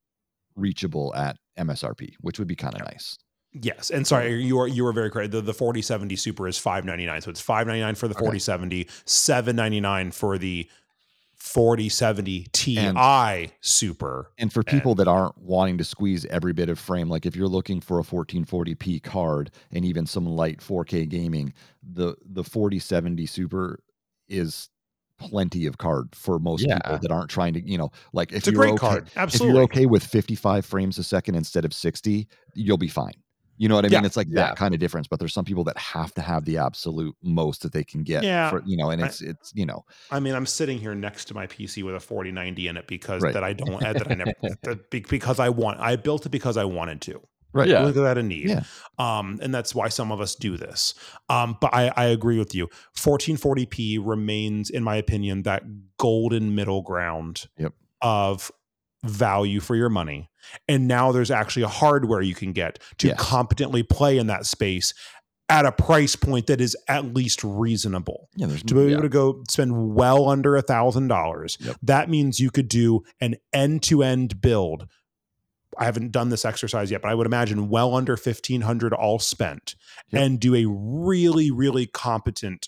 reachable 0.55 1.13
at 1.13 1.37
msrp 1.59 2.15
which 2.21 2.39
would 2.39 2.47
be 2.47 2.55
kind 2.55 2.73
of 2.73 2.81
yeah. 2.81 2.91
nice 2.91 3.17
Yes, 3.61 3.89
and 3.89 4.05
sorry, 4.05 4.43
you 4.43 4.59
are 4.59 4.67
you 4.67 4.83
were 4.83 4.93
very 4.93 5.09
correct. 5.09 5.31
The 5.31 5.41
the 5.41 5.53
forty 5.53 5.81
seventy 5.81 6.15
Super 6.15 6.47
is 6.47 6.57
five 6.57 6.85
ninety 6.85 7.05
nine, 7.05 7.21
so 7.21 7.29
it's 7.29 7.41
five 7.41 7.67
ninety 7.67 7.81
nine 7.81 7.95
for 7.95 8.07
the 8.07 8.13
forty 8.13 8.39
seventy, 8.39 8.87
seven 9.05 9.55
ninety 9.55 9.79
nine 9.79 10.11
for 10.11 10.37
the 10.37 10.69
forty 11.35 11.89
seventy 11.89 12.47
Ti 12.51 12.77
and, 12.77 12.97
Super. 13.61 14.31
And 14.37 14.51
for 14.51 14.63
people 14.63 14.91
and, 14.91 14.99
that 14.99 15.07
aren't 15.07 15.37
wanting 15.37 15.77
to 15.77 15.83
squeeze 15.83 16.25
every 16.25 16.53
bit 16.53 16.69
of 16.69 16.77
frame, 16.79 17.09
like 17.09 17.25
if 17.25 17.35
you're 17.35 17.47
looking 17.47 17.79
for 17.79 17.99
a 17.99 18.03
fourteen 18.03 18.43
forty 18.43 18.75
p 18.75 18.99
card 18.99 19.51
and 19.71 19.85
even 19.85 20.05
some 20.05 20.25
light 20.25 20.61
four 20.61 20.83
K 20.83 21.05
gaming, 21.05 21.53
the 21.81 22.15
the 22.25 22.43
forty 22.43 22.79
seventy 22.79 23.25
Super 23.25 23.79
is 24.27 24.69
plenty 25.17 25.65
of 25.65 25.77
card 25.77 26.09
for 26.13 26.39
most 26.39 26.65
yeah. 26.67 26.77
people 26.77 26.99
that 26.99 27.11
aren't 27.11 27.29
trying 27.29 27.53
to, 27.53 27.67
you 27.67 27.77
know, 27.77 27.91
like 28.13 28.31
if 28.31 28.39
it's 28.39 28.47
you're 28.47 28.67
okay, 28.67 28.77
card. 28.77 29.09
Absolutely. 29.15 29.49
If 29.49 29.55
you're 29.55 29.63
okay 29.63 29.85
with 29.85 30.03
55 30.03 30.65
frames 30.65 30.97
a 30.97 31.03
second 31.03 31.35
instead 31.35 31.65
of 31.65 31.73
60, 31.73 32.27
you'll 32.53 32.77
be 32.77 32.87
fine. 32.87 33.13
You 33.57 33.67
know 33.67 33.75
what 33.75 33.85
I 33.85 33.89
mean? 33.89 34.01
Yeah. 34.01 34.05
It's 34.05 34.17
like 34.17 34.27
yeah. 34.29 34.47
that 34.47 34.55
kind 34.55 34.73
of 34.73 34.79
difference. 34.79 35.07
But 35.07 35.19
there's 35.19 35.33
some 35.33 35.45
people 35.45 35.63
that 35.65 35.77
have 35.77 36.13
to 36.15 36.21
have 36.21 36.45
the 36.45 36.57
absolute 36.57 37.15
most 37.23 37.63
that 37.63 37.73
they 37.73 37.83
can 37.83 38.03
get. 38.03 38.23
Yeah. 38.23 38.49
For, 38.49 38.63
you 38.65 38.77
know, 38.77 38.91
and 38.91 39.01
it's 39.01 39.21
I, 39.21 39.27
it's 39.27 39.51
you 39.55 39.65
know. 39.65 39.85
I 40.11 40.19
mean, 40.19 40.35
I'm 40.35 40.45
sitting 40.45 40.77
here 40.77 40.95
next 40.95 41.25
to 41.25 41.33
my 41.33 41.47
PC 41.47 41.83
with 41.83 41.95
a 41.95 41.99
4090 41.99 42.67
in 42.67 42.77
it 42.77 42.87
because 42.87 43.21
right. 43.21 43.33
that 43.33 43.43
I 43.43 43.53
don't 43.53 43.79
that 43.79 44.11
I 44.11 44.15
never 44.15 44.79
because 45.09 45.39
I 45.39 45.49
want 45.49 45.79
I 45.79 45.95
built 45.95 46.25
it 46.25 46.29
because 46.29 46.57
I 46.57 46.65
wanted 46.65 47.01
to. 47.01 47.21
Right. 47.53 47.69
Yeah. 47.69 47.81
Look 47.81 47.97
at 47.97 48.01
that 48.01 48.17
a 48.17 48.23
need. 48.23 48.49
Yeah. 48.49 48.63
Um, 48.99 49.39
and 49.41 49.53
that's 49.53 49.73
why 49.73 49.87
some 49.87 50.11
of 50.11 50.21
us 50.21 50.35
do 50.35 50.57
this. 50.57 50.93
Um, 51.29 51.57
but 51.59 51.73
I, 51.73 51.91
I 51.95 52.05
agree 52.05 52.37
with 52.37 52.53
you. 52.53 52.67
1440p 52.95 53.99
remains, 54.03 54.69
in 54.69 54.83
my 54.83 54.95
opinion, 54.97 55.43
that 55.43 55.63
golden 55.97 56.53
middle 56.53 56.81
ground 56.81 57.47
yep. 57.57 57.73
of 58.01 58.51
value 59.09 59.59
for 59.59 59.75
your 59.75 59.89
money. 59.89 60.29
And 60.67 60.87
now 60.87 61.11
there's 61.11 61.31
actually 61.31 61.63
a 61.63 61.67
hardware 61.67 62.21
you 62.21 62.35
can 62.35 62.53
get 62.53 62.79
to 62.99 63.07
yes. 63.07 63.19
competently 63.19 63.83
play 63.83 64.17
in 64.17 64.27
that 64.27 64.45
space 64.45 64.93
at 65.49 65.65
a 65.65 65.71
price 65.71 66.15
point 66.15 66.47
that 66.47 66.59
is 66.59 66.75
at 66.87 67.13
least 67.13 67.43
reasonable. 67.43 68.29
Yeah, 68.35 68.47
to 68.47 68.73
be 68.73 68.81
able 68.81 68.89
yeah. 68.91 69.01
to 69.01 69.09
go 69.09 69.43
spend 69.49 69.95
well 69.95 70.29
under 70.29 70.55
a 70.55 70.61
thousand 70.61 71.07
dollars. 71.07 71.57
That 71.81 72.09
means 72.09 72.39
you 72.39 72.51
could 72.51 72.67
do 72.67 73.03
an 73.21 73.35
end-to-end 73.53 74.41
build. 74.41 74.87
I 75.77 75.85
haven't 75.85 76.11
done 76.11 76.29
this 76.29 76.43
exercise 76.43 76.91
yet, 76.91 77.01
but 77.01 77.11
I 77.11 77.15
would 77.15 77.27
imagine 77.27 77.69
well 77.69 77.95
under 77.95 78.13
1500 78.13 78.93
all 78.93 79.19
spent 79.19 79.75
yep. 80.09 80.23
and 80.23 80.39
do 80.39 80.55
a 80.55 80.65
really, 80.65 81.51
really 81.51 81.85
competent 81.85 82.67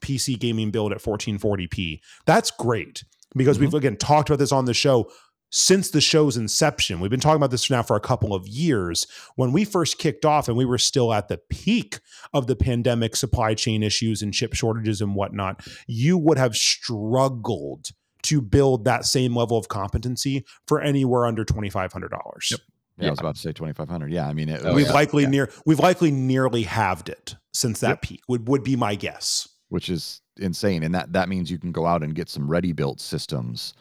PC 0.00 0.38
gaming 0.38 0.70
build 0.70 0.92
at 0.92 0.98
1440p. 0.98 2.00
That's 2.26 2.50
great 2.50 3.04
because 3.36 3.58
mm-hmm. 3.58 3.66
we've 3.66 3.74
again 3.74 3.96
talked 3.96 4.30
about 4.30 4.38
this 4.38 4.52
on 4.52 4.64
the 4.64 4.74
show 4.74 5.10
since 5.50 5.90
the 5.90 6.00
show's 6.00 6.36
inception. 6.36 7.00
We've 7.00 7.10
been 7.10 7.20
talking 7.20 7.36
about 7.36 7.50
this 7.50 7.70
now 7.70 7.82
for 7.82 7.96
a 7.96 8.00
couple 8.00 8.34
of 8.34 8.46
years. 8.46 9.06
When 9.36 9.52
we 9.52 9.64
first 9.64 9.98
kicked 9.98 10.24
off 10.24 10.48
and 10.48 10.56
we 10.56 10.64
were 10.64 10.78
still 10.78 11.12
at 11.12 11.28
the 11.28 11.38
peak 11.38 12.00
of 12.34 12.46
the 12.46 12.56
pandemic 12.56 13.16
supply 13.16 13.54
chain 13.54 13.82
issues 13.82 14.22
and 14.22 14.34
chip 14.34 14.54
shortages 14.54 15.00
and 15.00 15.14
whatnot, 15.14 15.66
you 15.86 16.18
would 16.18 16.38
have 16.38 16.56
struggled 16.56 17.90
to 18.22 18.40
build 18.40 18.84
that 18.84 19.04
same 19.04 19.34
level 19.34 19.56
of 19.56 19.68
competency 19.68 20.44
for 20.66 20.80
anywhere 20.80 21.24
under 21.24 21.44
$2,500. 21.44 22.50
Yep. 22.50 22.60
Yeah, 22.98 23.04
yeah, 23.04 23.08
I 23.08 23.10
was 23.10 23.20
about 23.20 23.36
to 23.36 23.40
say 23.40 23.52
2500. 23.52 24.12
Yeah, 24.12 24.26
I 24.26 24.32
mean, 24.32 24.48
it, 24.48 24.60
oh, 24.64 24.74
we've 24.74 24.86
yeah. 24.86 24.92
likely 24.92 25.22
yeah. 25.22 25.28
near 25.28 25.50
we've 25.64 25.78
likely 25.78 26.10
nearly 26.10 26.64
halved 26.64 27.08
it 27.08 27.36
since 27.52 27.78
that 27.78 27.88
yep. 27.88 28.02
peak. 28.02 28.20
Would 28.26 28.48
would 28.48 28.64
be 28.64 28.74
my 28.74 28.96
guess. 28.96 29.48
Which 29.68 29.88
is 29.88 30.20
insane, 30.36 30.82
and 30.82 30.92
that 30.96 31.12
that 31.12 31.28
means 31.28 31.48
you 31.48 31.58
can 31.58 31.70
go 31.70 31.86
out 31.86 32.02
and 32.02 32.12
get 32.12 32.28
some 32.28 32.50
ready 32.50 32.72
built 32.72 33.00
systems 33.00 33.72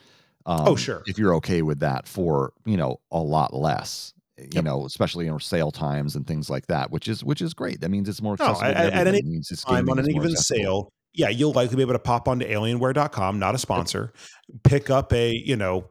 um, 0.47 0.61
oh, 0.65 0.75
sure. 0.75 1.03
If 1.05 1.19
you're 1.19 1.35
okay 1.35 1.61
with 1.61 1.79
that 1.81 2.07
for 2.07 2.53
you 2.65 2.77
know 2.77 3.01
a 3.11 3.19
lot 3.19 3.53
less, 3.53 4.13
you 4.37 4.47
yep. 4.53 4.63
know, 4.63 4.85
especially 4.85 5.27
in 5.27 5.37
sale 5.39 5.71
times 5.71 6.15
and 6.15 6.25
things 6.25 6.49
like 6.49 6.67
that, 6.67 6.89
which 6.89 7.09
is 7.09 7.23
which 7.23 7.41
is 7.41 7.53
great. 7.53 7.81
That 7.81 7.89
means 7.89 8.07
it's 8.07 8.21
more 8.21 8.33
accessible. 8.33 8.61
No, 8.61 8.67
at, 8.67 8.93
at 8.93 9.07
any 9.07 9.41
time 9.65 9.89
on 9.89 9.99
an 9.99 10.09
even 10.09 10.35
sale, 10.37 10.89
yeah, 11.13 11.27
you'll 11.27 11.51
likely 11.51 11.75
be 11.75 11.81
able 11.81 11.93
to 11.93 11.99
pop 11.99 12.29
onto 12.29 12.47
Alienware.com, 12.47 13.39
not 13.39 13.55
a 13.55 13.57
sponsor, 13.57 14.13
pick 14.63 14.89
up 14.89 15.11
a 15.11 15.33
you 15.35 15.57
know 15.57 15.89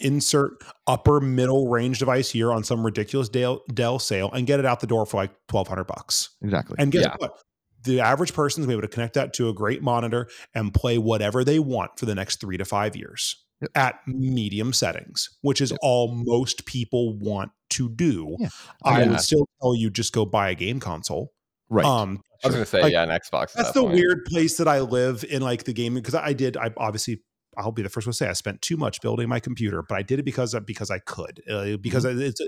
insert 0.00 0.52
upper 0.86 1.20
middle 1.20 1.68
range 1.68 1.98
device 1.98 2.30
here 2.30 2.52
on 2.52 2.64
some 2.64 2.84
ridiculous 2.84 3.28
Dell, 3.28 3.62
Dell 3.72 3.98
sale 3.98 4.30
and 4.32 4.46
get 4.46 4.60
it 4.60 4.66
out 4.66 4.80
the 4.80 4.86
door 4.86 5.04
for 5.04 5.18
like 5.18 5.30
twelve 5.48 5.68
hundred 5.68 5.84
bucks. 5.84 6.30
Exactly. 6.40 6.76
And 6.78 6.90
guess 6.90 7.04
yeah. 7.04 7.16
what? 7.18 7.38
The 7.86 8.00
average 8.00 8.34
person 8.34 8.62
is 8.62 8.68
able 8.68 8.82
to 8.82 8.88
connect 8.88 9.14
that 9.14 9.32
to 9.34 9.48
a 9.48 9.54
great 9.54 9.82
monitor 9.82 10.28
and 10.54 10.74
play 10.74 10.98
whatever 10.98 11.42
they 11.42 11.58
want 11.58 11.98
for 11.98 12.04
the 12.04 12.14
next 12.14 12.40
three 12.40 12.58
to 12.58 12.64
five 12.64 12.94
years 12.94 13.42
yep. 13.60 13.70
at 13.74 14.00
medium 14.06 14.72
settings, 14.72 15.30
which 15.40 15.60
is 15.60 15.70
yep. 15.70 15.78
all 15.82 16.14
most 16.14 16.66
people 16.66 17.18
want 17.18 17.50
to 17.70 17.88
do. 17.88 18.36
Yeah. 18.38 18.48
I 18.84 19.02
yeah. 19.02 19.10
would 19.10 19.20
still 19.20 19.48
tell 19.60 19.74
you 19.74 19.90
just 19.90 20.12
go 20.12 20.26
buy 20.26 20.50
a 20.50 20.54
game 20.54 20.80
console. 20.80 21.32
Right. 21.68 21.84
Um, 21.84 22.20
I 22.44 22.48
was 22.48 22.54
going 22.54 22.64
to 22.64 22.70
say, 22.70 22.82
like, 22.82 22.92
yeah, 22.92 23.02
an 23.02 23.08
Xbox. 23.08 23.52
That's 23.54 23.68
that 23.68 23.74
the 23.74 23.80
point. 23.80 23.94
weird 23.94 24.24
place 24.26 24.58
that 24.58 24.68
I 24.68 24.80
live 24.80 25.24
in, 25.24 25.42
like 25.42 25.64
the 25.64 25.72
gaming, 25.72 26.02
because 26.02 26.14
I 26.14 26.32
did. 26.32 26.56
I 26.56 26.70
obviously 26.76 27.22
I'll 27.56 27.72
be 27.72 27.82
the 27.82 27.88
first 27.88 28.06
one 28.06 28.12
to 28.12 28.16
say 28.16 28.28
I 28.28 28.32
spent 28.32 28.60
too 28.62 28.76
much 28.76 29.00
building 29.00 29.28
my 29.28 29.40
computer, 29.40 29.82
but 29.82 29.96
I 29.96 30.02
did 30.02 30.18
it 30.18 30.24
because 30.24 30.54
because 30.66 30.90
I 30.90 30.98
could, 30.98 31.42
uh, 31.50 31.76
because 31.78 32.04
mm-hmm. 32.04 32.20
it's 32.20 32.40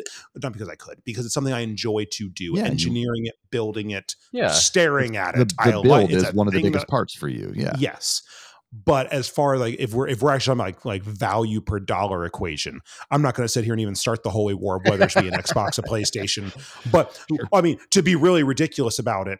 not 0.42 0.52
because 0.52 0.68
I 0.68 0.74
could, 0.74 1.02
because 1.04 1.24
it's 1.24 1.34
something 1.34 1.52
I 1.52 1.60
enjoy 1.60 2.06
to 2.12 2.28
do. 2.28 2.52
Yeah, 2.54 2.64
engineering 2.64 3.24
you, 3.24 3.30
it, 3.30 3.50
building 3.50 3.90
it, 3.90 4.16
yeah, 4.32 4.50
staring 4.50 5.16
at 5.16 5.34
the, 5.34 5.42
it. 5.42 5.48
The 5.48 5.54
I 5.58 5.70
build 5.70 6.10
is 6.10 6.32
one 6.32 6.46
of 6.46 6.54
the 6.54 6.62
biggest 6.62 6.86
that, 6.86 6.90
parts 6.90 7.14
for 7.14 7.28
you. 7.28 7.52
Yeah. 7.54 7.74
Yes. 7.78 8.22
But 8.70 9.10
as 9.14 9.28
far 9.28 9.54
as 9.54 9.60
like 9.60 9.76
if 9.78 9.94
we're 9.94 10.08
if 10.08 10.20
we're 10.20 10.30
actually 10.30 10.52
on 10.52 10.58
like 10.58 10.84
like 10.84 11.02
value 11.02 11.62
per 11.62 11.80
dollar 11.80 12.26
equation, 12.26 12.80
I'm 13.10 13.22
not 13.22 13.34
going 13.34 13.44
to 13.44 13.48
sit 13.48 13.64
here 13.64 13.72
and 13.72 13.80
even 13.80 13.94
start 13.94 14.22
the 14.22 14.30
holy 14.30 14.52
war 14.52 14.76
of 14.76 14.82
whether 14.84 15.04
it 15.04 15.10
should 15.10 15.22
be 15.22 15.28
an 15.28 15.34
Xbox, 15.34 15.78
a 15.78 15.82
PlayStation. 15.82 16.52
But 16.92 17.18
sure. 17.30 17.48
I 17.50 17.62
mean, 17.62 17.78
to 17.90 18.02
be 18.02 18.14
really 18.14 18.42
ridiculous 18.42 18.98
about 18.98 19.26
it, 19.26 19.38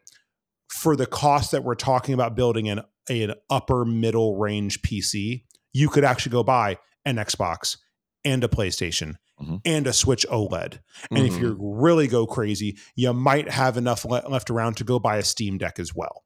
for 0.68 0.96
the 0.96 1.06
cost 1.06 1.50
that 1.50 1.64
we're 1.64 1.74
talking 1.74 2.14
about 2.14 2.36
building 2.36 2.68
an 2.68 2.82
an 3.10 3.34
upper 3.50 3.84
middle 3.84 4.36
range 4.36 4.82
PC, 4.82 5.44
you 5.78 5.88
could 5.88 6.04
actually 6.04 6.32
go 6.32 6.42
buy 6.42 6.76
an 7.04 7.16
Xbox 7.16 7.76
and 8.24 8.42
a 8.42 8.48
PlayStation 8.48 9.14
mm-hmm. 9.40 9.56
and 9.64 9.86
a 9.86 9.92
Switch 9.92 10.26
OLED. 10.28 10.80
And 11.10 11.20
mm-hmm. 11.20 11.26
if 11.26 11.40
you 11.40 11.56
really 11.60 12.08
go 12.08 12.26
crazy, 12.26 12.76
you 12.96 13.12
might 13.12 13.48
have 13.48 13.76
enough 13.76 14.04
le- 14.04 14.28
left 14.28 14.50
around 14.50 14.76
to 14.78 14.84
go 14.84 14.98
buy 14.98 15.18
a 15.18 15.22
Steam 15.22 15.56
Deck 15.56 15.78
as 15.78 15.94
well. 15.94 16.24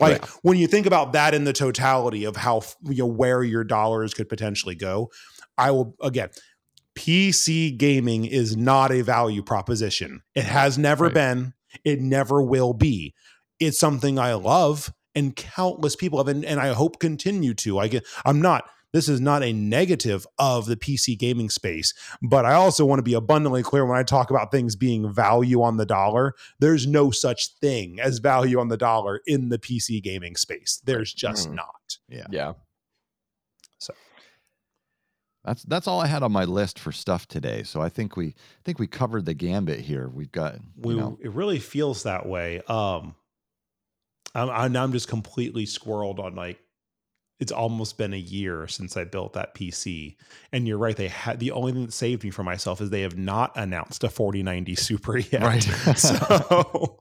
Like 0.00 0.26
when 0.42 0.58
you 0.58 0.66
think 0.66 0.86
about 0.86 1.12
that 1.12 1.34
in 1.34 1.44
the 1.44 1.52
totality 1.52 2.24
of 2.24 2.34
how 2.34 2.62
you 2.82 3.04
know 3.04 3.06
where 3.06 3.44
your 3.44 3.62
dollars 3.62 4.12
could 4.12 4.28
potentially 4.28 4.74
go, 4.74 5.10
I 5.56 5.70
will 5.70 5.94
again 6.02 6.30
PC 6.96 7.76
gaming 7.76 8.24
is 8.24 8.56
not 8.56 8.90
a 8.90 9.02
value 9.02 9.42
proposition. 9.42 10.22
It 10.34 10.44
has 10.44 10.78
never 10.78 11.04
right. 11.04 11.14
been, 11.14 11.54
it 11.84 12.00
never 12.00 12.42
will 12.42 12.72
be. 12.72 13.14
It's 13.60 13.78
something 13.78 14.18
I 14.18 14.34
love 14.34 14.92
and 15.14 15.36
countless 15.36 15.94
people 15.94 16.18
have 16.18 16.28
and, 16.28 16.44
and 16.44 16.58
I 16.58 16.72
hope 16.72 16.98
continue 16.98 17.54
to. 17.54 17.78
I 17.78 17.86
get 17.86 18.04
I'm 18.24 18.42
not 18.42 18.68
this 18.94 19.08
is 19.08 19.20
not 19.20 19.42
a 19.42 19.52
negative 19.52 20.24
of 20.38 20.66
the 20.66 20.76
PC 20.76 21.18
gaming 21.18 21.50
space, 21.50 21.92
but 22.22 22.46
I 22.46 22.54
also 22.54 22.86
want 22.86 23.00
to 23.00 23.02
be 23.02 23.14
abundantly 23.14 23.64
clear 23.64 23.84
when 23.84 23.98
I 23.98 24.04
talk 24.04 24.30
about 24.30 24.52
things 24.52 24.76
being 24.76 25.12
value 25.12 25.62
on 25.62 25.78
the 25.78 25.84
dollar. 25.84 26.34
There's 26.60 26.86
no 26.86 27.10
such 27.10 27.56
thing 27.60 27.98
as 28.00 28.20
value 28.20 28.60
on 28.60 28.68
the 28.68 28.76
dollar 28.76 29.20
in 29.26 29.48
the 29.48 29.58
PC 29.58 30.00
gaming 30.00 30.36
space. 30.36 30.80
There's 30.84 31.12
just 31.12 31.50
mm. 31.50 31.54
not. 31.54 31.98
Yeah. 32.08 32.26
Yeah. 32.30 32.52
So 33.78 33.94
that's 35.44 35.64
that's 35.64 35.88
all 35.88 36.00
I 36.00 36.06
had 36.06 36.22
on 36.22 36.30
my 36.30 36.44
list 36.44 36.78
for 36.78 36.92
stuff 36.92 37.26
today. 37.26 37.64
So 37.64 37.82
I 37.82 37.88
think 37.88 38.16
we 38.16 38.28
I 38.28 38.62
think 38.64 38.78
we 38.78 38.86
covered 38.86 39.24
the 39.24 39.34
gambit 39.34 39.80
here. 39.80 40.08
We've 40.08 40.30
got 40.30 40.54
we 40.76 40.94
know. 40.94 41.18
it 41.20 41.32
really 41.32 41.58
feels 41.58 42.04
that 42.04 42.26
way. 42.26 42.62
Um 42.68 43.16
I'm, 44.36 44.76
I'm 44.76 44.92
just 44.92 45.08
completely 45.08 45.64
squirreled 45.64 46.18
on 46.20 46.34
like 46.36 46.58
it's 47.44 47.52
almost 47.52 47.98
been 47.98 48.14
a 48.14 48.18
year 48.18 48.66
since 48.66 48.96
I 48.96 49.04
built 49.04 49.34
that 49.34 49.54
PC. 49.54 50.16
And 50.50 50.66
you're 50.66 50.78
right, 50.78 50.96
they 50.96 51.08
had 51.08 51.40
the 51.40 51.50
only 51.50 51.72
thing 51.72 51.84
that 51.84 51.92
saved 51.92 52.24
me 52.24 52.30
from 52.30 52.46
myself 52.46 52.80
is 52.80 52.88
they 52.88 53.02
have 53.02 53.18
not 53.18 53.52
announced 53.54 54.02
a 54.02 54.08
4090 54.08 54.74
Super 54.76 55.18
yet. 55.18 55.42
Right. 55.42 55.62
so 55.96 56.98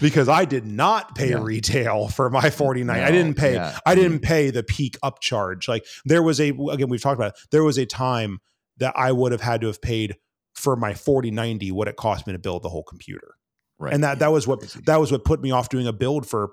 because 0.00 0.30
I 0.30 0.46
did 0.46 0.64
not 0.64 1.14
pay 1.14 1.30
yeah. 1.30 1.42
retail 1.42 2.08
for 2.08 2.30
my 2.30 2.48
49. 2.48 2.96
No, 2.96 3.04
I 3.04 3.10
didn't 3.10 3.34
pay 3.34 3.54
yeah. 3.54 3.78
I 3.84 3.94
didn't 3.94 4.20
pay 4.20 4.48
the 4.48 4.62
peak 4.62 4.96
upcharge. 5.04 5.68
Like 5.68 5.84
there 6.06 6.22
was 6.22 6.40
a 6.40 6.48
again 6.70 6.88
we've 6.88 7.02
talked 7.02 7.18
about 7.18 7.34
it, 7.34 7.40
there 7.50 7.62
was 7.62 7.76
a 7.76 7.84
time 7.84 8.38
that 8.78 8.94
I 8.96 9.12
would 9.12 9.32
have 9.32 9.42
had 9.42 9.60
to 9.60 9.66
have 9.66 9.82
paid 9.82 10.16
for 10.54 10.76
my 10.76 10.94
4090 10.94 11.72
what 11.72 11.88
it 11.88 11.96
cost 11.96 12.26
me 12.26 12.32
to 12.32 12.38
build 12.38 12.62
the 12.62 12.70
whole 12.70 12.84
computer. 12.84 13.34
Right. 13.78 13.92
And 13.92 14.02
that 14.02 14.20
that 14.20 14.32
was 14.32 14.46
what 14.46 14.62
that 14.86 14.98
was 14.98 15.12
what 15.12 15.26
put 15.26 15.42
me 15.42 15.50
off 15.50 15.68
doing 15.68 15.86
a 15.86 15.92
build 15.92 16.26
for 16.26 16.52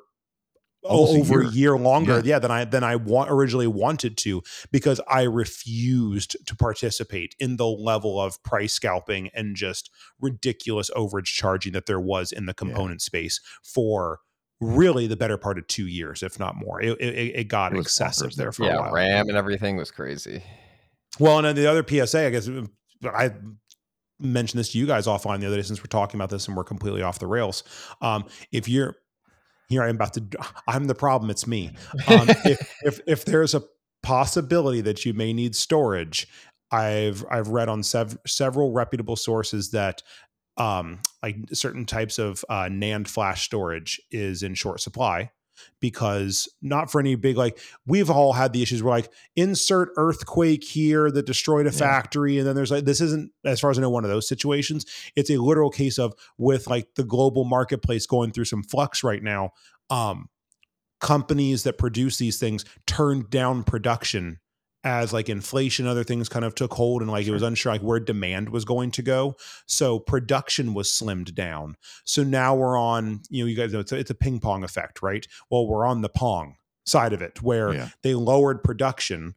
over 0.84 1.42
a 1.42 1.44
year, 1.44 1.50
a 1.50 1.52
year 1.52 1.78
longer 1.78 2.18
yeah. 2.18 2.22
yeah. 2.24 2.40
than 2.40 2.52
I 2.52 2.66
than 2.66 2.84
I 2.84 2.96
wa- 2.96 3.28
originally 3.30 3.68
wanted 3.68 4.18
to 4.18 4.42
because 4.72 5.00
I 5.08 5.24
refused 5.24 6.36
to 6.46 6.56
participate 6.56 7.36
in 7.40 7.58
the 7.58 7.68
level 7.68 8.20
of 8.20 8.42
price 8.44 8.74
scalping 8.74 9.30
and 9.34 9.56
just 9.56 9.90
ridiculous 10.20 10.90
overage 10.92 11.26
charging 11.26 11.74
that 11.74 11.86
there 11.86 12.00
was 12.00 12.32
in 12.32 12.46
the 12.46 12.54
component 12.54 13.02
yeah. 13.02 13.06
space 13.06 13.40
for 13.64 14.20
really 14.60 15.08
the 15.08 15.18
better 15.18 15.38
part 15.38 15.58
of 15.58 15.68
two 15.68 15.88
years, 15.88 16.22
if 16.24 16.40
not 16.40 16.56
more. 16.56 16.82
It, 16.82 17.00
it, 17.02 17.36
it 17.36 17.48
got 17.48 17.74
it 17.74 17.80
excessive 17.80 18.36
there 18.36 18.52
for 18.52 18.66
yeah, 18.66 18.76
a 18.76 18.82
while. 18.82 18.92
RAM 18.92 19.28
and 19.28 19.38
everything 19.38 19.76
was 19.76 19.92
crazy. 19.92 20.44
Well, 21.20 21.38
and 21.40 21.46
then 21.46 21.56
the 21.56 21.68
other 21.68 21.86
PSA, 21.86 22.28
I 22.28 22.30
guess 22.30 22.50
I 23.04 23.32
mentioned 24.20 24.60
this 24.60 24.72
to 24.72 24.78
you 24.78 24.86
guys 24.86 25.08
offline 25.08 25.40
the 25.40 25.48
other 25.48 25.58
day 25.58 25.64
since 25.64 25.80
we're 25.80 25.88
talking 25.88 26.18
about 26.20 26.30
this 26.30 26.48
and 26.48 26.56
we're 26.56 26.64
completely 26.64 27.02
off 27.02 27.20
the 27.20 27.28
rails. 27.28 27.64
Um, 28.02 28.26
if 28.52 28.70
you're 28.70 28.96
here 29.72 29.84
I'm 29.84 29.96
about 29.96 30.14
to 30.14 30.24
I'm 30.68 30.86
the 30.86 30.96
problem 30.96 31.30
it's 31.30 31.48
me. 31.48 31.72
Um, 32.08 32.28
if, 32.30 32.74
if 32.84 33.00
if 33.08 33.26
there's 33.26 33.54
a 33.54 33.64
possibility 34.04 34.82
that 34.82 35.06
you 35.06 35.14
may 35.14 35.34
need 35.34 35.56
storage 35.56 36.28
I've 36.72 37.26
I've 37.30 37.50
read 37.50 37.70
on 37.70 37.84
sev- 37.84 38.18
several 38.26 38.72
reputable 38.72 39.16
sources 39.16 39.72
that 39.72 40.02
um, 40.58 41.00
like 41.24 41.38
certain 41.54 41.86
types 41.86 42.20
of 42.20 42.44
uh, 42.50 42.64
NAND 42.64 43.08
flash 43.08 43.44
storage 43.44 44.02
is 44.12 44.44
in 44.44 44.54
short 44.54 44.82
supply 44.82 45.32
because 45.80 46.48
not 46.62 46.92
for 46.92 47.00
any 47.00 47.16
big 47.16 47.38
like 47.38 47.60
we've 47.86 48.10
all 48.10 48.34
had 48.34 48.54
the 48.54 48.62
issues 48.62 48.82
where 48.82 48.92
like 48.92 49.12
insert 49.36 49.90
earthquake 49.98 50.64
here 50.64 51.12
that 51.12 51.26
destroyed 51.26 51.68
a 51.68 51.72
yeah. 51.72 51.78
factory 51.78 52.38
and 52.38 52.48
then 52.48 52.56
there's 52.56 52.72
like 52.72 52.86
this 52.86 53.02
isn't 53.02 53.32
as 53.46 53.60
far 53.60 53.72
as 53.72 53.78
I 53.78 53.82
know 53.82 53.90
one 53.90 54.04
of 54.04 54.10
those 54.10 54.28
situations 54.28 54.86
it's 55.16 55.30
a 55.30 55.38
literal 55.38 55.70
case 55.70 55.98
of 55.98 56.14
with 56.38 56.68
like 56.68 56.88
the 56.96 57.04
global 57.04 57.44
marketplace 57.44 58.06
going 58.06 58.32
through 58.32 58.46
some 58.46 58.64
flux 58.64 59.04
right 59.04 59.24
now 59.24 59.52
um 59.90 60.30
companies 61.00 61.64
that 61.64 61.78
produce 61.78 62.18
these 62.18 62.40
things 62.40 62.64
turned 62.86 63.30
down 63.30 63.64
production 63.64 64.40
as 64.84 65.14
like 65.14 65.30
inflation 65.30 65.86
other 65.86 66.04
things 66.04 66.28
kind 66.28 66.46
of 66.46 66.56
took 66.56 66.74
hold 66.74 67.02
and 67.02 67.12
like 67.12 67.26
sure. 67.26 67.34
it 67.34 67.36
was 67.36 67.44
unsure 67.44 67.72
like 67.72 67.82
where 67.82 68.00
demand 68.00 68.50
was 68.50 68.66
going 68.66 68.92
to 68.92 69.02
go 69.02 69.36
so 69.68 70.00
production 70.00 70.74
was 70.74 70.90
slimmed 70.90 71.34
down 71.34 71.76
so 72.04 72.24
now 72.24 72.56
we're 72.56 72.78
on 72.78 73.22
you 73.30 73.44
know 73.44 73.48
you 73.48 73.56
guys 73.56 73.72
know 73.72 73.80
it's 73.80 73.92
a, 73.92 73.98
it's 73.98 74.12
a 74.12 74.16
ping 74.16 74.40
pong 74.40 74.64
effect 74.64 75.02
right 75.02 75.28
well 75.50 75.68
we're 75.68 75.86
on 75.86 76.02
the 76.02 76.10
pong 76.10 76.56
side 76.86 77.14
of 77.14 77.22
it 77.22 77.42
where 77.42 77.74
yeah. 77.74 77.90
they 78.02 78.16
lowered 78.16 78.64
production 78.64 79.36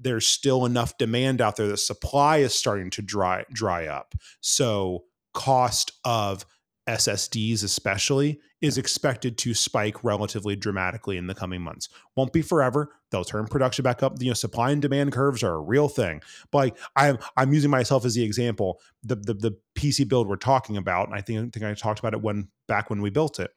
there's 0.00 0.26
still 0.26 0.64
enough 0.64 0.96
demand 0.96 1.40
out 1.40 1.56
there 1.56 1.66
the 1.66 1.76
supply 1.76 2.38
is 2.38 2.54
starting 2.54 2.88
to 2.88 3.02
dry 3.02 3.44
dry 3.52 3.86
up 3.86 4.14
so 4.40 5.04
cost 5.34 5.92
of 6.04 6.46
ssds 6.88 7.62
especially 7.62 8.40
is 8.60 8.78
expected 8.78 9.38
to 9.38 9.54
spike 9.54 10.02
relatively 10.02 10.56
dramatically 10.56 11.16
in 11.16 11.26
the 11.26 11.34
coming 11.34 11.62
months. 11.62 11.88
Won't 12.16 12.32
be 12.32 12.42
forever. 12.42 12.90
They'll 13.10 13.24
turn 13.24 13.46
production 13.46 13.82
back 13.82 14.02
up. 14.02 14.20
You 14.20 14.28
know, 14.28 14.34
supply 14.34 14.70
and 14.70 14.82
demand 14.82 15.12
curves 15.12 15.42
are 15.42 15.54
a 15.54 15.60
real 15.60 15.88
thing. 15.88 16.20
But 16.50 16.58
like, 16.58 16.78
I'm 16.96 17.18
I'm 17.36 17.52
using 17.52 17.70
myself 17.70 18.04
as 18.04 18.14
the 18.14 18.22
example. 18.22 18.80
The, 19.02 19.16
the 19.16 19.34
the 19.34 19.58
PC 19.74 20.08
build 20.08 20.28
we're 20.28 20.36
talking 20.36 20.76
about, 20.76 21.08
and 21.08 21.16
I 21.16 21.20
think 21.20 21.38
I 21.38 21.48
think 21.58 21.64
I 21.64 21.74
talked 21.74 21.98
about 21.98 22.14
it 22.14 22.22
when 22.22 22.48
back 22.66 22.90
when 22.90 23.00
we 23.00 23.10
built 23.10 23.40
it. 23.40 23.50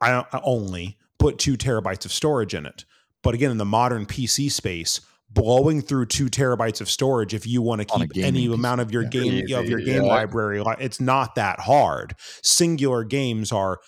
I 0.00 0.24
only 0.44 0.98
put 1.18 1.38
two 1.38 1.56
terabytes 1.56 2.04
of 2.04 2.12
storage 2.12 2.54
in 2.54 2.66
it. 2.66 2.84
But 3.22 3.34
again, 3.34 3.50
in 3.50 3.56
the 3.56 3.64
modern 3.64 4.04
PC 4.04 4.50
space, 4.50 5.00
blowing 5.30 5.80
through 5.80 6.06
two 6.06 6.26
terabytes 6.26 6.80
of 6.80 6.88
storage 6.88 7.34
if 7.34 7.46
you 7.46 7.62
want 7.62 7.80
to 7.80 7.84
keep 7.84 8.16
any 8.16 8.46
amount 8.46 8.80
of 8.80 8.92
your 8.92 9.02
yeah. 9.04 9.08
game 9.08 9.32
Easy, 9.32 9.54
of 9.54 9.68
your 9.68 9.80
game 9.80 10.04
yeah. 10.04 10.08
library 10.08 10.62
it's 10.78 11.00
not 11.00 11.34
that 11.34 11.60
hard 11.60 12.14
singular 12.42 13.02
games 13.04 13.50
are 13.50 13.80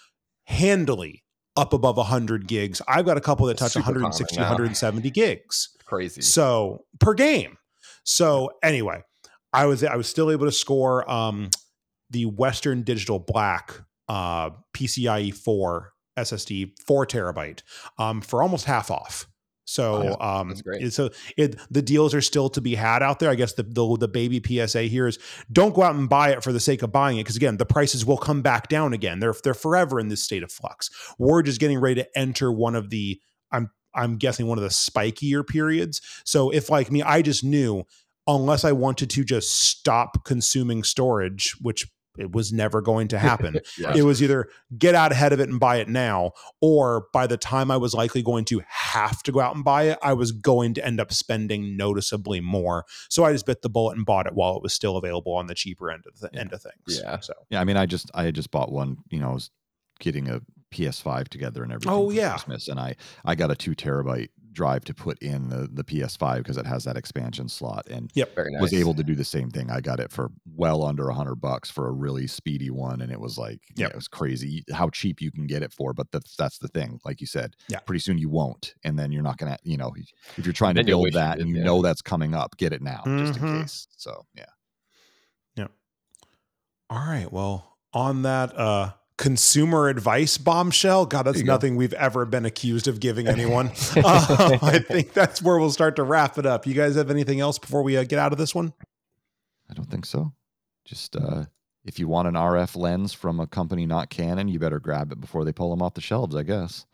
handily 0.45 1.23
up 1.59 1.73
above 1.73 1.97
100 1.97 2.47
gigs. 2.47 2.81
I've 2.89 3.05
got 3.05 3.17
a 3.17 3.21
couple 3.21 3.47
that 3.47 3.59
touch 3.59 3.75
160 3.75 4.37
170 4.39 5.11
gigs. 5.11 5.77
Crazy. 5.85 6.23
So 6.23 6.85
per 7.01 7.15
game. 7.15 7.59
So 8.05 8.51
anyway 8.63 9.03
i 9.53 9.67
was 9.67 9.83
i 9.85 9.97
was 9.97 10.09
still 10.09 10.31
able 10.31 10.47
to 10.47 10.53
score 10.53 11.09
um 11.11 11.51
the 12.11 12.27
western 12.27 12.83
digital 12.83 13.19
black 13.19 13.81
uh 14.09 14.51
pcie 14.75 15.35
4 15.35 15.93
ssd 16.19 16.73
4 16.87 17.07
terabyte 17.07 17.63
um 17.99 18.21
for 18.21 18.43
almost 18.43 18.65
half 18.65 18.91
off 18.91 19.27
so, 19.69 20.17
oh, 20.19 20.27
um, 20.27 20.55
so 20.89 21.11
it, 21.37 21.57
the 21.71 21.83
deals 21.83 22.15
are 22.15 22.23
still 22.23 22.49
to 22.49 22.63
be 22.63 22.75
had 22.75 23.03
out 23.03 23.19
there. 23.19 23.29
I 23.29 23.35
guess 23.35 23.53
the, 23.53 23.65
the, 23.65 23.99
the 23.99 24.09
baby 24.09 24.43
PSA 24.43 24.85
here 24.85 25.07
is 25.07 25.19
don't 25.53 25.75
go 25.75 25.83
out 25.83 25.95
and 25.95 26.09
buy 26.09 26.31
it 26.31 26.43
for 26.43 26.55
the 26.55 26.59
sake 26.61 26.83
of 26.83 26.91
buying 26.91 27.19
it 27.19 27.25
because 27.25 27.37
again, 27.37 27.59
the 27.59 27.67
prices 27.67 28.07
will 28.07 28.17
come 28.17 28.41
back 28.41 28.69
down 28.69 28.95
again. 28.95 29.21
They're 29.21 29.35
they're 29.45 29.53
forever 29.53 30.01
in 30.01 30.09
this 30.09 30.25
state 30.25 30.43
of 30.43 30.51
flux. 30.51 30.89
We're 31.19 31.43
just 31.43 31.61
getting 31.61 31.79
ready 31.81 32.03
to 32.03 32.19
enter 32.19 32.51
one 32.51 32.75
of 32.75 32.89
the 32.89 33.21
I'm 33.53 33.71
I'm 33.95 34.17
guessing 34.17 34.47
one 34.47 34.57
of 34.57 34.65
the 34.65 34.71
spikier 34.71 35.47
periods. 35.47 36.01
So 36.25 36.49
if 36.49 36.71
like 36.71 36.91
me, 36.91 37.03
I 37.03 37.21
just 37.21 37.45
knew 37.45 37.85
unless 38.27 38.65
I 38.65 38.73
wanted 38.73 39.11
to 39.11 39.23
just 39.23 39.51
stop 39.69 40.25
consuming 40.25 40.83
storage, 40.83 41.55
which 41.61 41.87
it 42.19 42.33
was 42.33 42.53
never 42.53 42.81
going 42.81 43.09
to 43.09 43.19
happen. 43.19 43.61
yes. 43.79 43.97
It 43.97 44.03
was 44.03 44.23
either 44.23 44.49
get 44.77 44.95
out 44.95 45.13
ahead 45.13 45.33
of 45.33 45.41
it 45.41 45.49
and 45.49 45.61
buy 45.61 45.77
it 45.77 45.89
now, 45.89 46.33
or 46.61 47.07
by 47.13 47.27
the 47.27 47.37
time 47.37 47.71
I 47.71 47.77
was 47.77 47.95
likely 47.95 48.23
going 48.23 48.45
to 48.47 48.63
have 48.67 49.23
to 49.25 49.33
go 49.33 49.41
out 49.41 49.55
and 49.55 49.65
buy 49.65 49.85
it, 49.85 49.99
I 50.03 50.13
was 50.13 50.33
going 50.33 50.75
to 50.75 50.85
end 50.85 51.01
up 51.01 51.13
spending 51.13 51.77
noticeably 51.77 52.41
more. 52.41 52.85
So 53.09 53.25
I 53.25 53.33
just 53.33 53.47
bit 53.47 53.63
the 53.63 53.71
bullet 53.71 53.97
and 53.97 54.07
bought 54.07 54.27
it 54.27 54.35
while 54.35 54.57
it 54.57 54.63
was 54.63 54.73
still 54.73 54.97
available 54.97 55.35
on 55.35 55.47
the 55.47 55.55
cheaper 55.55 55.91
end 55.91 56.05
of 56.07 56.19
the 56.21 56.31
yeah. 56.33 56.41
end 56.41 56.53
of 56.53 56.63
things. 56.63 57.01
Yeah. 57.03 57.21
So 57.21 57.35
yeah, 57.51 57.61
I 57.61 57.65
mean, 57.65 57.77
I 57.77 57.87
just 57.87 58.11
I 58.15 58.25
had 58.25 58.35
just 58.35 58.51
bought 58.51 58.73
one. 58.73 58.99
You 59.11 59.21
know, 59.21 59.31
I 59.31 59.35
was 59.35 59.51
getting 60.01 60.29
a 60.29 60.41
PS5 60.73 61.29
together 61.29 61.63
and 61.63 61.73
everything. 61.73 61.93
Oh 61.93 62.11
yeah, 62.11 62.33
Christmas, 62.33 62.69
and 62.69 62.79
I 62.79 62.97
I 63.25 63.35
got 63.35 63.51
a 63.51 63.57
two 63.57 63.75
terabyte 63.75 64.29
drive 64.59 64.85
to 64.85 64.93
put 64.93 65.17
in 65.21 65.49
the 65.51 65.69
the 65.73 65.85
PS5 65.85 66.39
because 66.39 66.57
it 66.57 66.67
has 66.67 66.83
that 66.83 66.97
expansion 66.97 67.49
slot 67.49 67.87
and 67.89 68.11
yep, 68.15 68.37
nice. 68.37 68.61
was 68.61 68.75
able 68.75 68.93
to 68.93 69.05
do 69.05 69.15
the 69.15 69.25
same 69.25 69.51
thing. 69.51 69.71
I 69.71 69.81
got 69.81 70.01
it 70.01 70.11
for 70.11 70.33
well 70.57 70.85
under 70.85 71.09
a 71.09 71.15
hundred 71.15 71.37
bucks 71.37 71.71
for 71.71 71.87
a 71.87 71.93
really 71.93 72.27
speedy 72.27 72.69
one, 72.69 73.01
and 73.01 73.13
it 73.13 73.21
was 73.21 73.39
like 73.39 73.61
yeah, 73.77 73.87
it 73.87 73.95
was 73.95 74.09
crazy 74.09 74.65
how 74.73 74.91
cheap 74.91 75.23
you 75.23 75.31
can 75.31 75.47
get 75.47 75.63
it 75.63 75.73
for. 75.73 75.95
But 75.95 76.11
that's 76.11 76.35
that's 76.35 76.59
the 76.59 76.67
thing, 76.67 76.99
like 77.05 77.21
you 77.21 77.27
said, 77.29 77.55
yeah, 77.69 77.79
pretty 77.79 78.01
soon 78.01 78.19
you 78.19 78.29
won't, 78.29 78.75
and 78.83 78.99
then 78.99 79.13
you're 79.13 79.23
not 79.23 79.37
gonna, 79.37 79.59
you 79.63 79.77
know, 79.77 79.93
if 80.37 80.45
you're 80.45 80.53
trying 80.53 80.75
to 80.75 80.83
build 80.83 81.13
that 81.13 81.39
and 81.39 81.49
you 81.49 81.59
yeah. 81.59 81.65
know 81.65 81.81
that's 81.81 82.03
coming 82.03 82.35
up, 82.35 82.57
get 82.57 82.73
it 82.73 82.83
now 82.83 83.03
mm-hmm. 83.07 83.27
just 83.27 83.39
in 83.39 83.47
mm-hmm. 83.47 83.61
case. 83.61 83.87
So 83.97 84.27
yeah, 84.35 84.45
yeah. 85.55 85.69
All 86.91 86.99
right, 86.99 87.33
well, 87.33 87.79
on 87.93 88.23
that 88.23 88.59
uh 88.59 88.91
consumer 89.19 89.89
advice 89.89 90.39
bombshell. 90.39 91.05
God, 91.05 91.25
that's 91.25 91.43
nothing 91.43 91.75
go. 91.75 91.81
we've 91.81 91.93
ever 91.95 92.25
been 92.25 92.47
accused 92.47 92.89
of 92.89 93.01
giving 93.01 93.29
anyone. 93.29 93.71
uh, 93.97 94.59
I 94.63 94.79
think 94.79 95.13
that's 95.13 95.43
where 95.43 95.59
we'll 95.59 95.73
start 95.73 95.97
to 95.97 96.05
wrap 96.05 96.39
it 96.39 96.47
up. 96.47 96.67
You 96.67 96.73
guys 96.73 96.95
have 96.95 97.11
anything 97.11 97.41
else 97.41 97.59
before 97.59 97.83
we 97.83 97.99
uh, 97.99 98.05
get 98.05 98.19
out 98.19 98.33
of 98.33 98.39
this 98.39 98.55
one? 98.55 98.73
I 99.71 99.75
don't 99.75 99.91
think 99.91 100.07
so. 100.07 100.33
Just 100.87 101.17
uh, 101.17 101.45
if 101.85 101.99
you 101.99 102.09
want 102.09 102.29
an 102.29 102.35
RF 102.35 102.77
lens 102.77 103.13
from 103.13 103.41
a 103.41 103.47
company 103.47 103.85
not 103.85 104.09
Canon, 104.09 104.49
you 104.49 104.59
better 104.59 104.81
grab 104.81 105.13
it 105.13 105.21
before 105.21 105.45
they 105.45 105.53
pull 105.53 105.71
them 105.71 105.83
off 105.83 105.95
the 105.95 106.01
shelves, 106.01 106.35
I 106.35 106.45
guess. 106.45 106.87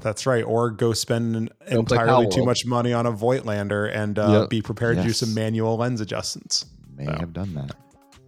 That's 0.00 0.26
right. 0.26 0.44
Or 0.44 0.70
go 0.70 0.92
spend 0.92 1.52
entirely 1.66 2.28
too 2.28 2.44
much 2.44 2.64
money 2.64 2.92
on 2.92 3.06
a 3.06 3.12
Voigtlander 3.12 3.90
and 3.92 4.18
uh, 4.18 4.40
yep. 4.40 4.50
be 4.50 4.62
prepared 4.62 4.96
yes. 4.96 5.04
to 5.04 5.08
do 5.08 5.14
some 5.14 5.34
manual 5.34 5.76
lens 5.76 6.00
adjustments. 6.00 6.66
May 6.96 7.06
so. 7.06 7.12
have 7.12 7.32
done 7.32 7.54
that. 7.54 7.76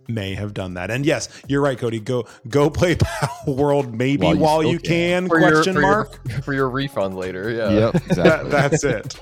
May 0.08 0.34
have 0.34 0.54
done 0.54 0.74
that. 0.74 0.90
And 0.90 1.04
yes, 1.06 1.28
you're 1.48 1.62
right, 1.62 1.78
Cody. 1.78 2.00
Go 2.00 2.26
go 2.48 2.70
play 2.74 2.96
Palworld 2.96 3.92
maybe 3.92 4.24
while 4.24 4.34
you, 4.34 4.40
while 4.40 4.62
you 4.62 4.78
can, 4.78 5.28
can 5.28 5.28
question 5.28 5.74
your, 5.74 5.82
mark 5.82 6.20
your, 6.28 6.42
for 6.42 6.54
your 6.54 6.68
refund 6.68 7.16
later. 7.16 7.50
Yeah. 7.50 7.70
Yep. 7.70 7.94
Exactly. 7.94 8.50
that, 8.50 8.70
that's 8.70 8.84
it. 8.84 9.18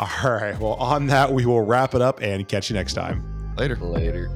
All 0.00 0.32
right. 0.32 0.58
Well, 0.58 0.74
on 0.74 1.08
that, 1.08 1.32
we 1.32 1.46
will 1.46 1.62
wrap 1.62 1.94
it 1.94 2.02
up 2.02 2.20
and 2.22 2.46
catch 2.48 2.70
you 2.70 2.74
next 2.74 2.94
time. 2.94 3.54
Later. 3.56 3.76
Later. 3.76 4.30